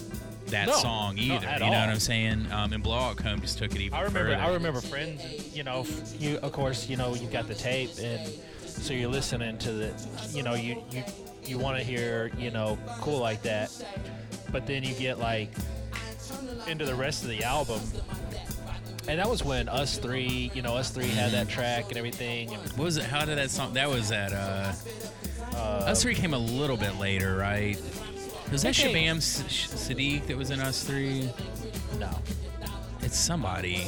that 0.51 0.67
No, 0.67 0.73
song 0.75 1.17
either. 1.17 1.33
you 1.51 1.59
know 1.59 1.65
all. 1.65 1.71
what 1.71 1.89
I'm 1.89 1.99
saying? 1.99 2.51
Um, 2.51 2.73
and 2.73 2.83
Blowout 2.83 3.17
Comb 3.17 3.41
just 3.41 3.57
took 3.57 3.71
it 3.73 3.81
even 3.81 3.95
I 3.97 4.01
remember. 4.03 4.31
further. 4.33 4.41
I 4.41 4.53
remember 4.53 4.81
friends. 4.81 5.23
You 5.55 5.63
know, 5.63 5.85
you 6.19 6.37
of 6.37 6.51
course. 6.51 6.87
You 6.87 6.97
know, 6.97 7.15
you've 7.15 7.31
got 7.31 7.47
the 7.47 7.55
tape, 7.55 7.89
and 7.99 8.31
so 8.67 8.93
you're 8.93 9.09
listening 9.09 9.57
to 9.59 9.71
the. 9.71 9.93
You 10.31 10.43
know, 10.43 10.53
you 10.53 10.81
you 10.91 11.03
you 11.45 11.57
want 11.57 11.77
to 11.77 11.83
hear. 11.83 12.31
You 12.37 12.51
know, 12.51 12.77
cool 13.01 13.19
like 13.19 13.41
that, 13.43 13.71
but 14.51 14.65
then 14.67 14.83
you 14.83 14.93
get 14.93 15.19
like 15.19 15.51
into 16.67 16.85
the 16.85 16.95
rest 16.95 17.23
of 17.23 17.29
the 17.29 17.43
album. 17.43 17.81
And 19.07 19.17
that 19.19 19.27
was 19.29 19.43
when 19.43 19.67
us 19.69 19.97
three, 19.97 20.51
you 20.53 20.61
know, 20.61 20.75
us 20.75 20.91
three 20.91 21.07
had 21.07 21.31
that 21.31 21.49
track 21.49 21.85
and 21.89 21.97
everything. 21.97 22.49
What 22.49 22.77
was 22.85 22.97
it? 22.97 23.05
How 23.05 23.25
did 23.25 23.37
that 23.39 23.49
song? 23.49 23.73
That 23.73 23.89
was 23.89 24.11
at. 24.11 24.33
Uh, 24.33 24.71
uh, 25.55 25.83
Us 25.87 26.03
Three 26.03 26.13
came 26.15 26.33
a 26.33 26.39
little 26.39 26.77
bit 26.77 26.97
later, 26.99 27.35
right? 27.35 27.75
Was 28.51 28.61
that 28.63 28.75
Shabaam 28.75 29.17
Sahdeeq 29.17 30.27
that 30.27 30.37
was 30.37 30.51
in 30.51 30.59
Us 30.59 30.83
Three? 30.83 31.29
no, 31.99 32.09
It's 33.01 33.17
somebody. 33.17 33.87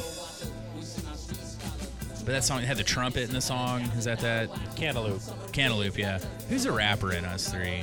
But 2.24 2.32
that 2.32 2.44
song 2.44 2.60
had 2.62 2.76
the 2.76 2.84
trumpet 2.84 3.24
in 3.28 3.34
the 3.34 3.40
song. 3.40 3.82
Is 3.98 4.04
that 4.04 4.20
that? 4.20 4.48
Cantaloupe. 4.76 5.20
Cantaloupe, 5.52 5.98
yeah. 5.98 6.18
Who's 6.48 6.66
a 6.66 6.72
rapper 6.72 7.12
in 7.12 7.24
Us 7.24 7.48
Three? 7.50 7.82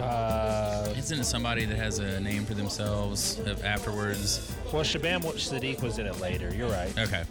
Uh, 0.00 0.92
Isn't 0.96 1.20
it 1.20 1.24
somebody 1.24 1.66
that 1.66 1.76
has 1.76 1.98
a 2.00 2.18
name 2.20 2.44
for 2.44 2.54
themselves 2.54 3.38
afterwards? 3.62 4.52
well, 4.72 4.82
Shabaam 4.82 5.20
Sahdeeq 5.22 5.82
was 5.82 5.98
in 5.98 6.06
it 6.06 6.18
later. 6.20 6.52
You're 6.54 6.70
right. 6.70 6.92
Okay. 6.98 7.22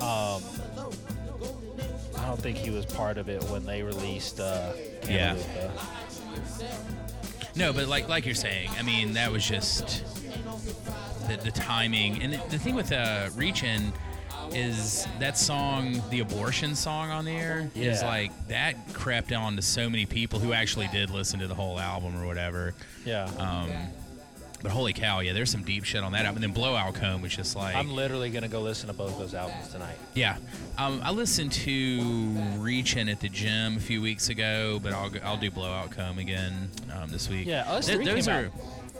Um, 0.00 0.42
I 2.16 2.26
don't 2.26 2.40
think 2.40 2.56
he 2.56 2.70
was 2.70 2.84
part 2.86 3.16
of 3.18 3.28
it 3.28 3.44
when 3.44 3.64
they 3.64 3.82
released. 3.82 4.40
Uh, 4.40 4.72
Yeah. 5.08 5.36
No, 7.54 7.72
but 7.72 7.88
like 7.88 8.08
like 8.08 8.24
you're 8.24 8.34
saying, 8.34 8.70
I 8.78 8.82
mean 8.82 9.12
that 9.14 9.30
was 9.32 9.46
just 9.46 10.04
the, 11.28 11.36
the 11.36 11.50
timing. 11.50 12.22
And 12.22 12.32
the, 12.34 12.40
the 12.50 12.58
thing 12.58 12.74
with 12.74 12.92
uh, 12.92 13.28
Reachin' 13.36 13.92
is 14.54 15.06
that 15.18 15.36
song, 15.38 16.02
the 16.10 16.20
abortion 16.20 16.74
song 16.74 17.10
on 17.10 17.24
there, 17.24 17.70
Yeah. 17.74 17.92
is 17.92 18.02
like 18.02 18.30
that 18.48 18.74
crept 18.94 19.32
on 19.32 19.56
to 19.56 19.62
so 19.62 19.88
many 19.88 20.06
people 20.06 20.38
who 20.38 20.52
actually 20.52 20.88
did 20.88 21.10
listen 21.10 21.40
to 21.40 21.46
the 21.46 21.54
whole 21.54 21.78
album 21.78 22.20
or 22.20 22.26
whatever. 22.26 22.74
Yeah. 23.04 23.24
Um, 23.38 23.70
but 24.60 24.72
holy 24.72 24.92
cow, 24.92 25.20
yeah, 25.20 25.32
there's 25.34 25.50
some 25.52 25.62
deep 25.62 25.84
shit 25.84 26.02
on 26.02 26.10
that 26.12 26.24
album. 26.26 26.42
And 26.42 26.44
then 26.44 26.52
Blowout 26.52 26.94
Comb 26.94 27.22
was 27.22 27.34
just 27.34 27.54
like, 27.54 27.76
I'm 27.76 27.92
literally 27.92 28.28
gonna 28.30 28.48
go 28.48 28.60
listen 28.60 28.88
to 28.88 28.92
both 28.92 29.16
those 29.18 29.32
albums 29.34 29.68
tonight. 29.68 29.96
yeah. 30.14 30.36
Um, 30.76 31.00
I 31.04 31.12
listened 31.12 31.52
to 31.52 32.00
Reachin' 32.58 33.08
at 33.10 33.20
the 33.20 33.28
gym 33.28 33.76
a 33.76 33.80
few 33.80 34.02
weeks 34.02 34.28
ago, 34.30 34.80
but 34.82 34.92
I'll 34.92 35.10
I'll 35.24 35.36
do 35.36 35.50
Blowout 35.50 35.90
Comb 35.92 36.18
again 36.18 36.70
um, 36.92 37.08
this 37.10 37.28
week. 37.28 37.46
Yeah, 37.46 37.70
us 37.70 37.86
Th- 37.86 38.04
those 38.04 38.26
came 38.26 38.34
are. 38.34 38.44
out. 38.46 38.52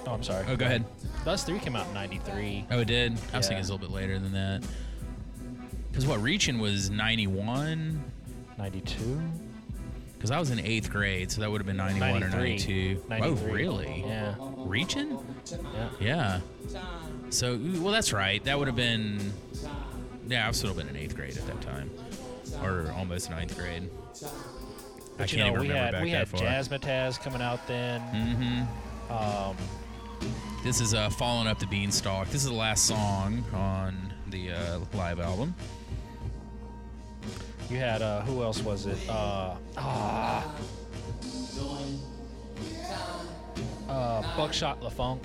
Oh, 0.07 0.13
I'm 0.13 0.23
sorry. 0.23 0.45
Oh, 0.49 0.55
go 0.57 0.65
ahead. 0.65 0.85
Us 1.27 1.43
three 1.45 1.59
came 1.59 1.75
out 1.77 1.87
in 1.89 1.95
'93. 1.95 2.67
Oh, 2.71 2.79
it 2.79 2.85
did. 2.87 3.13
I 3.13 3.15
was 3.15 3.21
Yeah. 3.25 3.41
thinking 3.41 3.57
it 3.57 3.59
was 3.61 3.69
a 3.69 3.73
little 3.75 3.89
bit 3.89 3.95
later 3.95 4.19
than 4.19 4.33
that. 4.33 4.63
Because 5.91 6.07
what 6.07 6.21
Reachin' 6.21 6.59
was 6.59 6.91
91. 6.91 8.03
'92. 8.59 9.21
Because 10.15 10.31
I 10.33 10.41
was 10.41 10.51
in 10.51 10.59
eighth 10.59 10.91
grade, 10.91 11.31
so 11.31 11.41
that 11.43 11.51
would 11.51 11.61
have 11.61 11.67
been 11.67 11.77
91 11.77 12.25
or 12.25 12.29
92. 12.29 13.05
93. 13.09 13.31
Oh, 13.31 13.53
really? 13.55 14.05
Yeah. 14.07 14.35
Reachin'? 14.67 15.19
Yeah. 16.01 16.41
Yeah. 16.71 16.81
So, 17.31 17.57
well, 17.77 17.93
that's 17.93 18.13
right. 18.13 18.43
That 18.45 18.59
would 18.59 18.67
have 18.67 18.77
been. 18.77 19.33
Yeah, 20.27 20.45
I 20.45 20.49
would 20.49 20.57
still 20.57 20.69
have 20.71 20.77
been 20.77 20.89
in 20.89 20.97
eighth 20.97 21.15
grade 21.15 21.37
at 21.39 21.47
that 21.47 21.61
time, 21.63 21.91
or 22.63 22.93
almost 22.97 23.31
ninth 23.31 23.57
grade. 23.57 23.89
I 24.25 24.27
But 25.17 25.29
can't 25.29 25.33
you 25.33 25.39
know, 25.39 25.47
even 25.49 25.61
we 25.61 25.69
remember 25.69 25.85
had 25.85 25.93
back 25.93 26.03
we 26.03 26.11
that 26.11 26.19
had 26.19 26.29
far. 26.29 26.41
Jazzmatazz 26.41 27.21
coming 27.21 27.41
out 27.41 27.67
then. 27.67 28.01
Mm-hmm. 28.01 29.13
Um, 29.13 29.57
This 30.65 30.81
is 30.81 30.93
uh, 30.95 31.09
"Falling 31.11 31.47
Up 31.47 31.59
the 31.61 31.67
Beanstalk." 31.67 32.27
This 32.29 32.43
is 32.43 32.49
the 32.51 32.55
last 32.57 32.87
song 32.87 33.45
on 33.55 34.13
the 34.29 34.51
uh, 34.53 34.81
live 34.95 35.21
album. 35.21 35.55
You 37.71 37.79
had 37.79 38.01
uh, 38.03 38.23
who 38.23 38.43
else 38.43 38.63
was 38.63 38.87
it? 38.87 38.97
Uh, 39.09 39.55
ah. 39.77 40.55
Uh, 43.89 44.37
Buckshot 44.37 44.83
LeFonque. 44.83 45.25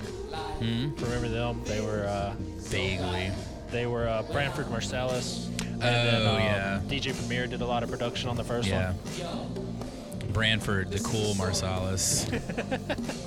Hmm? 0.59 0.93
Remember 1.03 1.27
them? 1.27 1.61
They 1.65 1.81
were 1.81 2.05
uh, 2.05 2.33
Vaguely. 2.59 3.29
they 3.71 3.85
were 3.85 4.07
uh, 4.07 4.23
Branford 4.23 4.67
Marsalis. 4.67 5.49
then, 5.79 6.21
Oh, 6.21 6.35
um, 6.35 6.39
yeah. 6.41 6.79
DJ 6.87 7.13
Premier 7.17 7.45
did 7.47 7.61
a 7.61 7.65
lot 7.65 7.83
of 7.83 7.89
production 7.91 8.29
on 8.29 8.37
the 8.37 8.43
first 8.43 8.67
Yeah. 8.69 8.93
one. 8.93 10.31
Branford, 10.31 10.91
the 10.91 10.99
cool 10.99 11.33
Marsalis. 11.35 12.29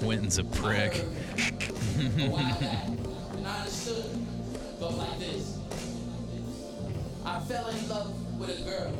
Wynton's 0.03 0.39
a 0.39 0.45
prick. 0.45 1.05
And 1.99 3.47
I 3.47 3.59
understood. 3.59 4.05
Go 4.81 4.89
like 4.89 5.19
this. 5.19 5.59
I 7.25 7.41
fell 7.41 7.69
in 7.69 7.89
love 7.89 8.39
with 8.41 8.59
a 8.61 8.63
girl. 8.65 8.93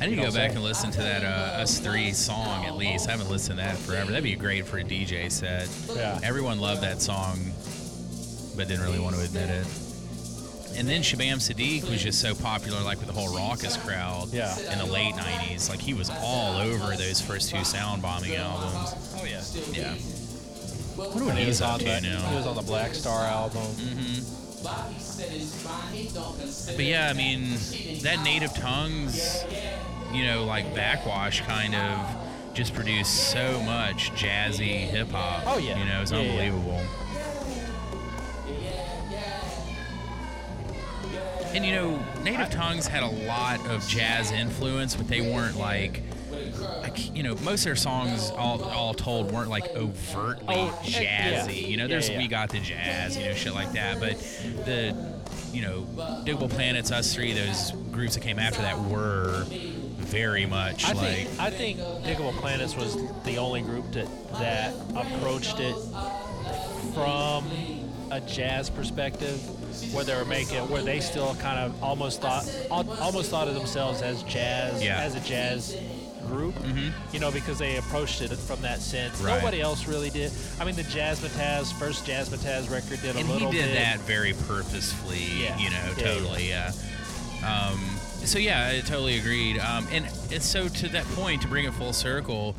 I 0.00 0.06
need 0.06 0.16
to 0.16 0.22
go 0.22 0.32
back 0.32 0.52
and 0.52 0.62
listen 0.62 0.90
to 0.92 0.98
that 0.98 1.24
uh, 1.24 1.60
Us 1.62 1.78
Three 1.80 2.12
song 2.12 2.64
at 2.66 2.76
least. 2.76 3.08
I 3.08 3.12
haven't 3.12 3.30
listened 3.30 3.58
to 3.58 3.64
that 3.64 3.76
forever. 3.76 4.10
That'd 4.10 4.22
be 4.24 4.36
great 4.36 4.64
for 4.66 4.78
a 4.78 4.84
DJ 4.84 5.30
set. 5.30 5.68
Yeah. 5.96 6.18
Everyone 6.22 6.58
loved 6.60 6.82
that 6.82 7.02
song, 7.02 7.38
but 8.56 8.68
didn't 8.68 8.84
really 8.84 9.00
want 9.00 9.16
to 9.16 9.22
admit 9.22 9.50
it. 9.50 9.66
And 10.76 10.86
then 10.88 11.00
Shabaam 11.02 11.38
Sahdeeq 11.38 11.90
was 11.90 12.00
just 12.02 12.20
so 12.20 12.34
popular, 12.34 12.80
like 12.82 12.98
with 12.98 13.08
the 13.08 13.12
whole 13.12 13.28
Rawkus 13.36 13.76
crowd 13.84 14.28
Yeah. 14.32 14.54
in 14.72 14.78
the 14.78 14.86
late 14.86 15.14
'90s. 15.14 15.68
Like 15.68 15.80
he 15.80 15.94
was 15.94 16.10
all 16.22 16.56
over 16.58 16.96
those 16.96 17.20
first 17.20 17.50
two 17.50 17.56
Soundbombing 17.58 18.38
albums. 18.38 18.94
Oh 19.20 19.24
yeah. 19.24 19.42
Yeah. 19.72 19.94
What 20.94 21.34
He 21.36 21.44
he's 21.44 21.46
was 21.46 21.62
on 21.62 21.78
to 21.80 21.84
the 21.84 22.00
he 22.00 22.36
was 22.36 22.46
on 22.46 22.54
the 22.56 22.62
Black 22.62 22.94
Star 22.94 23.24
album. 23.24 23.62
Bobby 23.62 24.22
said 24.98 25.32
it's 25.32 25.54
fine. 25.62 25.92
He 25.92 26.08
don't 26.08 26.38
consider 26.38 26.76
But 26.76 26.84
yeah, 26.84 27.08
I 27.08 27.12
mean, 27.12 27.50
that 28.02 28.22
native 28.24 28.54
tongues, 28.54 29.44
you 30.12 30.24
know, 30.24 30.44
like 30.44 30.74
backwash 30.74 31.42
kind 31.42 31.74
of 31.74 32.54
just 32.54 32.74
produced 32.74 33.30
so 33.30 33.60
much 33.62 34.10
jazzy 34.12 34.78
hip 34.80 35.10
hop. 35.10 35.44
Oh, 35.46 35.58
yeah. 35.58 35.78
You 35.78 35.84
know, 35.84 36.02
it's 36.02 36.10
Yeah, 36.10 36.20
yeah. 36.20 36.30
unbelievable. 36.30 36.84
And 41.54 41.64
you 41.64 41.72
know, 41.72 42.04
Native 42.22 42.50
Tongues 42.50 42.86
had 42.86 43.02
a 43.02 43.26
lot 43.26 43.66
of 43.68 43.86
jazz 43.88 44.32
influence, 44.32 44.94
but 44.94 45.08
they 45.08 45.22
weren't 45.22 45.56
like 45.56 46.02
you 47.14 47.22
know, 47.22 47.34
most 47.36 47.60
of 47.60 47.64
their 47.66 47.76
songs, 47.76 48.30
all 48.30 48.62
all 48.64 48.94
told, 48.94 49.32
weren't 49.32 49.50
like 49.50 49.68
overtly 49.76 50.46
Oh, 50.56 50.68
uh, 50.68 50.82
yeah. 50.84 51.46
jazzy. 51.46 51.66
You 51.68 51.76
know, 51.76 51.86
there's 51.88 52.08
yeah. 52.08 52.18
we 52.18 52.28
got 52.28 52.50
the 52.50 52.60
jazz, 52.60 53.16
you 53.16 53.24
know, 53.26 53.34
shit 53.34 53.54
like 53.54 53.72
that. 53.72 53.98
But 54.00 54.18
the, 54.64 54.94
you 55.52 55.62
know, 55.62 55.82
Digable 56.24 56.50
Planets, 56.50 56.90
Us 56.92 57.14
Three, 57.14 57.32
those 57.32 57.72
groups 57.92 58.14
that 58.14 58.20
came 58.22 58.38
after 58.38 58.62
that 58.62 58.78
were 58.78 59.44
very 59.98 60.46
much 60.46 60.84
I 60.88 60.92
like. 60.92 61.26
think 61.28 61.40
I 61.40 61.50
think 61.50 61.78
Digable 61.78 62.32
Planets 62.34 62.74
was 62.76 62.96
the 63.24 63.36
only 63.38 63.60
group 63.62 63.90
that 63.92 64.08
that 64.34 64.74
approached 64.96 65.60
it 65.60 65.74
from 66.94 67.44
a 68.10 68.20
jazz 68.22 68.70
perspective, 68.70 69.38
where 69.94 70.04
they 70.04 70.14
were 70.16 70.24
making 70.24 70.66
where 70.70 70.82
they 70.82 71.00
still 71.00 71.34
kind 71.36 71.58
of 71.58 71.82
almost 71.82 72.22
thought 72.22 72.48
almost 72.70 73.30
thought 73.30 73.48
of 73.48 73.54
themselves 73.54 74.00
as 74.02 74.22
jazz 74.22 74.82
Yeah. 74.82 74.98
as 75.00 75.14
a 75.14 75.20
jazz 75.20 75.76
group, 76.28 76.54
you 77.12 77.18
know, 77.20 77.30
because 77.30 77.58
they 77.58 77.76
approached 77.76 78.20
it 78.22 78.30
from 78.30 78.60
that 78.62 78.80
sense. 78.80 79.20
Right. 79.20 79.36
Nobody 79.38 79.60
else 79.60 79.86
really 79.88 80.10
did. 80.10 80.30
I 80.60 80.64
mean, 80.64 80.76
the 80.76 80.82
Jazzmatazz 80.82 81.72
first 81.78 82.04
Jazzmatazz 82.06 82.70
record 82.70 83.00
did 83.02 83.16
a 83.16 83.20
little 83.20 83.24
bit 83.24 83.42
and 83.42 83.52
he 83.54 83.58
did 83.60 83.66
bit. 83.68 83.74
that 83.74 83.98
very 84.00 84.34
purposefully, 84.46 85.42
Yeah. 85.42 85.58
you 85.58 85.70
know, 85.70 85.76
Yeah, 85.76 85.94
yeah. 85.96 86.04
totally, 86.14 86.48
yeah. 86.48 86.72
Um, 87.44 87.78
so 88.24 88.38
yeah, 88.38 88.68
I 88.74 88.80
totally 88.80 89.18
agreed. 89.18 89.58
Um, 89.58 89.86
and 89.92 90.06
and 90.32 90.42
so 90.42 90.68
to 90.68 90.88
that 90.88 91.04
point, 91.14 91.42
to 91.42 91.48
bring 91.48 91.64
it 91.64 91.72
full 91.74 91.92
circle, 91.92 92.54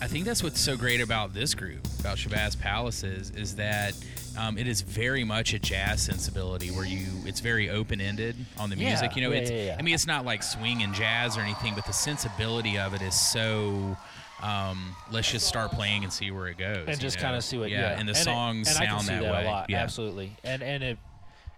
I 0.00 0.06
think 0.06 0.24
that's 0.24 0.42
what's 0.42 0.60
so 0.60 0.76
great 0.76 1.00
about 1.00 1.34
this 1.34 1.54
group, 1.54 1.86
about 2.00 2.16
Shabazz 2.16 2.58
Palaces, 2.58 3.30
is 3.36 3.56
that 3.56 3.94
um, 4.38 4.56
it 4.58 4.66
is 4.68 4.80
very 4.82 5.24
much 5.24 5.52
a 5.54 5.58
jazz 5.58 6.02
sensibility 6.02 6.70
where 6.70 6.84
you 6.86 7.06
it's 7.26 7.40
very 7.40 7.68
open 7.70 8.00
ended 8.00 8.36
on 8.58 8.70
the 8.70 8.76
Yeah, 8.76 8.88
music. 8.90 9.16
You 9.16 9.22
know, 9.22 9.30
yeah, 9.32 9.38
it's 9.40 9.50
yeah. 9.50 9.76
I 9.78 9.82
mean 9.82 9.94
it's 9.94 10.06
not 10.06 10.24
like 10.24 10.42
swing 10.42 10.82
and 10.82 10.94
jazz 10.94 11.36
or 11.36 11.40
anything, 11.40 11.74
but 11.74 11.84
the 11.86 11.92
sensibility 11.92 12.78
of 12.78 12.94
it 12.94 13.02
is 13.02 13.14
so. 13.14 13.96
Um, 14.40 14.94
let's 15.10 15.28
just 15.32 15.48
start 15.48 15.72
playing 15.72 16.04
and 16.04 16.12
see 16.12 16.30
where 16.30 16.46
it 16.46 16.58
goes. 16.58 16.84
and 16.86 17.00
just 17.00 17.18
kind 17.18 17.34
of 17.34 17.42
see 17.42 17.58
what. 17.58 17.70
Yeah, 17.70 17.80
Yeah, 17.90 17.98
and 17.98 18.06
the 18.08 18.12
it- 18.12 18.16
songs 18.16 18.68
and 18.68 18.76
I 18.78 18.86
can 18.86 18.90
sound 18.90 19.02
see 19.06 19.12
that, 19.14 19.22
that 19.22 19.32
way. 19.32 19.44
a 19.44 19.50
lot. 19.50 19.68
Yeah. 19.70 19.82
Absolutely, 19.82 20.36
and 20.44 20.62
and 20.62 20.84
it 20.84 20.98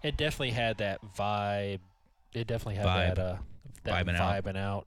it 0.03 0.17
definitely 0.17 0.53
had 0.53 0.79
that 0.79 1.01
vibe. 1.15 1.81
It 2.33 2.47
definitely 2.47 2.77
had 2.77 2.87
Vibe. 2.87 3.15
that 3.17 3.19
uh 3.19 3.37
that 3.85 4.07
Vibing 4.07 4.17
out. 4.17 4.45
vibing 4.45 4.57
out, 4.57 4.87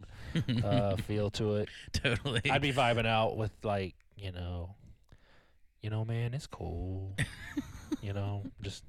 uh, 0.66 0.96
feel 1.08 1.30
to 1.32 1.58
it. 1.58 1.70
totally. 1.94 2.42
I'd 2.50 2.62
be 2.64 2.74
vibing 2.74 3.06
out 3.06 3.38
with 3.38 3.52
like 3.64 3.94
you 4.18 4.32
know, 4.32 4.74
you 5.82 5.92
know, 5.92 6.04
man, 6.04 6.34
it's 6.34 6.48
cool. 6.48 7.16
you 8.02 8.14
know, 8.14 8.44
just. 8.62 8.84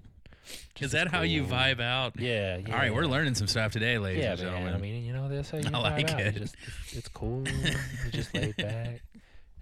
just 0.75 0.83
Is 0.83 0.93
that 0.93 1.09
how 1.09 1.23
you 1.23 1.45
vibe 1.45 1.81
out? 1.81 2.19
Yeah, 2.19 2.59
yeah. 2.59 2.73
All 2.73 2.79
right, 2.79 2.95
we're 2.95 3.07
learning 3.07 3.35
some 3.35 3.47
stuff 3.47 3.73
today, 3.73 3.99
ladies 3.99 4.23
Yeah, 4.25 4.33
and 4.33 4.41
man. 4.43 4.51
gentlemen. 4.53 4.75
I 4.75 4.79
mean, 4.79 5.05
you 5.05 5.13
know, 5.13 5.29
that's 5.29 5.51
how 5.51 5.59
you 5.59 5.65
I 5.69 5.71
vibe 5.71 5.83
like 5.83 6.11
out. 6.13 6.21
It. 6.21 6.35
Just, 6.37 6.57
it's, 6.87 6.97
it's 6.97 7.09
cool. 7.09 7.45
you 7.49 8.11
just 8.13 8.35
laid 8.35 8.57
back. 8.59 9.01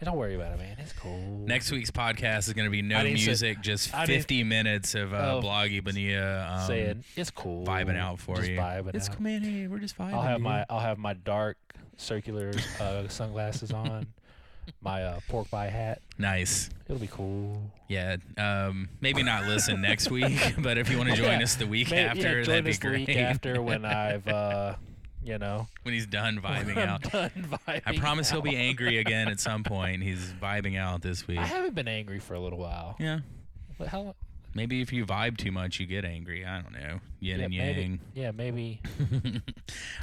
And 0.01 0.07
don't 0.09 0.17
worry 0.17 0.35
about 0.35 0.55
it, 0.55 0.59
man. 0.59 0.77
It's 0.81 0.93
cool. 0.95 1.45
Next 1.47 1.71
week's 1.71 1.93
podcast 1.93 2.49
is 2.49 2.53
going 2.55 2.65
to 2.65 2.73
be 2.73 2.83
no 2.83 3.05
didn't 3.05 3.19
say- 3.21 3.25
music, 3.27 3.61
just 3.61 3.91
50 3.95 4.43
minutes 4.43 4.97
of 4.97 5.15
uh, 5.15 5.17
Of 5.17 5.45
Bloggy 5.45 5.83
Bonilla 5.85 6.59
um, 6.61 6.67
saying 6.67 7.05
it's 7.15 7.31
cool. 7.31 7.65
vibing 7.65 7.97
out 7.97 8.19
for 8.19 8.35
just 8.37 8.49
you. 8.51 8.57
Vibing 8.57 8.95
it's 8.97 9.09
out. 9.09 9.15
cool, 9.15 9.23
man. 9.23 9.43
Hey, 9.43 9.69
we're 9.69 9.79
just 9.79 9.97
vibing. 9.97 10.15
I'll 10.15 10.23
have 10.23 10.39
dude. 10.39 10.43
my 10.45 10.67
I'll 10.69 10.81
have 10.81 10.99
my 10.99 11.13
dark 11.15 11.57
circular 11.99 12.51
uh, 12.81 13.07
sunglasses 13.07 13.71
on, 13.71 14.09
my 14.81 15.05
uh, 15.05 15.21
pork 15.29 15.51
pie 15.51 15.69
hat. 15.69 16.01
nice. 16.19 16.71
It'll 16.87 17.01
be 17.01 17.09
cool. 17.11 17.63
Yeah. 17.89 18.17
Um, 18.37 18.89
maybe 19.01 19.23
not 19.23 19.45
listen 19.47 19.81
next 19.81 20.11
week, 20.11 20.55
but 20.59 20.77
if 20.79 20.91
you 20.91 20.99
want 20.99 21.11
to 21.11 21.17
join 21.17 21.39
Yeah. 21.39 21.43
us 21.43 21.55
the 21.55 21.67
week 21.67 21.91
May- 21.91 22.05
after, 22.05 22.43
join 22.45 22.53
that'd 22.57 22.65
be 22.65 22.77
great. 22.77 23.09
week 23.09 23.17
after 23.17 23.63
when 23.63 23.85
I've 23.85 24.27
uh, 24.29 24.75
you 25.25 25.39
know 25.39 25.69
when 25.85 25.95
he's 25.95 26.07
done 26.07 26.39
vibing 26.41 26.77
out. 26.79 27.03
done 27.13 27.31
vibing. 27.67 27.83
I 27.87 27.97
promise 27.97 28.31
he'll 28.31 28.43
be 28.43 28.57
angry 28.57 28.99
again 29.05 29.29
at 29.29 29.41
some 29.41 29.63
point. 29.65 30.03
He's 30.03 30.33
vibing 30.43 30.79
out 30.79 31.01
this 31.03 31.27
week. 31.27 31.39
I 31.39 31.47
haven't 31.47 31.75
been 31.75 31.89
angry 31.89 32.19
for 32.19 32.35
a 32.35 32.41
little 32.41 32.59
while. 32.59 32.97
Yeah. 32.99 33.21
But 33.79 33.89
how? 33.89 34.15
Maybe 34.55 34.83
if 34.83 34.93
you 34.93 35.07
vibe 35.07 35.39
too 35.39 35.51
much, 35.51 35.81
you 35.81 35.87
get 35.87 36.05
angry. 36.05 36.45
I 36.45 36.61
don't 36.61 36.75
know. 36.75 37.01
Yin 37.21 37.39
yeah, 37.39 37.45
and 37.47 37.55
maybe, 37.57 37.81
yang. 37.81 38.01
yeah, 38.15 38.31
maybe. 38.33 38.81
All 39.01 39.41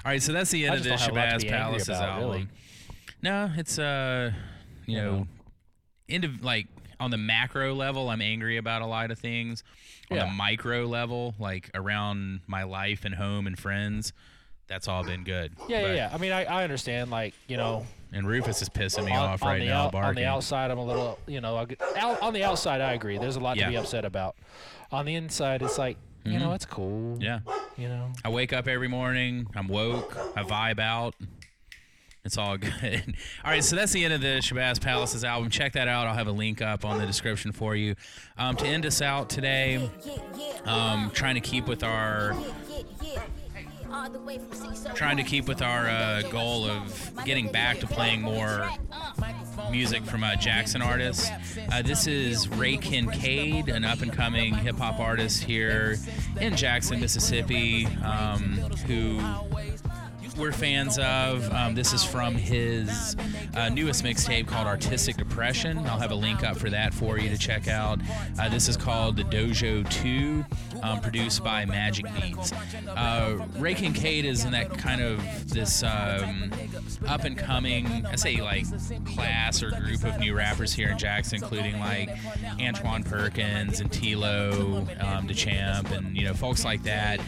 right, 0.06 0.22
so 0.24 0.34
that's 0.34 0.50
the 0.50 0.66
end 0.66 0.74
I 0.74 0.78
of 0.78 0.84
just 0.84 1.06
the 1.06 1.12
don't 1.12 1.18
have 1.18 1.30
a 1.30 1.34
lot 1.34 1.40
to 1.42 1.46
Shabazz 1.46 1.50
Palaces 1.50 1.90
album. 1.90 2.24
really. 2.30 2.48
No, 3.22 3.52
it's 3.56 3.78
uh, 3.80 4.32
you 4.86 4.96
You 4.98 5.02
know, 5.04 5.18
know. 5.20 5.28
into 6.08 6.30
like 6.42 6.68
on 7.00 7.12
the 7.12 7.18
macro 7.18 7.74
level, 7.74 8.10
I'm 8.10 8.22
angry 8.22 8.58
about 8.58 8.82
a 8.82 8.86
lot 8.86 9.12
of 9.12 9.20
things. 9.20 9.64
On 10.12 10.18
the 10.18 10.26
micro 10.28 10.86
level, 10.86 11.36
like 11.38 11.70
around 11.76 12.42
my 12.48 12.64
life 12.64 13.06
and 13.06 13.14
home 13.14 13.46
and 13.46 13.58
friends, 13.60 14.12
that's 14.68 14.88
all 14.88 15.04
been 15.04 15.24
good. 15.24 15.54
Yeah, 15.68 15.78
yeah, 15.82 15.84
But- 15.88 15.96
yeah. 15.96 16.10
I 16.14 16.18
mean, 16.18 16.32
I, 16.32 16.46
I 16.46 16.64
understand. 16.64 17.12
Like, 17.12 17.36
you 17.48 17.58
know, 17.58 17.86
And 18.12 18.26
Rufus 18.28 18.62
is 18.64 18.70
pissing 18.70 19.06
me 19.06 19.12
on, 19.12 19.30
off 19.30 19.44
on 19.44 19.50
right 19.50 19.60
the 19.60 19.66
now, 19.68 19.86
out- 19.86 19.94
on 19.96 20.16
the 20.16 20.26
outside, 20.26 20.72
I'm 20.72 20.80
a 20.80 20.84
little, 20.86 21.20
you 21.28 21.42
know, 21.42 21.64
out, 21.98 22.22
on 22.24 22.34
the 22.34 22.44
outside, 22.44 22.82
I 22.82 22.94
agree. 22.94 23.20
There's 23.20 23.36
a 23.36 23.40
lot 23.40 23.58
Yeah. 23.58 23.66
to 23.66 23.70
be 23.72 23.78
upset 23.78 24.04
about. 24.04 24.36
On 24.92 25.06
the 25.06 25.14
inside, 25.14 25.62
it's 25.62 25.78
like, 25.78 25.98
you 26.26 26.40
know, 26.40 26.54
it's 26.54 26.66
cool. 26.66 27.18
Mm-hmm. 27.18 27.22
yeah, 27.22 27.40
You 27.78 27.88
know, 27.88 28.12
I 28.26 28.30
wake 28.30 28.52
up 28.52 28.68
every 28.68 28.88
morning. 28.88 29.46
I'm 29.56 29.68
woke. 29.68 30.18
I 30.36 30.42
vibe 30.44 30.80
out. 30.80 31.14
It's 32.26 32.38
all 32.38 32.58
good. 32.58 32.74
all 33.46 33.52
right, 33.52 33.64
so 33.64 33.76
that's 33.76 33.94
the 33.94 34.04
end 34.04 34.14
of 34.14 34.22
the 34.22 34.40
Shabazz 34.40 34.82
Palaces 34.82 35.24
album. 35.24 35.50
Check 35.50 35.74
that 35.74 35.88
out. 35.88 36.08
I'll 36.08 36.16
have 36.16 36.28
a 36.28 36.32
link 36.32 36.62
up 36.62 36.84
on 36.86 36.98
the 36.98 37.06
description 37.06 37.52
for 37.52 37.76
you. 37.76 37.96
Um, 38.38 38.56
to 38.58 38.68
end 38.68 38.86
us 38.86 39.02
out 39.02 39.30
today, 39.30 39.90
um, 40.66 41.12
trying 41.12 41.36
to 41.36 41.42
keep 41.42 41.68
with 41.68 41.84
our 41.84 42.36
trying 44.94 45.18
to 45.18 45.24
keep 45.24 45.48
with 45.48 45.62
our 45.62 45.88
uh, 45.88 46.22
goal 46.30 46.66
of 46.66 47.12
getting 47.26 47.52
back 47.52 47.80
to 47.80 47.88
playing 47.88 48.22
more 48.22 48.70
music 49.72 50.04
from 50.04 50.24
uh, 50.24 50.36
Jackson 50.36 50.82
artists. 50.82 51.30
Uh, 51.72 51.82
this 51.82 52.06
is 52.06 52.48
Ray 52.50 52.78
Kincaid, 52.78 53.70
an 53.70 53.84
up 53.84 54.02
and 54.02 54.14
coming 54.14 54.54
hip 54.54 54.78
hop 54.78 55.00
artist 55.00 55.44
here 55.44 55.98
in 56.40 56.56
Jackson, 56.56 57.00
Mississippi, 57.00 57.88
um, 58.04 58.58
who 58.88 59.20
we're 60.40 60.52
fans 60.54 60.98
of. 60.98 61.52
Um, 61.54 61.76
this 61.76 61.92
is 61.92 62.04
from 62.04 62.34
his 62.34 63.18
uh, 63.56 63.68
newest 63.70 64.04
mixtape 64.04 64.48
called 64.48 64.68
Artistic 64.68 65.18
Depression. 65.18 65.78
I'll 65.80 66.00
have 66.00 66.12
a 66.12 66.16
link 66.16 66.44
up 66.44 66.56
for 66.56 66.70
that 66.70 66.94
for 66.94 67.20
you 67.20 67.30
to 67.30 67.38
check 67.38 67.68
out. 67.68 68.00
Uh, 68.40 68.48
this 68.48 68.70
is 68.70 68.78
called 68.78 69.18
The 69.18 69.24
Dojo 69.24 69.88
2, 69.90 70.46
um, 70.82 71.02
produced 71.02 71.44
by 71.44 71.66
Magic 71.66 72.06
Beats. 72.16 72.54
Uh, 72.88 73.46
Ray 73.58 73.74
Kincaid 73.74 74.24
is 74.24 74.46
in 74.46 74.52
that 74.52 74.78
kind 74.78 75.02
of 75.02 75.50
this 75.50 75.84
um, 75.84 76.52
up 77.08 77.26
and 77.26 77.38
coming, 77.38 78.06
I 78.06 78.16
say 78.16 78.42
like 78.42 78.66
class 79.06 79.62
or 79.62 79.72
group 79.72 80.04
of 80.06 80.20
new 80.20 80.34
rappers 80.34 80.72
here 80.74 80.90
in 80.90 80.98
Jackson, 80.98 81.40
including 81.42 81.80
like 81.80 82.10
Antoine 82.62 83.04
Perkins 83.04 83.82
and 83.82 83.92
Tilo, 83.92 85.04
um, 85.04 85.28
Champ, 85.30 85.92
and 85.92 86.16
you 86.16 86.26
know 86.26 86.34
folks 86.34 86.64
like 86.64 86.84
that. 86.84 87.20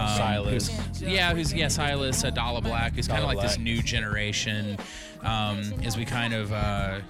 Um, 0.00 0.16
Silas. 0.16 0.68
who's- 0.68 1.02
yeah, 1.02 1.32
who's 1.34 1.52
yeah 1.54 1.68
Silas, 1.68 2.24
uh, 2.24 2.30
Dollar 2.30 2.60
Black, 2.60 2.94
who's 2.94 3.08
kind 3.08 3.22
of 3.22 3.28
like 3.28 3.40
this 3.40 3.58
new 3.58 3.82
generation 3.82 4.76
um, 5.22 5.72
as 5.84 5.96
we 5.96 6.04
kind 6.04 6.34
of 6.34 6.52
uh, 6.52 7.00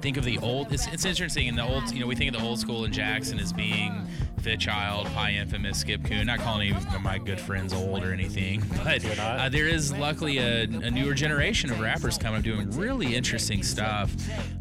think 0.00 0.16
of 0.16 0.24
the 0.24 0.38
old. 0.38 0.72
It's, 0.72 0.86
it's 0.88 1.04
interesting 1.04 1.46
in 1.46 1.56
the 1.56 1.64
old. 1.64 1.90
You 1.92 2.00
know, 2.00 2.06
we 2.06 2.14
think 2.16 2.34
of 2.34 2.40
the 2.40 2.46
old 2.46 2.58
school 2.58 2.84
in 2.84 2.92
Jackson 2.92 3.38
as 3.38 3.52
being 3.52 4.06
Fit 4.42 4.58
Child, 4.58 5.06
High 5.06 5.34
Infamous, 5.34 5.78
Skip 5.78 6.04
Coon. 6.04 6.26
Not 6.26 6.40
calling 6.40 6.72
any 6.72 6.76
of 6.76 7.00
my 7.00 7.18
good 7.18 7.38
friends 7.38 7.72
old 7.72 8.02
or 8.02 8.12
anything, 8.12 8.64
but 8.84 9.18
uh, 9.18 9.48
there 9.48 9.68
is 9.68 9.92
luckily 9.92 10.38
a, 10.38 10.62
a 10.62 10.90
newer 10.90 11.14
generation 11.14 11.70
of 11.70 11.78
rappers 11.78 12.18
coming 12.18 12.38
up 12.38 12.44
doing 12.44 12.68
really 12.72 13.14
interesting 13.14 13.62
stuff. 13.62 14.12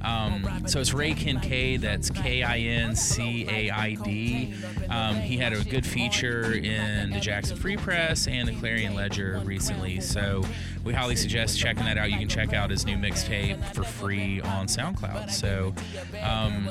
Um, 0.03 0.63
so 0.67 0.79
it's 0.79 0.93
Ray 0.93 1.15
Kincaid. 1.15 1.81
That's 1.81 2.11
K 2.11 2.43
I 2.43 2.59
N 2.59 2.95
C 2.95 3.47
A 3.49 3.71
I 3.71 3.95
D. 3.95 4.53
Um, 4.89 5.15
he 5.15 5.37
had 5.37 5.53
a 5.53 5.63
good 5.63 5.85
feature 5.85 6.53
in 6.53 7.09
the 7.09 7.19
Jackson 7.19 7.57
Free 7.57 7.77
Press 7.77 8.27
and 8.27 8.47
the 8.47 8.53
Clarion 8.53 8.93
Ledger 8.93 9.41
recently. 9.43 9.99
So 9.99 10.43
we 10.83 10.93
highly 10.93 11.15
suggest 11.15 11.59
checking 11.59 11.85
that 11.85 11.97
out. 11.97 12.11
You 12.11 12.17
can 12.17 12.27
check 12.27 12.53
out 12.53 12.69
his 12.69 12.85
new 12.85 12.97
mixtape 12.97 13.63
for 13.73 13.83
free 13.83 14.41
on 14.41 14.67
SoundCloud. 14.67 15.31
So 15.31 15.73
um, 16.21 16.69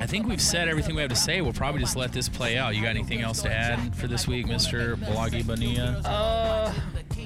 I 0.00 0.06
think 0.06 0.26
we've 0.26 0.40
said 0.40 0.68
everything 0.68 0.94
we 0.94 1.02
have 1.02 1.10
to 1.10 1.16
say. 1.16 1.40
We'll 1.40 1.52
probably 1.52 1.80
just 1.80 1.96
let 1.96 2.12
this 2.12 2.28
play 2.28 2.58
out. 2.58 2.74
You 2.76 2.82
got 2.82 2.90
anything 2.90 3.20
else 3.20 3.42
to 3.42 3.52
add 3.52 3.94
for 3.94 4.06
this 4.06 4.26
week, 4.26 4.46
Mr. 4.46 4.96
Bloggy 4.96 5.46
Bonilla? 5.46 6.02
Uh, 6.04 6.72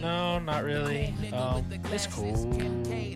no, 0.03 0.39
not 0.41 0.65
really. 0.65 1.15
Um, 1.33 1.65
it's 1.93 2.07
cool. 2.09 2.35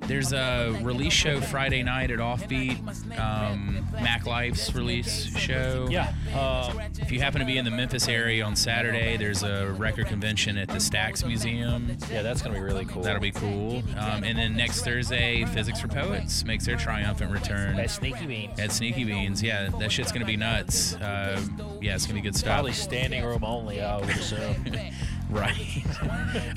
There's 0.07 0.33
a 0.33 0.79
release 0.83 1.13
show 1.13 1.41
Friday 1.41 1.83
night 1.83 2.11
at 2.11 2.19
Offbeat, 2.21 2.79
um, 3.19 3.87
Mac 3.95 4.25
Life's 4.25 4.73
release 4.75 5.27
show. 5.37 5.89
Yeah. 5.91 6.13
Um, 6.39 6.81
If 6.99 7.11
you 7.11 7.21
happen 7.21 7.41
to 7.41 7.45
be 7.47 7.59
in 7.59 7.65
the 7.65 7.71
Memphis 7.71 8.09
area 8.09 8.45
on 8.45 8.55
Saturday, 8.57 9.17
there's 9.17 9.43
a 9.43 9.73
record 9.73 10.07
convention 10.07 10.57
at 10.57 10.69
the 10.69 10.75
Stax 10.77 11.27
Museum. 11.27 11.97
yeah, 12.11 12.23
that's 12.23 12.41
gonna 12.41 12.55
be 12.55 12.61
really 12.61 12.85
cool. 12.85 13.03
That'll 13.03 13.21
be 13.21 13.33
cool. 13.33 13.83
Um, 13.99 14.23
and 14.25 14.39
then 14.39 14.55
next 14.57 14.83
Thursday, 14.83 15.45
Physics 15.47 15.81
for 15.81 15.89
Poets 15.89 16.45
makes 16.45 16.65
their 16.67 16.77
triumphant 16.77 17.33
return 17.33 17.77
That 17.77 17.91
sneaky 17.91 18.27
beans. 18.27 18.59
at 18.61 18.71
Sneaky 18.73 19.05
Beans. 19.05 19.43
Yeah, 19.43 19.71
that 19.81 19.91
shit's 19.91 20.13
gonna 20.13 20.25
be 20.25 20.37
nuts. 20.37 20.95
Uh, 20.97 21.41
yeah, 21.83 21.95
it's 21.95 22.07
gonna 22.07 22.15
be 22.15 22.21
good 22.23 22.37
stuff. 22.37 22.55
Probably 22.55 22.73
standing 22.73 23.25
room 23.25 23.43
only. 23.45 23.83
I 23.83 23.97
would 23.99 24.09
assume. 24.11 24.65
Right. 25.31 25.85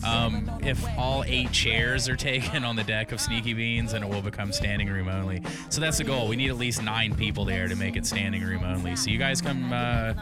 um, 0.04 0.50
if 0.62 0.84
all 0.98 1.24
eight 1.26 1.52
chairs 1.52 2.08
are 2.08 2.16
taken 2.16 2.64
on 2.64 2.76
the 2.76 2.84
deck 2.84 3.12
of 3.12 3.20
Sneaky 3.20 3.54
Beans, 3.54 3.94
then 3.94 4.04
it 4.04 4.10
will 4.10 4.22
become 4.22 4.52
standing 4.52 4.90
room 4.90 5.08
only. 5.08 5.42
So 5.70 5.82
that's 5.82 5.98
the 5.98 6.04
goal. 6.04 6.28
We 6.28 6.36
need 6.36 6.50
at 6.50 6.58
least 6.58 6.82
nine 6.82 7.16
people 7.16 7.46
there 7.46 7.68
to 7.68 7.76
make 7.76 7.96
it 7.96 8.06
standing 8.06 8.44
room 8.44 8.64
only. 8.64 8.96
So 8.96 9.10
you 9.10 9.18
guys 9.18 9.42
come 9.42 9.72
uh, 9.74 10.14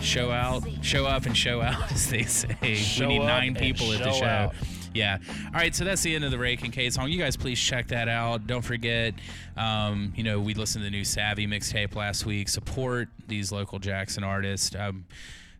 show 0.00 0.30
out, 0.30 0.64
show 0.82 1.06
up, 1.06 1.26
and 1.26 1.36
show 1.36 1.60
out, 1.60 1.92
as 1.92 2.10
they 2.10 2.24
say. 2.24 2.74
Show 2.74 3.08
we 3.08 3.18
need 3.18 3.26
nine 3.26 3.54
people 3.54 3.92
at 3.92 4.02
the 4.02 4.12
show 4.12 4.26
out. 4.26 4.54
Yeah. 4.94 5.18
All 5.46 5.60
right. 5.60 5.74
So 5.74 5.84
that's 5.84 6.02
the 6.02 6.14
end 6.14 6.24
of 6.24 6.30
the 6.30 6.38
Ray 6.38 6.56
Kincaid 6.56 6.92
song. 6.92 7.10
You 7.10 7.18
guys, 7.18 7.36
please 7.36 7.60
check 7.60 7.88
that 7.88 8.08
out. 8.08 8.46
Don't 8.46 8.64
forget, 8.64 9.12
um, 9.56 10.12
you 10.16 10.24
know, 10.24 10.40
we 10.40 10.54
listened 10.54 10.82
to 10.84 10.90
the 10.90 10.96
new 10.96 11.04
Savvy 11.04 11.46
mixtape 11.46 11.94
last 11.94 12.24
week. 12.24 12.48
Support 12.48 13.08
these 13.28 13.52
local 13.52 13.78
Jackson 13.78 14.24
artists. 14.24 14.74
Um, 14.74 15.04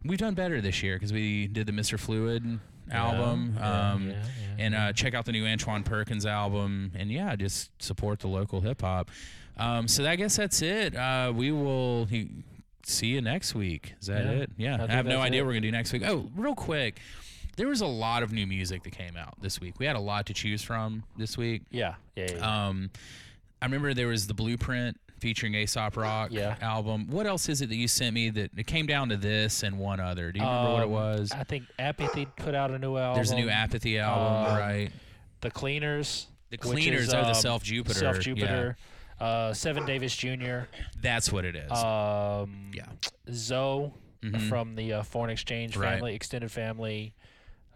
we've 0.07 0.19
done 0.19 0.35
better 0.35 0.61
this 0.61 0.83
year 0.83 0.97
because 0.97 1.13
we 1.13 1.47
did 1.47 1.67
the 1.67 1.73
Mr. 1.73 1.99
Fluid 1.99 2.59
album. 2.91 3.55
yeah, 3.57 3.91
um, 3.93 4.09
yeah, 4.09 4.15
yeah, 4.15 4.65
and 4.65 4.75
uh, 4.75 4.93
check 4.93 5.15
out 5.15 5.25
the 5.25 5.33
new 5.33 5.47
Antoine 5.47 5.83
Perkins 5.83 6.27
album. 6.27 6.93
And 6.95 7.11
yeah, 7.11 7.37
just 7.37 7.71
support 7.83 8.21
the 8.21 8.29
local 8.29 8.61
hip 8.61 8.81
hop. 8.83 9.11
Um, 9.57 9.89
so 9.89 10.07
I 10.07 10.17
guess 10.17 10.37
that's 10.37 10.63
it. 10.63 10.95
Uh, 10.95 11.33
we 11.35 11.51
will 11.51 12.05
he, 12.07 12.31
see 12.85 13.09
you 13.09 13.21
next 13.21 13.55
week. 13.55 13.95
Is 14.01 14.07
that 14.09 14.27
it? 14.27 14.51
Yeah. 14.57 14.79
I 14.81 14.85
I, 14.85 14.91
have 14.93 15.07
no 15.07 15.21
idea 15.21 15.41
it. 15.41 15.45
what 15.45 15.49
we're 15.49 15.53
going 15.55 15.63
to 15.63 15.69
do 15.69 15.73
next 15.73 15.93
week. 15.93 16.03
Oh, 16.07 16.31
real 16.37 16.55
quick. 16.55 17.01
There 17.57 17.69
was 17.69 17.81
a 17.81 17.87
lot 17.87 18.23
of 18.23 18.33
new 18.33 18.47
music 18.47 18.83
that 18.83 18.93
came 18.93 19.17
out 19.17 19.41
this 19.41 19.61
week. 19.61 19.79
We 19.79 19.87
had 19.87 19.97
a 19.97 20.01
lot 20.01 20.27
to 20.27 20.35
choose 20.35 20.63
from 20.63 21.05
this 21.17 21.39
week. 21.39 21.63
yeah. 21.71 21.95
Yeah. 22.15 22.27
yeah. 22.33 22.67
Um, 22.69 22.91
I 23.63 23.65
remember 23.65 23.95
there 23.95 24.09
was 24.09 24.27
the 24.27 24.35
Blueprint 24.35 25.01
featuring 25.19 25.55
Aesop 25.55 25.97
Rock 25.97 26.31
Yeah. 26.33 26.57
album. 26.61 27.07
What 27.09 27.27
else 27.27 27.49
is 27.49 27.63
it 27.63 27.69
that 27.69 27.77
you 27.77 27.89
sent 27.89 28.15
me 28.15 28.31
that 28.31 28.51
it 28.57 28.67
came 28.67 28.87
down 28.87 29.09
to 29.09 29.17
this 29.17 29.63
and 29.63 29.79
one 29.79 30.01
other? 30.01 30.33
Do 30.33 30.41
you 30.41 30.45
remember 30.47 30.73
what 30.73 30.81
it 30.83 30.85
Um, 30.87 30.91
was? 30.91 31.33
I 31.33 31.45
think 31.45 31.65
Apathy 31.79 32.27
put 32.37 32.55
out 32.55 32.71
a 32.71 32.79
new 32.79 32.97
album. 32.97 33.15
There's 33.17 33.31
a 33.31 33.37
new 33.37 33.49
Apathy 33.49 33.99
album, 33.99 34.53
um, 34.53 34.59
right? 34.59 34.91
The 35.41 35.51
Cleaners. 35.51 36.27
The 36.51 36.59
Cleaners, 36.59 37.09
is, 37.09 37.15
oh, 37.15 37.23
the 37.23 37.29
um, 37.29 37.35
Self 37.35 37.63
Jupiter. 37.63 37.99
Self 37.99 38.21
Jupiter. 38.21 38.77
Uh, 39.19 39.53
Seven 39.55 39.87
Davis 39.87 40.15
Jr. 40.15 40.61
That's 41.01 41.33
what 41.33 41.45
it 41.45 41.57
is. 41.57 41.73
Um, 41.73 42.71
yeah. 42.75 42.85
Zoe 43.33 43.93
Mhm. 44.23 44.49
from 44.49 44.75
the 44.77 44.93
uh, 44.95 45.03
Foreign 45.03 45.31
Exchange 45.31 45.77
Right. 45.77 45.95
family, 45.95 46.15
extended 46.15 46.51
family. 46.53 47.15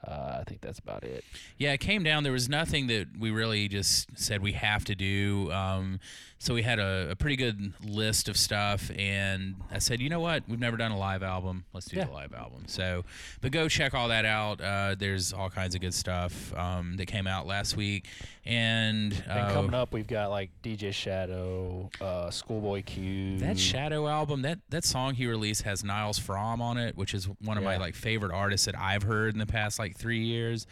Uh, 0.07 0.39
I 0.41 0.45
think 0.47 0.61
that's 0.63 0.79
about 0.79 1.05
it. 1.05 1.25
Yeah, 1.59 1.73
it 1.73 1.79
came 1.81 2.03
down. 2.03 2.23
There 2.23 2.33
was 2.33 2.49
nothing 2.49 2.87
that 2.87 3.19
we 3.19 3.31
really 3.31 3.69
just 3.69 4.19
said 4.19 4.41
we 4.41 4.53
have 4.53 4.85
to 4.87 4.95
do. 4.95 5.53
Um, 5.53 6.01
so 6.43 6.55
we 6.55 6.63
had 6.63 6.79
a, 6.79 7.09
a 7.11 7.17
pretty 7.17 7.37
good 7.37 7.75
list 7.87 8.27
of 8.27 8.37
stuff, 8.39 8.91
and 8.97 9.57
I 9.71 9.79
said, 9.79 10.01
you 10.01 10.09
know 10.09 10.21
what? 10.21 10.43
We've 10.49 10.59
never 10.59 10.79
done 10.79 10.91
a 10.91 10.99
live 10.99 11.23
album. 11.23 11.65
Let's 11.75 11.85
do 11.85 11.97
Yeah. 11.99 12.05
the 12.07 12.13
live 12.13 12.33
album. 12.33 12.63
So, 12.67 13.05
but 13.43 13.53
go 13.53 13.69
check 13.69 13.93
all 13.93 14.09
that 14.09 14.25
out. 14.25 14.59
Uh, 14.59 14.95
there's 14.99 15.35
all 15.35 15.51
kinds 15.51 15.75
of 15.75 15.83
good 15.83 15.93
stuff 15.93 16.55
um, 16.57 16.97
that 16.97 17.07
came 17.07 17.27
out 17.27 17.47
last 17.47 17.77
week, 17.77 18.07
and, 18.47 19.13
And 19.29 19.31
uh, 19.31 19.53
coming 19.53 19.75
up, 19.75 19.93
we've 19.93 20.07
got 20.07 20.31
like 20.31 20.51
DJ 20.63 20.95
Shadow, 20.95 21.91
uh, 22.01 22.31
Schoolboy 22.31 22.85
Q. 22.85 23.37
That 23.41 23.59
Shadow 23.59 24.09
album, 24.09 24.41
that 24.43 24.61
that 24.71 24.85
song 24.85 25.13
he 25.15 25.27
released 25.27 25.63
has 25.63 25.85
Nils 25.85 26.19
Frahm 26.19 26.61
on 26.61 26.79
it, 26.79 26.97
which 26.97 27.13
is 27.13 27.27
one 27.45 27.59
of 27.59 27.65
my 27.65 27.77
like 27.77 27.95
favorite 27.95 28.33
artists 28.33 28.65
that 28.65 28.79
I've 28.79 29.03
heard 29.03 29.35
in 29.35 29.39
the 29.39 29.47
past 29.47 29.79
like 29.79 29.95
three 29.95 30.25
years. 30.25 30.67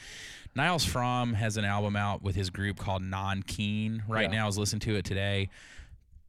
Nils 0.59 0.84
Frahm 0.84 1.34
has 1.34 1.56
an 1.56 1.64
album 1.64 1.96
out 1.96 2.22
with 2.22 2.34
his 2.36 2.50
group 2.50 2.78
called 2.78 3.02
Non 3.02 3.42
Keen 3.42 4.02
right 4.09 4.30
Yeah. 4.30 4.38
now. 4.38 4.42
I 4.42 4.46
was 4.46 4.59
listening 4.59 4.80
to 4.80 4.96
it 4.96 5.04
today. 5.04 5.48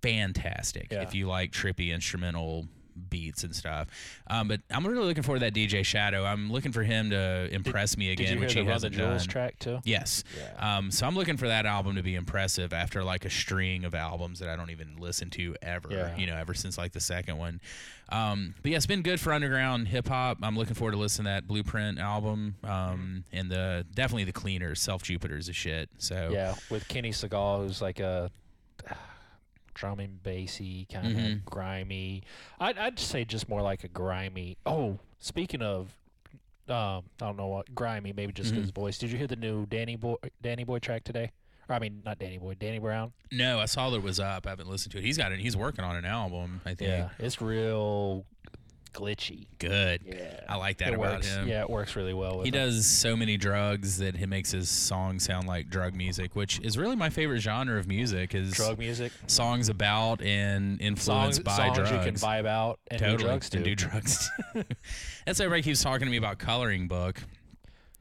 Fantastic 0.01 0.87
Yeah. 0.91 1.01
if 1.01 1.13
you 1.13 1.27
like 1.27 1.51
trippy 1.51 1.93
instrumental 1.93 2.67
beats 2.99 3.43
and 3.43 3.55
stuff. 3.55 3.87
Um, 4.27 4.47
but 4.47 4.61
I'm 4.69 4.85
really 4.85 5.05
looking 5.05 5.23
forward 5.23 5.39
to 5.39 5.45
that 5.45 5.53
DJ 5.53 5.85
Shadow. 5.85 6.23
I'm 6.25 6.51
looking 6.51 6.71
for 6.71 6.83
him 6.83 7.09
to 7.11 7.47
impress 7.51 7.97
me 7.97 8.07
Did 8.15 8.19
again, 8.19 8.27
you 8.33 8.33
hear 8.39 8.39
which 8.47 8.53
the 8.53 8.59
he 8.59 8.61
Run 8.61 8.67
the 8.67 8.73
hasn't 8.73 8.95
Jewels 8.95 9.21
done. 9.23 9.29
track 9.31 9.59
too? 9.59 9.79
Yes. 9.83 10.23
Yeah. 10.37 10.77
Um, 10.77 10.91
so 10.91 11.07
I'm 11.07 11.15
looking 11.15 11.37
for 11.37 11.47
that 11.47 11.65
album 11.65 11.95
to 11.95 12.03
be 12.03 12.15
impressive 12.15 12.73
after 12.73 13.03
like 13.03 13.25
a 13.25 13.29
string 13.29 13.85
of 13.85 13.95
albums 13.95 14.39
that 14.39 14.49
I 14.49 14.55
don't 14.55 14.69
even 14.69 14.97
listen 14.99 15.29
to 15.31 15.55
ever. 15.61 15.89
Yeah. 15.91 16.15
You 16.17 16.27
know, 16.27 16.35
ever 16.35 16.53
since 16.53 16.77
like 16.77 16.91
the 16.91 16.99
second 16.99 17.37
one. 17.37 17.61
Um, 18.11 18.55
but 18.63 18.71
yeah, 18.71 18.77
it's 18.77 18.87
been 18.87 19.03
good 19.03 19.19
for 19.19 19.31
underground 19.33 19.87
hip 19.87 20.07
hop. 20.07 20.39
I'm 20.41 20.57
looking 20.57 20.73
forward 20.73 20.93
to 20.93 20.97
listening 20.97 21.25
to 21.25 21.29
that 21.31 21.47
Blueprint 21.47 21.99
album. 21.99 22.55
Um, 22.63 23.23
and 23.31 23.51
the 23.51 23.85
definitely 23.93 24.23
the 24.23 24.31
cleaners, 24.31 24.81
Self 24.81 25.03
Jupiter's 25.03 25.47
a 25.47 25.53
shit. 25.53 25.89
So 25.99 26.29
Yeah, 26.31 26.55
with 26.71 26.87
Kenny 26.87 27.11
Segal, 27.11 27.59
who's 27.63 27.81
like 27.83 27.99
a 27.99 28.31
drum 29.79 29.99
and 30.01 30.21
bassy 30.21 30.85
kind 30.91 31.07
of 31.07 31.13
Mhm. 31.13 31.45
grimy. 31.45 32.23
I'd, 32.59 32.77
I'd 32.77 32.99
say 32.99 33.23
just 33.23 33.47
more 33.47 33.61
like 33.61 33.85
a 33.85 33.87
grimy. 33.87 34.57
Oh, 34.65 34.99
speaking 35.19 35.61
of, 35.61 35.95
um, 36.67 36.75
I 36.75 37.01
don't 37.19 37.37
know 37.37 37.47
what 37.47 37.73
grimy, 37.73 38.11
maybe 38.11 38.33
just 38.33 38.53
Mhm. 38.53 38.57
his 38.57 38.71
voice. 38.71 38.97
Did 38.97 39.09
you 39.11 39.17
hear 39.17 39.27
the 39.27 39.37
new 39.37 39.65
Danny 39.67 39.95
Boy 39.95 40.15
Danny 40.41 40.65
Boy 40.65 40.79
track 40.79 41.05
today? 41.05 41.31
Or 41.69 41.75
I 41.75 41.79
mean, 41.79 42.01
not 42.03 42.19
Danny 42.19 42.37
Boy, 42.37 42.55
Danny 42.55 42.79
Brown. 42.79 43.13
no, 43.31 43.59
I 43.59 43.65
saw 43.65 43.89
that 43.91 43.97
it 43.97 44.03
was 44.03 44.19
up. 44.19 44.45
I 44.45 44.49
haven't 44.49 44.67
listened 44.67 44.91
to 44.91 44.97
it. 44.97 45.03
He's 45.05 45.17
got 45.17 45.31
it. 45.31 45.39
He's 45.39 45.55
working 45.55 45.85
on 45.85 45.95
an 45.95 46.03
album. 46.05 46.59
I 46.65 46.73
think. 46.75 46.89
Yeah, 46.89 47.09
it's 47.17 47.41
real 47.41 48.25
glitchy. 48.93 49.47
Good. 49.59 50.01
Yeah, 50.05 50.41
I 50.47 50.55
like 50.57 50.77
that 50.79 50.89
it 50.89 50.95
about 50.95 51.15
works. 51.15 51.27
him. 51.33 51.47
Yeah, 51.47 51.61
it 51.61 51.69
works 51.69 51.95
really 51.95 52.13
well. 52.13 52.37
With 52.37 52.45
He 52.45 52.49
him. 52.49 52.65
does 52.65 52.85
so 52.85 53.15
many 53.15 53.37
drugs 53.37 53.97
that 53.99 54.15
he 54.17 54.25
makes 54.25 54.51
his 54.51 54.69
songs 54.69 55.23
sound 55.23 55.47
like 55.47 55.69
drug 55.69 55.93
music, 55.93 56.35
which 56.35 56.59
is 56.61 56.77
really 56.77 56.95
my 56.95 57.09
favorite 57.09 57.39
genre 57.39 57.77
of 57.79 57.87
music. 57.87 58.33
Is 58.35 58.51
drug 58.51 58.79
music. 58.79 59.11
songs 59.27 59.69
about 59.69 60.21
and 60.21 60.81
influenced 60.81 61.37
Songs, 61.37 61.39
by 61.39 61.55
songs 61.67 61.77
drugs. 61.77 61.91
you 61.91 61.99
can 61.99 62.15
vibe 62.15 62.45
out 62.45 62.79
and 62.91 62.99
totally 62.99 63.17
do 63.17 63.23
drugs 63.25 63.49
to. 63.51 63.57
and 63.57 63.65
do 63.65 63.75
drugs. 63.75 64.29
That's 65.25 65.39
why 65.39 65.45
everybody 65.45 65.63
keeps 65.63 65.83
talking 65.83 66.05
to 66.05 66.11
me 66.11 66.17
about 66.17 66.39
coloring 66.39 66.87
book, 66.87 67.21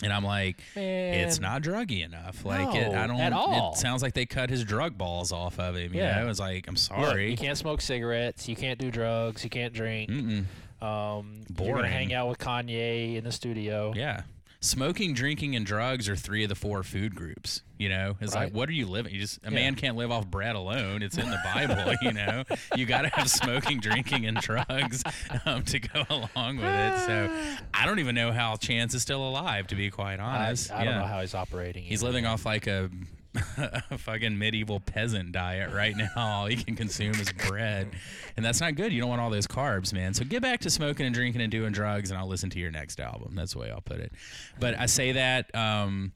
and 0.03 0.13
I'm 0.13 0.25
like, 0.25 0.57
it's 0.77 1.41
not 1.41 1.63
druggy 1.63 2.05
enough. 2.05 2.45
Like 2.45 2.75
it, 2.75 2.95
I 2.95 3.07
don't. 3.07 3.21
at 3.21 3.33
all. 3.33 3.73
It 3.73 3.79
sounds 3.79 4.03
like 4.03 4.15
they 4.15 4.27
cut 4.27 4.49
his 4.49 4.65
drug 4.65 4.97
balls 4.97 5.33
off 5.33 5.59
of 5.59 5.75
him. 5.77 5.93
You 5.93 6.01
Yeah. 6.01 6.21
know, 6.21 6.27
was 6.27 6.39
like 6.41 6.67
I'm 6.69 6.75
Look, 6.75 6.79
sorry. 6.79 7.31
you 7.31 7.37
can't 7.37 7.59
smoke 7.59 7.81
cigarettes. 7.81 8.49
You 8.49 8.57
can't 8.57 8.79
do 8.79 8.91
drugs. 8.91 9.43
You 9.45 9.51
can't 9.51 9.73
drink. 9.75 10.09
Mm-mm. 10.11 10.45
Um, 10.81 11.41
You're 11.49 11.57
Boring. 11.57 11.75
gonna 11.77 11.89
hang 11.89 12.13
out 12.15 12.29
with 12.29 12.39
Kanye 12.39 13.17
in 13.17 13.25
the 13.25 13.33
studio. 13.33 13.93
Yeah. 13.97 14.23
Smoking, 14.61 15.15
drinking, 15.15 15.55
and 15.55 15.65
drugs 15.65 16.09
are 16.09 16.17
three 16.17 16.43
of 16.43 16.49
the 16.49 16.57
four 16.57 16.83
food 16.83 17.15
groups. 17.15 17.63
You 17.79 17.89
know, 17.91 18.17
it's 18.21 18.35
like, 18.35 18.53
what 18.53 18.69
are 18.69 18.73
you 18.73 18.87
living? 18.87 19.15
You 19.15 19.21
just 19.21 19.39
a 19.39 19.51
Yeah. 19.51 19.51
man 19.51 19.77
can't 19.77 19.97
live 19.97 20.11
off 20.11 20.27
bread 20.27 20.57
alone. 20.57 21.01
It's 21.05 21.17
in 21.17 21.31
the 21.31 21.39
Bible. 21.55 21.95
you 22.03 22.13
know, 22.13 22.43
you 22.75 22.85
got 22.85 23.03
to 23.03 23.09
have 23.11 23.31
smoking, 23.31 23.79
drinking, 23.79 24.27
and 24.27 24.37
drugs 24.39 25.05
um, 25.47 25.63
to 25.63 25.79
go 25.79 26.03
along 26.11 26.57
with 26.57 26.65
it. 26.67 26.99
So, 27.07 27.31
I 27.73 27.87
don't 27.87 28.01
even 28.01 28.17
know 28.17 28.33
how 28.33 28.57
Chance 28.57 28.95
is 28.95 29.03
still 29.03 29.29
alive. 29.29 29.69
To 29.69 29.77
be 29.77 29.91
quite 29.91 30.19
I, 30.19 30.47
honest, 30.47 30.73
I 30.73 30.83
don't 30.85 30.97
know 30.99 31.07
how 31.07 31.21
he's 31.21 31.37
operating. 31.37 31.85
He's 31.85 32.03
either. 32.03 32.09
living 32.11 32.27
off 32.27 32.45
like 32.45 32.67
a, 32.67 32.91
a 33.91 33.99
fucking 33.99 34.39
medieval 34.39 34.81
peasant 34.81 35.33
diet 35.33 35.73
right 35.73 35.97
now. 35.97 36.09
All 36.17 36.51
you 36.51 36.63
can 36.63 36.77
consume 36.77 37.15
is 37.15 37.33
bread. 37.33 37.91
And 38.37 38.45
that's 38.45 38.61
not 38.61 38.75
good. 38.75 38.93
You 38.93 39.01
don't 39.01 39.11
want 39.11 39.21
all 39.21 39.31
those 39.31 39.47
carbs, 39.47 39.93
man. 39.93 40.15
So 40.15 40.25
get 40.25 40.43
back 40.43 40.61
to 40.61 40.71
smoking 40.71 41.07
and 41.07 41.15
drinking 41.15 41.43
and 41.43 41.51
doing 41.51 41.73
drugs, 41.73 42.11
and 42.11 42.19
I'll 42.19 42.29
listen 42.29 42.51
to 42.51 42.59
your 42.59 42.71
next 42.71 43.01
album. 43.01 43.35
That's 43.35 43.53
the 43.53 43.59
way 43.59 43.71
I'll 43.71 43.81
put 43.81 44.01
it. 44.01 44.13
But 44.59 44.79
I 44.79 44.87
say 44.87 45.13
that, 45.13 45.55
um, 45.55 46.13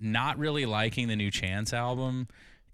not 0.00 0.38
really 0.38 0.66
liking 0.66 1.08
the 1.08 1.16
new 1.16 1.30
Chance 1.30 1.72
album. 1.72 2.28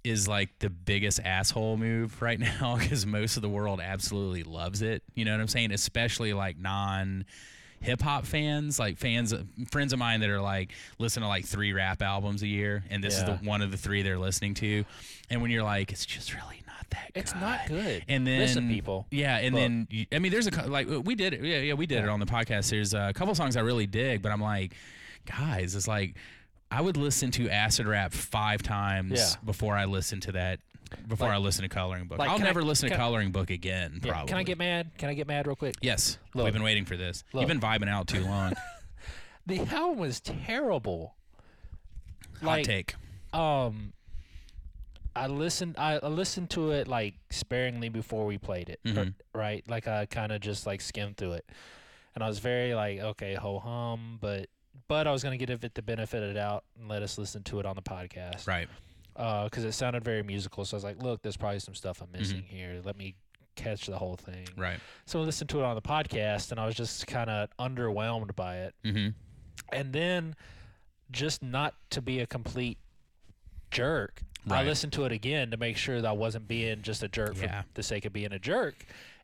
is 0.05 0.29
like 0.29 0.57
the 0.61 0.71
biggest 0.71 1.19
asshole 1.25 1.77
move 1.77 2.23
right 2.23 2.39
now 2.61 2.77
because 2.79 3.05
most 3.07 3.37
of 3.37 3.43
the 3.43 3.49
world 3.49 3.81
absolutely 3.81 4.43
loves 4.43 4.83
it. 4.83 5.03
You 5.15 5.25
know 5.25 5.33
what 5.33 5.41
I'm 5.41 5.49
saying? 5.49 5.73
Especially 5.73 6.33
like 6.33 6.59
non 6.59 7.25
hip 7.81 8.01
hop 8.03 8.25
fans, 8.27 8.79
like 8.79 8.99
fans, 8.99 9.35
friends 9.71 9.93
of 9.93 9.99
mine 9.99 10.21
that 10.21 10.31
are 10.31 10.41
like 10.41 10.73
listen 10.99 11.23
to 11.23 11.29
like 11.29 11.45
three 11.45 11.73
rap 11.73 12.03
albums 12.03 12.43
a 12.43 12.47
year, 12.49 12.85
and 12.91 13.03
this 13.03 13.17
is 13.19 13.25
the 13.25 13.35
one 13.37 13.63
of 13.63 13.71
the 13.71 13.77
three 13.77 14.03
they're 14.03 14.19
listening 14.19 14.55
to. 14.55 14.85
And 15.31 15.43
when 15.43 15.51
you're 15.51 15.63
like, 15.63 15.93
it's 15.93 16.07
just 16.07 16.35
really 16.35 16.63
not 16.67 16.89
that 16.91 17.13
good. 17.15 17.21
It's 17.21 17.35
not 17.35 17.61
good. 17.69 18.05
And 18.09 18.27
then 18.27 18.41
Listen, 18.41 18.69
people. 18.69 19.07
yeah, 19.11 19.39
and 19.39 19.55
Look. 19.55 19.63
then 19.63 19.89
you, 19.91 20.07
I 20.13 20.19
mean, 20.19 20.33
there's 20.33 20.47
a 20.47 20.69
like 20.69 20.89
we 20.89 21.15
did 21.15 21.35
it, 21.35 21.43
yeah, 21.43 21.59
yeah, 21.59 21.75
we 21.75 21.87
did 21.87 22.03
it 22.05 22.09
on 22.09 22.21
the 22.21 22.27
podcast. 22.27 22.71
There's 22.71 22.95
a 22.95 23.13
couple 23.15 23.35
songs 23.35 23.57
I 23.57 23.61
really 23.61 23.87
dig, 23.87 24.23
but 24.23 24.33
I'm 24.33 24.41
like, 24.41 24.75
guys, 25.25 25.75
it's 25.75 25.89
like 25.89 26.15
I 26.71 26.81
would 26.81 26.97
listen 26.97 27.31
to 27.33 27.49
acid 27.49 27.87
rap 27.87 28.13
five 28.13 28.63
times 28.63 29.13
Yeah. 29.19 29.27
before 29.45 29.77
I 29.77 29.85
listen 29.85 30.21
to 30.21 30.33
that. 30.33 30.61
Before 31.09 31.29
Like- 31.29 31.37
I 31.37 31.39
listen 31.39 31.63
to 31.63 31.69
coloring 31.69 32.07
book, 32.07 32.19
like, 32.19 32.29
I'll 32.29 32.37
can 32.37 32.45
I- 32.47 32.49
never 32.51 32.63
listen 32.63 32.89
to 32.89 32.95
can 32.95 33.01
I- 33.01 33.05
coloring 33.05 33.31
book 33.33 33.51
again. 33.51 34.01
Yeah, 34.03 34.11
Probably. 34.13 34.29
Can 34.29 34.39
I 34.39 34.43
get 34.43 34.59
mad? 34.59 34.91
Can 34.99 35.09
I 35.09 35.15
get 35.15 35.27
mad 35.27 35.47
real 35.47 35.57
quick? 35.57 35.75
Yes, 35.83 36.19
Look. 36.35 36.45
we've 36.45 36.53
been 36.53 36.63
waiting 36.63 36.85
for 36.85 36.97
this. 36.97 37.25
Look. 37.33 37.41
You've 37.43 37.49
been 37.49 37.61
vibing 37.61 37.89
out 37.89 38.07
too 38.09 38.25
long. 38.25 38.53
The 39.49 39.61
album 39.61 39.99
was 39.99 40.21
terrible. 40.21 41.15
Hot 42.41 42.43
Like, 42.47 42.65
take. 42.67 42.95
um 43.33 43.93
I 45.15 45.29
listened 45.29 45.77
I, 45.79 45.99
listened 46.07 46.51
to 46.51 46.73
it 46.73 46.89
like 46.89 47.15
sparingly 47.31 47.89
before 47.89 48.27
we 48.27 48.39
played 48.39 48.69
it. 48.69 48.81
Mhm. 48.85 49.15
right? 49.35 49.65
Like 49.69 49.87
I 49.87 50.07
kind 50.07 50.33
of 50.33 50.41
just 50.41 50.67
like 50.67 50.81
skimmed 50.81 51.17
through 51.17 51.35
it. 51.35 51.47
And 52.17 52.25
I 52.25 52.29
was 52.29 52.39
very 52.41 52.75
like, 52.75 52.99
okay, 52.99 53.35
ho 53.35 53.59
hum, 53.61 54.19
but 54.21 54.49
but 54.89 55.07
I 55.07 55.13
was 55.13 55.23
gonna 55.23 55.37
give 55.39 55.51
it 55.65 55.75
the 55.75 55.83
benefit 55.83 56.23
of 56.23 56.29
the 56.29 56.35
doubt 56.35 56.65
and 56.79 56.89
let 56.89 57.03
us 57.03 57.17
listen 57.17 57.43
to 57.45 57.61
it 57.61 57.67
on 57.67 57.77
the 57.77 57.83
podcast, 57.83 58.47
Right. 58.49 58.69
Because 59.17 59.65
it 59.65 59.73
sounded 59.73 60.05
very 60.05 60.23
musical. 60.23 60.65
So 60.65 60.75
I 60.75 60.79
was 60.79 60.85
like, 60.85 61.03
look, 61.03 61.23
there's 61.23 61.37
probably 61.37 61.59
some 61.61 61.75
stuff 61.75 62.03
I'm 62.03 62.13
missing 62.13 62.43
here. 62.47 62.81
Let 62.85 62.97
me 62.99 63.15
catch 63.55 63.87
the 63.87 63.97
whole 63.97 64.17
thing. 64.17 64.47
Right. 64.57 64.79
So 65.07 65.21
I 65.21 65.25
listened 65.25 65.49
to 65.51 65.61
it 65.61 65.65
on 65.65 65.75
the 65.75 65.81
podcast, 65.83 66.51
and 66.51 66.61
I 66.61 66.67
was 66.67 66.75
just 66.75 67.07
kind 67.07 67.31
of 67.31 67.49
underwhelmed 67.59 68.37
by 68.37 68.59
it 68.59 68.75
Mm-hmm. 68.85 69.09
and 69.73 69.93
then 69.93 70.35
just 71.11 71.43
not 71.43 71.75
to 71.91 72.03
be 72.03 72.21
a 72.21 72.27
complete 72.27 72.79
jerk 73.71 74.21
i 74.51 74.63
listened 74.63 74.93
to 74.93 75.05
it 75.05 75.13
again 75.13 75.51
to 75.51 75.57
make 75.57 75.77
sure 75.77 76.01
that 76.01 76.09
i 76.09 76.13
wasn't 76.13 76.47
being 76.47 76.81
just 76.83 77.03
a 77.03 77.09
jerk 77.09 77.37
Yeah. 77.41 77.63
for 77.63 77.69
the 77.75 77.83
sake 77.83 78.05
of 78.05 78.13
being 78.13 78.33
a 78.33 78.39
jerk 78.39 78.75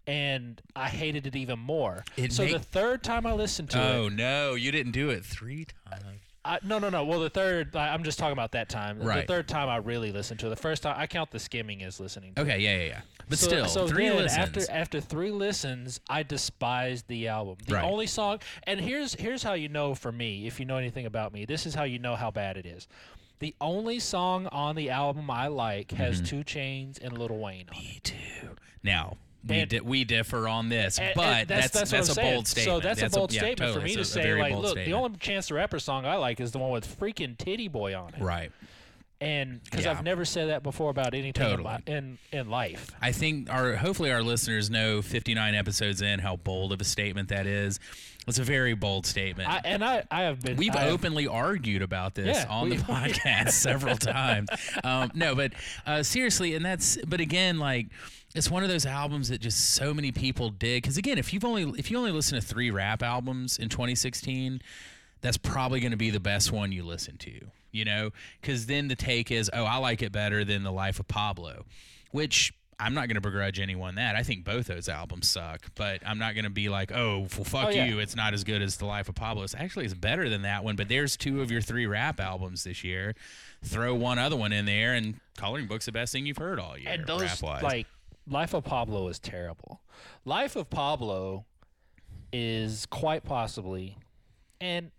and 0.07 0.61
i 0.75 0.89
hated 0.89 1.27
it 1.27 1.37
even 1.37 1.59
more 1.61 2.05
It 2.17 2.33
so 2.33 2.45
the 2.47 2.59
third 2.59 3.03
time 3.05 3.25
i 3.27 3.33
listened 3.33 3.71
to 3.71 3.81
Oh 3.81 3.83
it 3.93 3.97
Oh 3.97 4.09
no, 4.09 4.55
you 4.55 4.73
didn't 4.73 4.93
do 4.93 5.11
it 5.11 5.25
three 5.25 5.67
times. 5.91 6.21
I, 6.45 6.59
no 6.65 6.79
no 6.81 6.89
no 6.89 7.05
well 7.05 7.21
the 7.21 7.31
third 7.31 7.77
I, 7.77 7.89
i'm 7.95 8.03
just 8.03 8.19
talking 8.19 8.33
about 8.33 8.53
that 8.53 8.69
time 8.69 8.99
the 8.99 9.05
Right. 9.07 9.29
third 9.29 9.47
time 9.47 9.69
i 9.69 9.77
really 9.77 10.11
listened 10.11 10.41
to 10.41 10.47
it 10.47 10.51
the 10.51 10.57
first 10.57 10.83
time 10.83 10.97
i 10.99 11.07
count 11.07 11.31
the 11.31 11.39
skimming 11.39 11.83
as 11.85 12.01
listening 12.01 12.35
to 12.35 12.41
it. 12.41 12.45
Okay, 12.45 12.59
yeah, 12.59 12.77
yeah, 12.79 12.85
yeah. 12.87 13.01
But 13.29 13.39
so, 13.39 13.47
still, 13.47 13.67
so 13.69 13.87
three 13.87 14.09
then 14.09 14.17
listens. 14.19 14.39
after 14.67 14.73
after 14.73 15.01
three 15.01 15.31
listens, 15.31 16.01
I 16.11 16.23
despised 16.25 17.07
the 17.09 17.29
album. 17.29 17.57
The 17.67 17.75
Right. 17.77 17.85
only 17.85 18.07
song, 18.07 18.41
and 18.65 18.81
here's 18.81 19.15
here's 19.15 19.43
how 19.45 19.53
you 19.55 19.69
know 19.69 19.95
for 19.95 20.11
me, 20.13 20.47
if 20.47 20.59
you 20.59 20.67
know 20.67 20.77
anything 20.77 21.07
about 21.07 21.33
me, 21.33 21.45
this 21.45 21.65
is 21.65 21.75
how 21.75 21.85
you 21.85 21.99
know 22.01 22.17
how 22.17 22.31
bad 22.33 22.57
it 22.57 22.67
is. 22.67 22.89
The 23.39 23.55
only 23.61 24.01
song 24.01 24.49
on 24.49 24.75
the 24.77 24.91
album 24.91 25.31
I 25.31 25.47
like 25.47 25.93
has 25.93 26.17
Mm-hmm. 26.21 26.43
2 26.43 26.45
Chainz 26.45 26.99
and 27.03 27.17
Lil 27.17 27.29
Wayne 27.29 27.69
on 27.71 27.77
it. 27.77 27.81
Me 27.81 28.01
too. 28.03 28.49
Now 28.83 29.17
we 29.47 29.59
And- 29.61 29.71
di- 29.71 29.81
we 29.81 30.05
differ 30.05 30.47
on 30.49 30.69
this, 30.69 30.99
And- 30.99 31.13
but 31.15 31.25
and 31.27 31.49
that's 31.49 31.71
that's 31.73 31.91
that's, 31.91 32.09
what 32.11 32.19
I'm 32.19 32.27
a 32.27 32.31
bold 32.35 32.47
statement. 32.49 32.83
So 32.83 32.89
that's, 32.89 33.03
a 33.03 33.11
bold 33.11 33.33
yeah, 33.33 33.41
statement 33.41 33.59
totally. 33.59 33.81
for 33.81 33.85
me 33.97 34.01
It's 34.01 34.13
to 34.13 34.21
say, 34.23 34.35
like, 34.41 34.55
look, 34.55 34.77
the 34.77 34.93
only 34.93 35.17
Chance 35.19 35.49
the 35.49 35.55
Rapper 35.55 35.79
song 35.81 36.07
I 36.07 36.17
like 36.17 36.41
is 36.41 36.53
the 36.53 36.59
one 36.59 36.71
with 36.71 36.99
freaking 36.99 37.37
Tity 37.37 37.71
Boi 37.71 37.95
on 37.95 38.15
it. 38.15 38.21
right. 38.23 38.53
And 39.23 39.63
because 39.63 39.85
Yeah. 39.85 39.93
I've 39.93 40.03
never 40.03 40.25
said 40.25 40.49
that 40.49 40.63
before 40.65 40.91
about 40.91 41.15
anything 41.15 41.29
in, 41.29 41.33
Totally. 41.35 41.63
my, 41.65 41.79
in 41.87 42.19
in 42.33 42.51
life. 42.51 42.91
I 43.01 43.13
think 43.13 43.49
our 43.51 43.77
hopefully 43.77 44.11
our 44.11 44.23
listeners 44.23 44.69
know 44.69 45.01
59 45.01 45.55
episodes 45.55 46.03
in 46.03 46.19
how 46.19 46.37
bold 46.37 46.73
of 46.73 46.81
a 46.81 46.85
statement 46.85 47.29
that 47.29 47.47
is. 47.47 47.79
It's 48.27 48.39
a 48.39 48.45
very 48.45 48.75
bold 48.75 49.05
statement. 49.07 49.49
I, 49.49 49.61
and 49.65 49.85
I, 49.85 50.05
I 50.11 50.23
have 50.23 50.41
been. 50.41 50.57
We've 50.57 50.75
I 50.77 50.81
have- 50.83 50.93
openly 50.93 51.27
argued 51.27 51.83
about 51.83 52.15
this 52.15 52.37
Yeah, 52.37 52.47
on 52.51 52.69
the 52.69 52.77
podcast 52.93 53.51
several 53.51 53.97
times. 53.97 54.49
Um, 54.85 55.11
no, 55.15 55.35
but 55.35 55.53
uh, 55.87 56.03
seriously, 56.03 56.55
and 56.55 56.65
that's 56.65 56.99
but 57.07 57.21
again, 57.21 57.59
like 57.59 57.89
it's 58.35 58.51
one 58.51 58.63
of 58.63 58.69
those 58.69 58.87
albums 58.87 59.29
that 59.29 59.41
just 59.41 59.71
so 59.75 59.93
many 59.95 60.11
people 60.13 60.51
dig. 60.51 60.83
Because 60.83 60.97
again, 60.97 61.19
if 61.19 61.33
you've 61.33 61.45
only 61.45 61.73
if 61.79 61.91
you 61.91 61.99
only 61.99 62.13
listen 62.13 62.41
to 62.41 62.45
three 62.47 62.71
rap 62.71 63.03
albums 63.03 63.59
in 63.59 63.69
2016, 63.69 64.61
that's 65.23 65.39
probably 65.39 65.81
going 65.81 65.93
to 65.93 65.97
be 65.97 66.11
the 66.11 66.21
best 66.21 66.53
one 66.53 66.71
you 66.73 66.83
listen 66.85 67.17
to. 67.19 67.41
You 67.71 67.87
know, 67.87 68.11
because 68.41 68.67
then 68.67 68.89
the 68.89 68.97
take 68.97 69.31
is, 69.31 69.51
oh, 69.55 69.65
I 69.65 69.79
like 69.79 70.03
it 70.03 70.13
better 70.13 70.45
than 70.45 70.63
the 70.63 70.73
Life 70.73 71.01
of 71.01 71.09
Pablo, 71.09 71.65
which. 72.11 72.53
I'm 72.81 72.95
not 72.95 73.07
going 73.07 73.15
to 73.15 73.21
begrudge 73.21 73.61
anyone 73.61 73.95
that. 73.95 74.17
I 74.17 74.25
think 74.25 74.45
both 74.45 74.67
those 74.67 74.89
albums 74.89 75.29
suck, 75.29 75.67
but 75.77 76.01
I'm 76.05 76.19
not 76.19 76.35
going 76.35 76.47
to 76.47 76.51
be 76.51 76.69
like, 76.69 76.91
oh, 76.91 77.21
well, 77.37 77.45
fuck 77.45 77.67
Oh, 77.67 77.71
yeah. 77.71 77.85
you. 77.85 78.01
It's 78.01 78.17
not 78.17 78.35
as 78.35 78.43
good 78.43 78.61
as 78.61 78.77
The 78.79 78.87
Life 78.87 79.09
of 79.09 79.15
Pablo. 79.15 79.45
It's 79.45 79.55
actually 79.55 79.85
it's 79.85 79.95
better 79.95 80.29
than 80.29 80.43
that 80.43 80.65
one, 80.65 80.75
but 80.75 80.89
there's 80.89 81.17
two 81.17 81.43
of 81.43 81.51
your 81.53 81.61
three 81.61 81.87
rap 81.87 82.19
albums 82.19 82.65
this 82.65 82.83
year. 82.83 83.15
Throw 83.63 83.95
one 83.95 84.19
other 84.19 84.35
one 84.37 84.53
in 84.53 84.65
there, 84.65 84.95
and 84.95 85.21
Coloring 85.37 85.69
Book's 85.69 85.87
the 85.87 85.93
best 85.93 86.13
thing 86.13 86.27
you've 86.27 86.39
heard 86.39 86.59
all 86.59 86.77
year. 86.77 86.89
and 86.91 87.07
those 87.07 87.21
rap-wise. 87.23 87.63
like 87.63 87.87
Life 88.27 88.53
of 88.53 88.65
Pablo 88.65 89.07
is 89.07 89.21
terrible. 89.21 89.81
Life 90.25 90.57
of 90.57 90.69
Pablo 90.69 91.45
is 92.33 92.87
quite 92.87 93.23
possibly, 93.23 93.97
and 94.63 94.91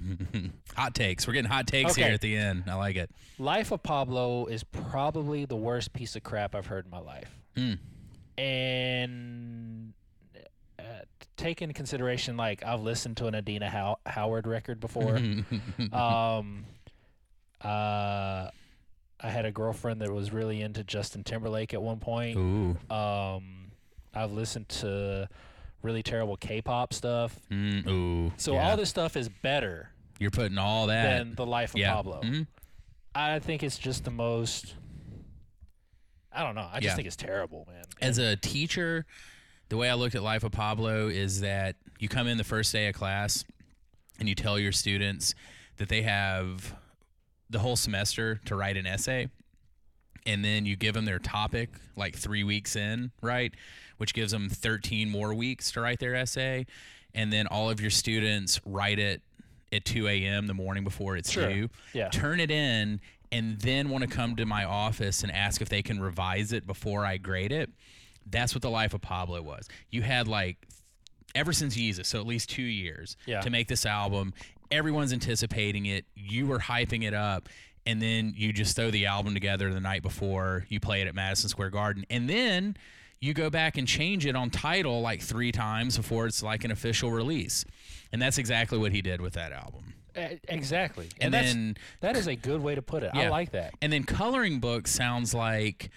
hot 0.76 0.94
takes. 0.94 1.26
We're 1.26 1.32
getting 1.34 1.50
hot 1.50 1.66
takes 1.66 1.92
Okay. 1.92 2.04
here 2.04 2.12
at 2.14 2.20
the 2.20 2.36
end. 2.36 2.64
I 2.68 2.74
like 2.74 2.96
it. 2.96 3.10
Life 3.38 3.72
of 3.72 3.82
Pablo 3.82 4.46
is 4.46 4.62
probably 4.64 5.44
the 5.44 5.56
worst 5.56 5.92
piece 5.92 6.16
of 6.16 6.22
crap 6.22 6.54
I've 6.54 6.66
heard 6.66 6.84
in 6.84 6.90
my 6.90 7.00
life. 7.00 7.30
Mm. 7.56 7.78
And 8.38 9.92
uh, 10.78 10.82
take 11.36 11.60
into 11.60 11.74
consideration, 11.74 12.36
like 12.36 12.64
I've 12.64 12.80
listened 12.82 13.16
to 13.18 13.26
an 13.26 13.34
Adina 13.34 13.68
How- 13.68 13.98
Howard 14.06 14.46
record 14.46 14.78
before. 14.80 15.16
um, 15.92 16.64
uh, 17.60 18.48
I 19.20 19.30
had 19.30 19.44
a 19.44 19.50
girlfriend 19.50 20.00
that 20.02 20.12
was 20.12 20.32
really 20.32 20.62
into 20.62 20.84
Justin 20.84 21.24
Timberlake 21.24 21.74
at 21.74 21.82
one 21.82 21.98
point. 21.98 22.36
Ooh. 22.36 22.76
Um, 22.94 23.72
I've 24.14 24.30
listened 24.32 24.68
to 24.68 25.28
really 25.82 26.02
terrible 26.02 26.36
K-pop 26.36 26.92
stuff. 26.92 27.38
Mm, 27.50 27.86
ooh. 27.88 28.32
So 28.36 28.54
yeah. 28.54 28.68
all 28.70 28.76
this 28.76 28.88
stuff 28.88 29.16
is 29.16 29.28
better 29.28 29.90
You're 30.18 30.30
putting 30.30 30.58
all 30.58 30.86
that. 30.88 31.18
than 31.18 31.34
the 31.34 31.46
Life 31.46 31.74
of 31.74 31.80
yeah. 31.80 31.94
Pablo. 31.94 32.20
Mhm. 32.22 32.46
I 33.14 33.38
think 33.38 33.62
it's 33.62 33.78
just 33.78 34.04
the 34.04 34.10
most. 34.10 34.74
I 36.32 36.42
don't 36.42 36.54
know. 36.54 36.68
I 36.70 36.74
just 36.80 36.84
Yeah. 36.92 36.94
think 36.96 37.06
it's 37.06 37.16
terrible, 37.16 37.66
man. 37.70 37.84
As 38.00 38.18
a 38.18 38.36
teacher, 38.36 39.06
the 39.70 39.76
way 39.76 39.88
I 39.90 39.94
looked 39.94 40.14
at 40.14 40.22
Life 40.22 40.44
of 40.44 40.52
Pablo 40.52 41.08
is 41.08 41.40
that 41.40 41.76
you 41.98 42.08
come 42.08 42.26
in 42.28 42.36
the 42.38 42.44
first 42.44 42.72
day 42.72 42.88
of 42.88 42.94
class 42.94 43.44
and 44.18 44.28
you 44.28 44.34
tell 44.34 44.58
your 44.58 44.72
students 44.72 45.34
that 45.78 45.88
they 45.88 46.02
have 46.02 46.74
the 47.50 47.58
whole 47.60 47.76
semester 47.76 48.40
to 48.44 48.54
write 48.54 48.76
an 48.76 48.86
essay. 48.86 49.28
And 50.26 50.44
then 50.44 50.66
you 50.66 50.76
give 50.76 50.94
them 50.94 51.06
their 51.06 51.18
topic 51.18 51.70
like 51.96 52.14
three 52.14 52.44
weeks 52.44 52.76
in, 52.76 53.10
right? 53.22 53.54
Which 53.98 54.14
gives 54.14 54.32
them 54.32 54.48
13 54.48 55.10
more 55.10 55.34
weeks 55.34 55.70
to 55.72 55.80
write 55.80 55.98
their 56.00 56.14
essay. 56.14 56.66
And 57.14 57.32
then 57.32 57.46
all 57.46 57.68
of 57.70 57.80
your 57.80 57.90
students 57.90 58.60
write 58.64 58.98
it 58.98 59.22
at 59.72 59.84
2 59.84 60.08
a.m. 60.08 60.46
the 60.46 60.54
morning 60.54 60.82
before 60.84 61.16
it's 61.16 61.30
Sure. 61.30 61.48
due. 61.52 61.70
Yeah. 61.92 62.08
Turn 62.08 62.40
it 62.40 62.50
in 62.50 63.00
and 63.30 63.58
then 63.60 63.90
want 63.90 64.02
to 64.02 64.08
come 64.08 64.36
to 64.36 64.46
my 64.46 64.64
office 64.64 65.22
and 65.22 65.30
ask 65.30 65.60
if 65.60 65.68
they 65.68 65.82
can 65.82 66.00
revise 66.00 66.52
it 66.52 66.66
before 66.66 67.04
I 67.04 67.18
grade 67.18 67.52
it. 67.52 67.70
That's 68.24 68.54
what 68.54 68.62
the 68.62 68.70
life 68.70 68.94
of 68.94 69.00
Pablo 69.02 69.42
was. 69.42 69.68
You 69.90 70.02
had 70.02 70.26
like 70.28 70.56
ever 71.34 71.52
since 71.52 71.76
Yeezus, 71.76 72.06
so 72.06 72.18
at 72.20 72.26
least 72.26 72.48
two 72.48 72.62
years 72.62 73.16
Yeah. 73.26 73.40
to 73.42 73.50
make 73.50 73.68
this 73.68 73.84
album. 73.84 74.32
Everyone's 74.70 75.12
anticipating 75.12 75.86
it. 75.86 76.04
You 76.14 76.46
were 76.46 76.58
hyping 76.60 77.02
it 77.04 77.14
up. 77.14 77.48
And 77.86 78.02
then 78.02 78.34
you 78.36 78.52
just 78.52 78.76
throw 78.76 78.90
the 78.90 79.06
album 79.06 79.32
together 79.34 79.72
the 79.72 79.80
night 79.80 80.02
before 80.02 80.66
you 80.68 80.78
play 80.78 81.00
it 81.00 81.08
at 81.08 81.14
Madison 81.14 81.48
Square 81.48 81.70
Garden. 81.70 82.04
And 82.10 82.28
then 82.28 82.76
you 83.20 83.34
go 83.34 83.50
back 83.50 83.76
and 83.76 83.86
change 83.88 84.26
it 84.26 84.36
on 84.36 84.50
title 84.50 85.00
like 85.00 85.20
three 85.20 85.52
times 85.52 85.96
before 85.96 86.26
it's 86.26 86.42
like 86.42 86.64
an 86.64 86.70
official 86.70 87.10
release. 87.10 87.64
And 88.12 88.22
that's 88.22 88.38
exactly 88.38 88.78
what 88.78 88.92
he 88.92 89.02
did 89.02 89.20
with 89.20 89.34
that 89.34 89.52
album. 89.52 89.94
Exactly, 90.48 91.08
And 91.20 91.32
and, 91.32 91.46
then- 91.46 91.76
that 92.00 92.16
is 92.16 92.26
a 92.26 92.34
good 92.34 92.60
way 92.60 92.74
to 92.74 92.82
put 92.82 93.02
it. 93.04 93.10
I 93.14 93.28
like 93.28 93.52
that. 93.52 93.74
And 93.80 93.92
then 93.92 94.02
coloring 94.04 94.58
book 94.58 94.88
sounds 94.88 95.32
like 95.32 95.90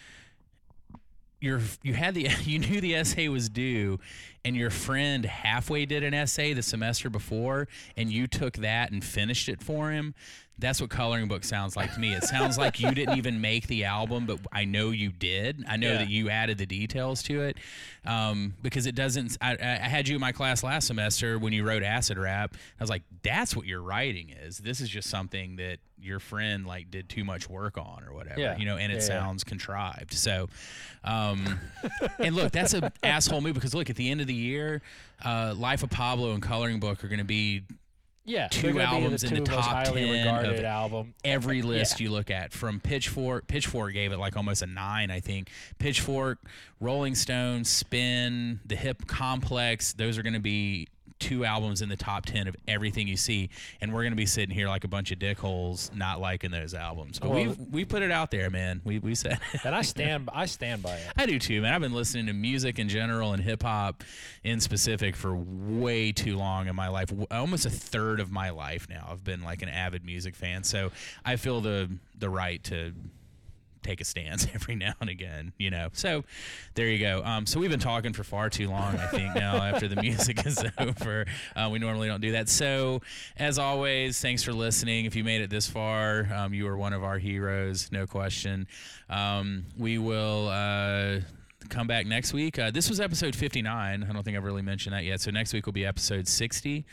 you're 1.42 1.60
you 1.84 1.94
had 1.94 2.14
the 2.14 2.30
you 2.44 2.60
knew 2.60 2.80
the 2.80 2.96
essay 2.96 3.28
was 3.28 3.50
due 3.50 4.00
and 4.46 4.56
your 4.56 4.70
friend 4.70 5.26
halfway 5.26 5.86
did 5.86 6.04
an 6.04 6.14
essay 6.14 6.54
the 6.54 6.64
semester 6.64 7.10
before 7.10 7.68
and 7.98 8.12
you 8.12 8.28
took 8.28 8.54
that 8.58 8.92
and 8.92 9.04
finished 9.04 9.50
it 9.50 9.62
for 9.62 9.92
him. 9.92 10.14
That's 10.60 10.80
what 10.80 10.92
coloring 10.92 11.28
book 11.28 11.44
sounds 11.44 11.76
like 11.76 11.92
to 11.96 12.00
me. 12.00 12.14
It 12.14 12.24
sounds 12.24 12.56
like 12.56 12.80
you 12.80 12.92
didn't 12.92 13.18
even 13.18 13.42
make 13.42 13.66
the 13.66 13.86
album, 13.86 14.28
but 14.28 14.38
I 14.52 14.64
know 14.66 14.92
you 14.92 15.12
did. 15.12 15.64
I 15.68 15.76
know 15.76 15.94
Yeah. 15.94 15.98
that 16.00 16.10
you 16.10 16.30
added 16.30 16.60
the 16.60 16.68
details 16.68 17.24
to 17.24 17.42
it 17.42 17.58
um, 18.06 18.54
because 18.62 18.86
it 18.86 18.94
doesn't. 18.94 19.38
I 19.42 19.54
I 19.60 19.66
had 19.88 20.08
you 20.08 20.14
in 20.16 20.22
my 20.22 20.32
class 20.32 20.62
last 20.64 20.86
semester 20.86 21.40
when 21.40 21.52
you 21.52 21.64
wrote 21.64 21.82
acid 21.82 22.20
rap. 22.20 22.54
I 22.80 22.84
was 22.84 22.92
like, 22.92 23.02
"That's 23.24 23.56
what 23.56 23.66
your 23.66 23.82
writing 23.82 24.30
is. 24.30 24.60
This 24.60 24.82
is 24.82 24.90
just 24.90 25.10
something 25.10 25.56
that 25.56 25.80
your 26.02 26.20
friend 26.20 26.66
like 26.66 26.90
did 26.92 27.08
too 27.10 27.24
much 27.24 27.50
work 27.50 27.78
on 27.78 28.04
or 28.08 28.14
whatever, 28.14 28.40
Yeah. 28.40 28.58
you 28.58 28.66
know, 28.66 28.78
and 28.78 28.92
it 28.92 28.96
Yeah, 28.96 29.02
yeah. 29.02 29.08
sounds 29.22 29.44
contrived. 29.44 30.14
So, 30.14 30.50
um, 31.04 31.60
and 32.20 32.36
look, 32.36 32.52
that's 32.52 32.74
a 32.74 32.92
asshole 33.04 33.42
move 33.42 33.56
because 33.56 33.74
look, 33.74 33.90
at 33.90 33.96
the 33.96 34.10
end 34.10 34.22
of 34.22 34.28
the 34.28 34.34
year, 34.34 34.82
uh, 35.24 35.54
Life 35.58 35.84
of 35.84 35.90
Pablo 35.90 36.32
and 36.34 36.42
Coloring 36.42 36.80
Book 36.80 37.04
are 37.04 37.08
going 37.08 37.20
to 37.20 37.24
be 37.26 37.64
Yeah, 38.24 38.48
two 38.50 38.80
albums 38.80 39.24
in 39.24 39.32
the 39.34 39.42
two 39.42 39.52
most 39.52 39.68
top 39.68 39.86
10 39.86 40.46
of 40.46 40.64
album. 40.64 41.14
every 41.24 41.62
list 41.64 42.00
Yeah. 42.00 42.06
you 42.06 42.12
look 42.12 42.30
at 42.30 42.54
from 42.54 42.80
Pitchfork. 42.80 43.48
Pitchfork 43.48 43.94
gave 43.94 44.12
it 44.12 44.18
like 44.18 44.38
almost 44.38 44.62
a 44.62 44.68
nine, 44.68 45.10
I 45.10 45.20
think. 45.20 45.50
Pitchfork, 45.80 46.38
Rolling 46.80 47.16
Stone, 47.16 47.66
Spin, 47.66 48.60
The 48.66 48.76
Hip 48.76 49.08
Complex. 49.08 49.94
Those 49.94 50.18
are 50.20 50.24
going 50.24 50.34
to 50.34 50.40
be 50.40 50.88
two 51.22 51.46
albums 51.46 51.82
in 51.82 51.88
the 51.90 51.96
top 51.96 52.26
10 52.26 52.48
of 52.48 52.56
everything 52.68 53.08
you 53.08 53.16
see 53.16 53.50
and 53.80 53.94
we're 53.94 54.02
going 54.02 54.12
to 54.12 54.18
be 54.18 54.26
sitting 54.26 54.54
here 54.54 54.68
like 54.68 54.84
a 54.84 54.88
bunch 54.88 55.12
of 55.12 55.20
dickholes 55.20 55.94
not 55.96 56.20
liking 56.20 56.52
those 56.52 56.74
albums 56.74 57.20
but 57.20 57.30
Well, 57.30 57.44
we 57.46 57.66
we 57.72 57.86
put 57.86 58.02
it 58.02 58.12
out 58.12 58.32
there 58.32 58.50
man 58.50 58.82
we 58.84 59.00
we 59.00 59.16
said. 59.16 59.40
And 59.64 59.76
I 59.76 59.82
stand, 59.84 60.30
I 60.34 60.48
stand 60.48 60.82
by 60.82 60.96
it. 60.96 61.08
I 61.16 61.26
do 61.26 61.38
too, 61.38 61.62
man. 61.62 61.74
I've 61.74 61.82
been 61.82 61.94
listening 61.94 62.26
to 62.28 62.34
music 62.34 62.80
in 62.80 62.90
general 62.90 63.34
and 63.34 63.44
hip 63.44 63.62
hop 63.62 64.04
in 64.44 64.60
specific 64.60 65.16
for 65.16 65.36
way 65.36 66.12
too 66.12 66.36
long 66.38 66.68
in 66.68 66.76
my 66.76 66.88
life. 66.88 67.12
Almost 67.30 67.66
a 67.66 67.70
third 67.70 68.20
of 68.20 68.32
my 68.32 68.50
life 68.50 68.88
now. 68.90 69.08
I've 69.12 69.24
been 69.24 69.44
like 69.44 69.62
an 69.62 69.70
avid 69.70 70.04
music 70.04 70.36
fan, 70.36 70.64
so 70.64 70.92
I 71.24 71.36
feel 71.36 71.62
the 71.62 71.90
the 72.18 72.30
right 72.30 72.64
to 72.66 72.94
take 73.84 74.02
a 74.02 74.06
stance 74.06 74.48
every 74.54 74.76
now 74.76 74.94
and 75.00 75.10
again, 75.10 75.54
you 75.58 75.70
know. 75.70 75.90
So 75.94 76.24
there 76.76 76.88
you 76.88 77.00
go. 77.00 77.24
Um, 77.24 77.46
so 77.46 77.60
we've 77.60 77.70
been 77.70 77.80
talking 77.80 78.14
for 78.14 78.24
far 78.24 78.50
too 78.50 78.70
long, 78.70 78.96
I 78.98 79.08
think, 79.08 79.36
now 79.36 79.56
after 79.58 79.88
the 79.88 80.02
music 80.02 80.46
is 80.46 80.64
over. 80.78 81.26
Uh, 81.56 81.70
we 81.72 81.80
normally 81.80 82.08
don't 82.08 82.22
do 82.22 82.34
that. 82.34 82.50
So 82.50 83.02
as 83.38 83.58
always, 83.60 84.20
thanks 84.20 84.44
for 84.44 84.54
listening. 84.54 85.06
If 85.06 85.16
you 85.16 85.24
made 85.24 85.42
it 85.42 85.50
this 85.50 85.70
far, 85.70 86.28
um, 86.34 86.54
you 86.54 86.68
are 86.68 86.78
one 86.78 86.94
of 86.94 87.04
our 87.04 87.18
heroes, 87.18 87.92
no 87.92 88.06
question. 88.08 88.68
Um, 89.10 89.66
we 89.78 89.98
will. 89.98 90.50
Uh, 90.50 91.22
come 91.70 91.88
back 91.88 92.06
next 92.06 92.34
week. 92.34 92.60
Uh, 92.60 92.70
this 92.70 92.90
was 92.90 93.00
episode 93.00 93.34
59. 93.34 94.04
I 94.04 94.14
don't 94.14 94.24
think 94.24 94.36
I've 94.36 94.44
really 94.44 94.62
mentioned 94.62 94.94
that 94.94 95.06
yet. 95.06 95.22
So 95.22 95.32
next 95.32 95.54
week 95.54 95.66
will 95.66 95.74
be 95.74 95.86
episode 95.86 96.28
60. 96.28 96.86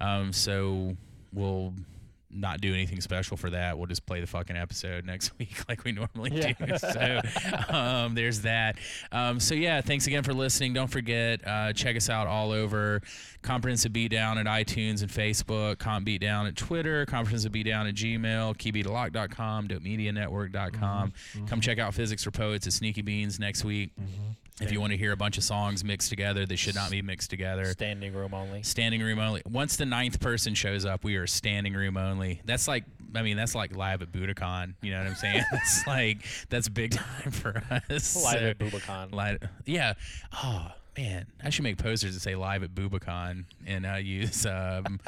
Um, 0.00 0.32
so 0.32 0.96
we'll 1.32 1.72
not 2.36 2.60
do 2.60 2.72
anything 2.72 3.00
special 3.00 3.36
for 3.36 3.50
that. 3.50 3.76
We'll 3.78 3.86
just 3.86 4.06
play 4.06 4.20
the 4.20 4.26
fucking 4.26 4.56
episode 4.56 5.04
next 5.06 5.36
week 5.38 5.56
like 5.68 5.84
we 5.84 5.92
normally 5.92 6.30
Yeah. 6.32 6.52
do. 6.52 6.76
So 6.78 7.20
um, 7.74 8.14
there's 8.14 8.42
that. 8.42 8.76
Um, 9.12 9.40
so 9.40 9.54
yeah, 9.54 9.80
thanks 9.80 10.06
again 10.06 10.22
for 10.22 10.32
listening. 10.34 10.72
Don't 10.72 10.90
forget, 10.90 11.40
uh, 11.46 11.72
check 11.72 11.96
us 11.96 12.08
out 12.10 12.26
all 12.26 12.52
over 12.52 13.00
Comprehensive 13.42 13.92
Beatdown 13.92 14.36
at 14.36 14.46
iTunes 14.46 15.02
and 15.02 15.10
Facebook, 15.10 15.78
Comp 15.78 16.06
Beatdown 16.06 16.46
at 16.48 16.56
Twitter, 16.56 17.06
Comprehensive 17.06 17.52
Beatdown 17.52 17.88
at 17.88 17.94
Gmail, 17.94 18.56
keyb2lock.com, 18.56 19.68
dopemedianetwork.com. 19.68 21.12
Come 21.46 21.60
check 21.60 21.78
out 21.78 21.94
Physics 21.94 22.24
for 22.24 22.30
Poets 22.30 22.66
at 22.66 22.72
Sneaky 22.72 23.02
Beans 23.02 23.38
next 23.40 23.64
week. 23.64 23.90
If 24.60 24.72
you 24.72 24.80
want 24.80 24.92
to 24.92 24.96
hear 24.96 25.12
a 25.12 25.16
bunch 25.16 25.36
of 25.36 25.44
songs 25.44 25.84
mixed 25.84 26.08
together, 26.08 26.46
they 26.46 26.56
should 26.56 26.74
not 26.74 26.90
be 26.90 27.02
mixed 27.02 27.28
together. 27.28 27.66
Standing 27.66 28.14
room 28.14 28.32
only. 28.32 28.62
Standing 28.62 29.02
room 29.02 29.18
only. 29.18 29.42
Once 29.46 29.76
the 29.76 29.84
ninth 29.84 30.18
person 30.18 30.54
shows 30.54 30.86
up, 30.86 31.04
we 31.04 31.16
are 31.16 31.26
standing 31.26 31.74
room 31.74 31.98
only. 31.98 32.40
That's 32.46 32.66
like, 32.66 32.84
I 33.14 33.20
mean, 33.20 33.36
that's 33.36 33.54
like 33.54 33.76
live 33.76 34.00
at 34.00 34.12
Budokan. 34.12 34.74
You 34.80 34.92
know 34.92 34.98
what 34.98 35.08
I'm 35.08 35.14
saying? 35.14 35.44
it's 35.52 35.86
like 35.86 36.24
that's 36.48 36.68
big 36.70 36.92
time 36.92 37.32
for 37.32 37.62
us. 37.70 38.16
Live 38.24 38.38
So- 38.40 38.46
at 38.46 38.58
Bubacon. 38.58 39.12
Live, 39.12 39.38
yeah. 39.66 39.92
Oh 40.42 40.72
man, 40.96 41.26
I 41.44 41.50
should 41.50 41.62
make 41.64 41.76
posters 41.78 42.14
that 42.14 42.20
say 42.20 42.34
live 42.36 42.62
at 42.62 42.74
Bubacon 42.74 43.44
and 43.66 43.84
uh, 43.84 43.94
use 43.96 44.46
um, 44.46 44.98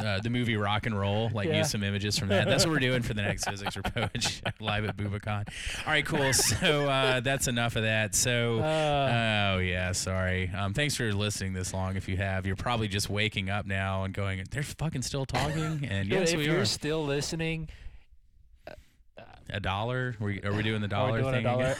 uh, 0.00 0.20
the 0.20 0.30
movie 0.30 0.56
Rock 0.56 0.86
and 0.86 0.98
Roll. 0.98 1.30
Like 1.34 1.48
Yeah. 1.48 1.58
use 1.58 1.70
some 1.70 1.82
images 1.82 2.18
from 2.18 2.28
that. 2.28 2.46
That's 2.46 2.64
what 2.64 2.72
we're 2.72 2.78
doing 2.78 3.02
for 3.02 3.14
the 3.14 3.22
next 3.22 3.48
Physics 3.48 3.76
or 3.76 3.82
Poetry 3.82 4.40
live 4.60 4.84
at 4.84 4.96
Bubacon. 4.96 5.48
All 5.86 5.92
right, 5.92 6.04
cool. 6.06 6.32
So 6.62 6.88
uh, 6.88 7.20
that's 7.20 7.48
enough 7.48 7.76
of 7.76 7.82
that. 7.82 8.14
So 8.14 8.58
Uh. 8.60 9.54
oh 9.54 9.58
yeah, 9.58 9.92
sorry. 9.92 10.50
Um, 10.56 10.74
thanks 10.74 10.94
for 10.96 11.12
listening 11.12 11.52
this 11.54 11.72
long. 11.74 11.96
If 11.96 12.08
you 12.08 12.16
have, 12.18 12.46
you're 12.46 12.56
probably 12.56 12.88
just 12.88 13.10
waking 13.10 13.50
up 13.50 13.66
now 13.66 14.04
and 14.04 14.14
going, 14.14 14.44
"They're 14.50 14.62
fucking 14.62 15.02
still 15.02 15.24
talking." 15.26 15.86
And 15.90 16.08
yes, 16.08 16.32
if 16.32 16.38
we 16.38 16.46
you're 16.46 16.60
are. 16.60 16.64
still 16.64 17.04
listening, 17.04 17.68
A 19.50 19.60
dollar? 19.60 20.16
Are 20.20 20.24
we, 20.24 20.42
are 20.42 20.52
we 20.52 20.62
doing 20.62 20.80
the 20.80 20.88
dollar 20.88 21.20
doing 21.20 21.34
thing? 21.34 21.42
dollar? 21.44 21.74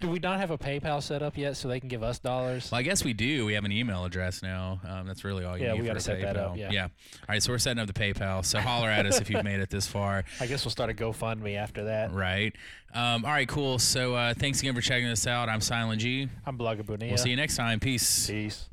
do 0.00 0.08
we 0.08 0.18
not 0.18 0.38
have 0.38 0.50
a 0.50 0.58
PayPal 0.58 1.02
set 1.02 1.22
up 1.22 1.36
yet, 1.36 1.56
so 1.56 1.66
they 1.68 1.80
can 1.80 1.88
give 1.88 2.02
us 2.02 2.18
dollars? 2.18 2.70
Well, 2.70 2.78
I 2.78 2.82
guess 2.82 3.04
we 3.04 3.12
do. 3.12 3.46
We 3.46 3.54
have 3.54 3.64
an 3.64 3.72
email 3.72 4.04
address 4.04 4.42
now. 4.42 4.80
Um, 4.86 5.06
that's 5.06 5.24
really 5.24 5.44
all 5.44 5.56
you 5.58 5.64
Yeah, 5.64 5.72
need 5.72 5.80
we 5.80 5.86
for 5.86 5.94
gotta 5.94 6.00
set 6.00 6.20
that 6.20 6.36
up, 6.36 6.54
PayPal. 6.56 6.72
yeah. 6.72 6.82
All 6.84 6.90
right, 7.28 7.42
so 7.42 7.52
we're 7.52 7.58
setting 7.58 7.80
up 7.80 7.86
the 7.86 7.92
PayPal. 7.92 8.44
So 8.44 8.60
holler 8.60 8.88
at 8.88 9.06
us 9.06 9.20
if 9.20 9.30
you've 9.30 9.44
made 9.44 9.60
it 9.60 9.70
this 9.70 9.86
far. 9.86 10.24
I 10.40 10.46
guess 10.46 10.64
we'll 10.64 10.70
start 10.72 10.90
a 10.90 10.94
GoFundMe 10.94 11.56
after 11.56 11.84
that. 11.84 12.12
Right. 12.12 12.54
Um, 12.94 13.24
all 13.24 13.30
right, 13.32 13.48
cool. 13.48 13.78
So 13.78 14.14
uh, 14.14 14.34
thanks 14.34 14.60
again 14.60 14.74
for 14.74 14.80
checking 14.80 15.08
this 15.08 15.26
out. 15.26 15.48
I'm 15.48 15.60
Silent 15.60 16.00
G. 16.00 16.28
I'm 16.46 16.56
Bloggy 16.56 16.86
Bonilla. 16.86 17.10
We'll 17.10 17.18
see 17.18 17.30
you 17.30 17.36
next 17.36 17.56
time. 17.56 17.80
Peace. 17.80 18.26
Peace. 18.28 18.68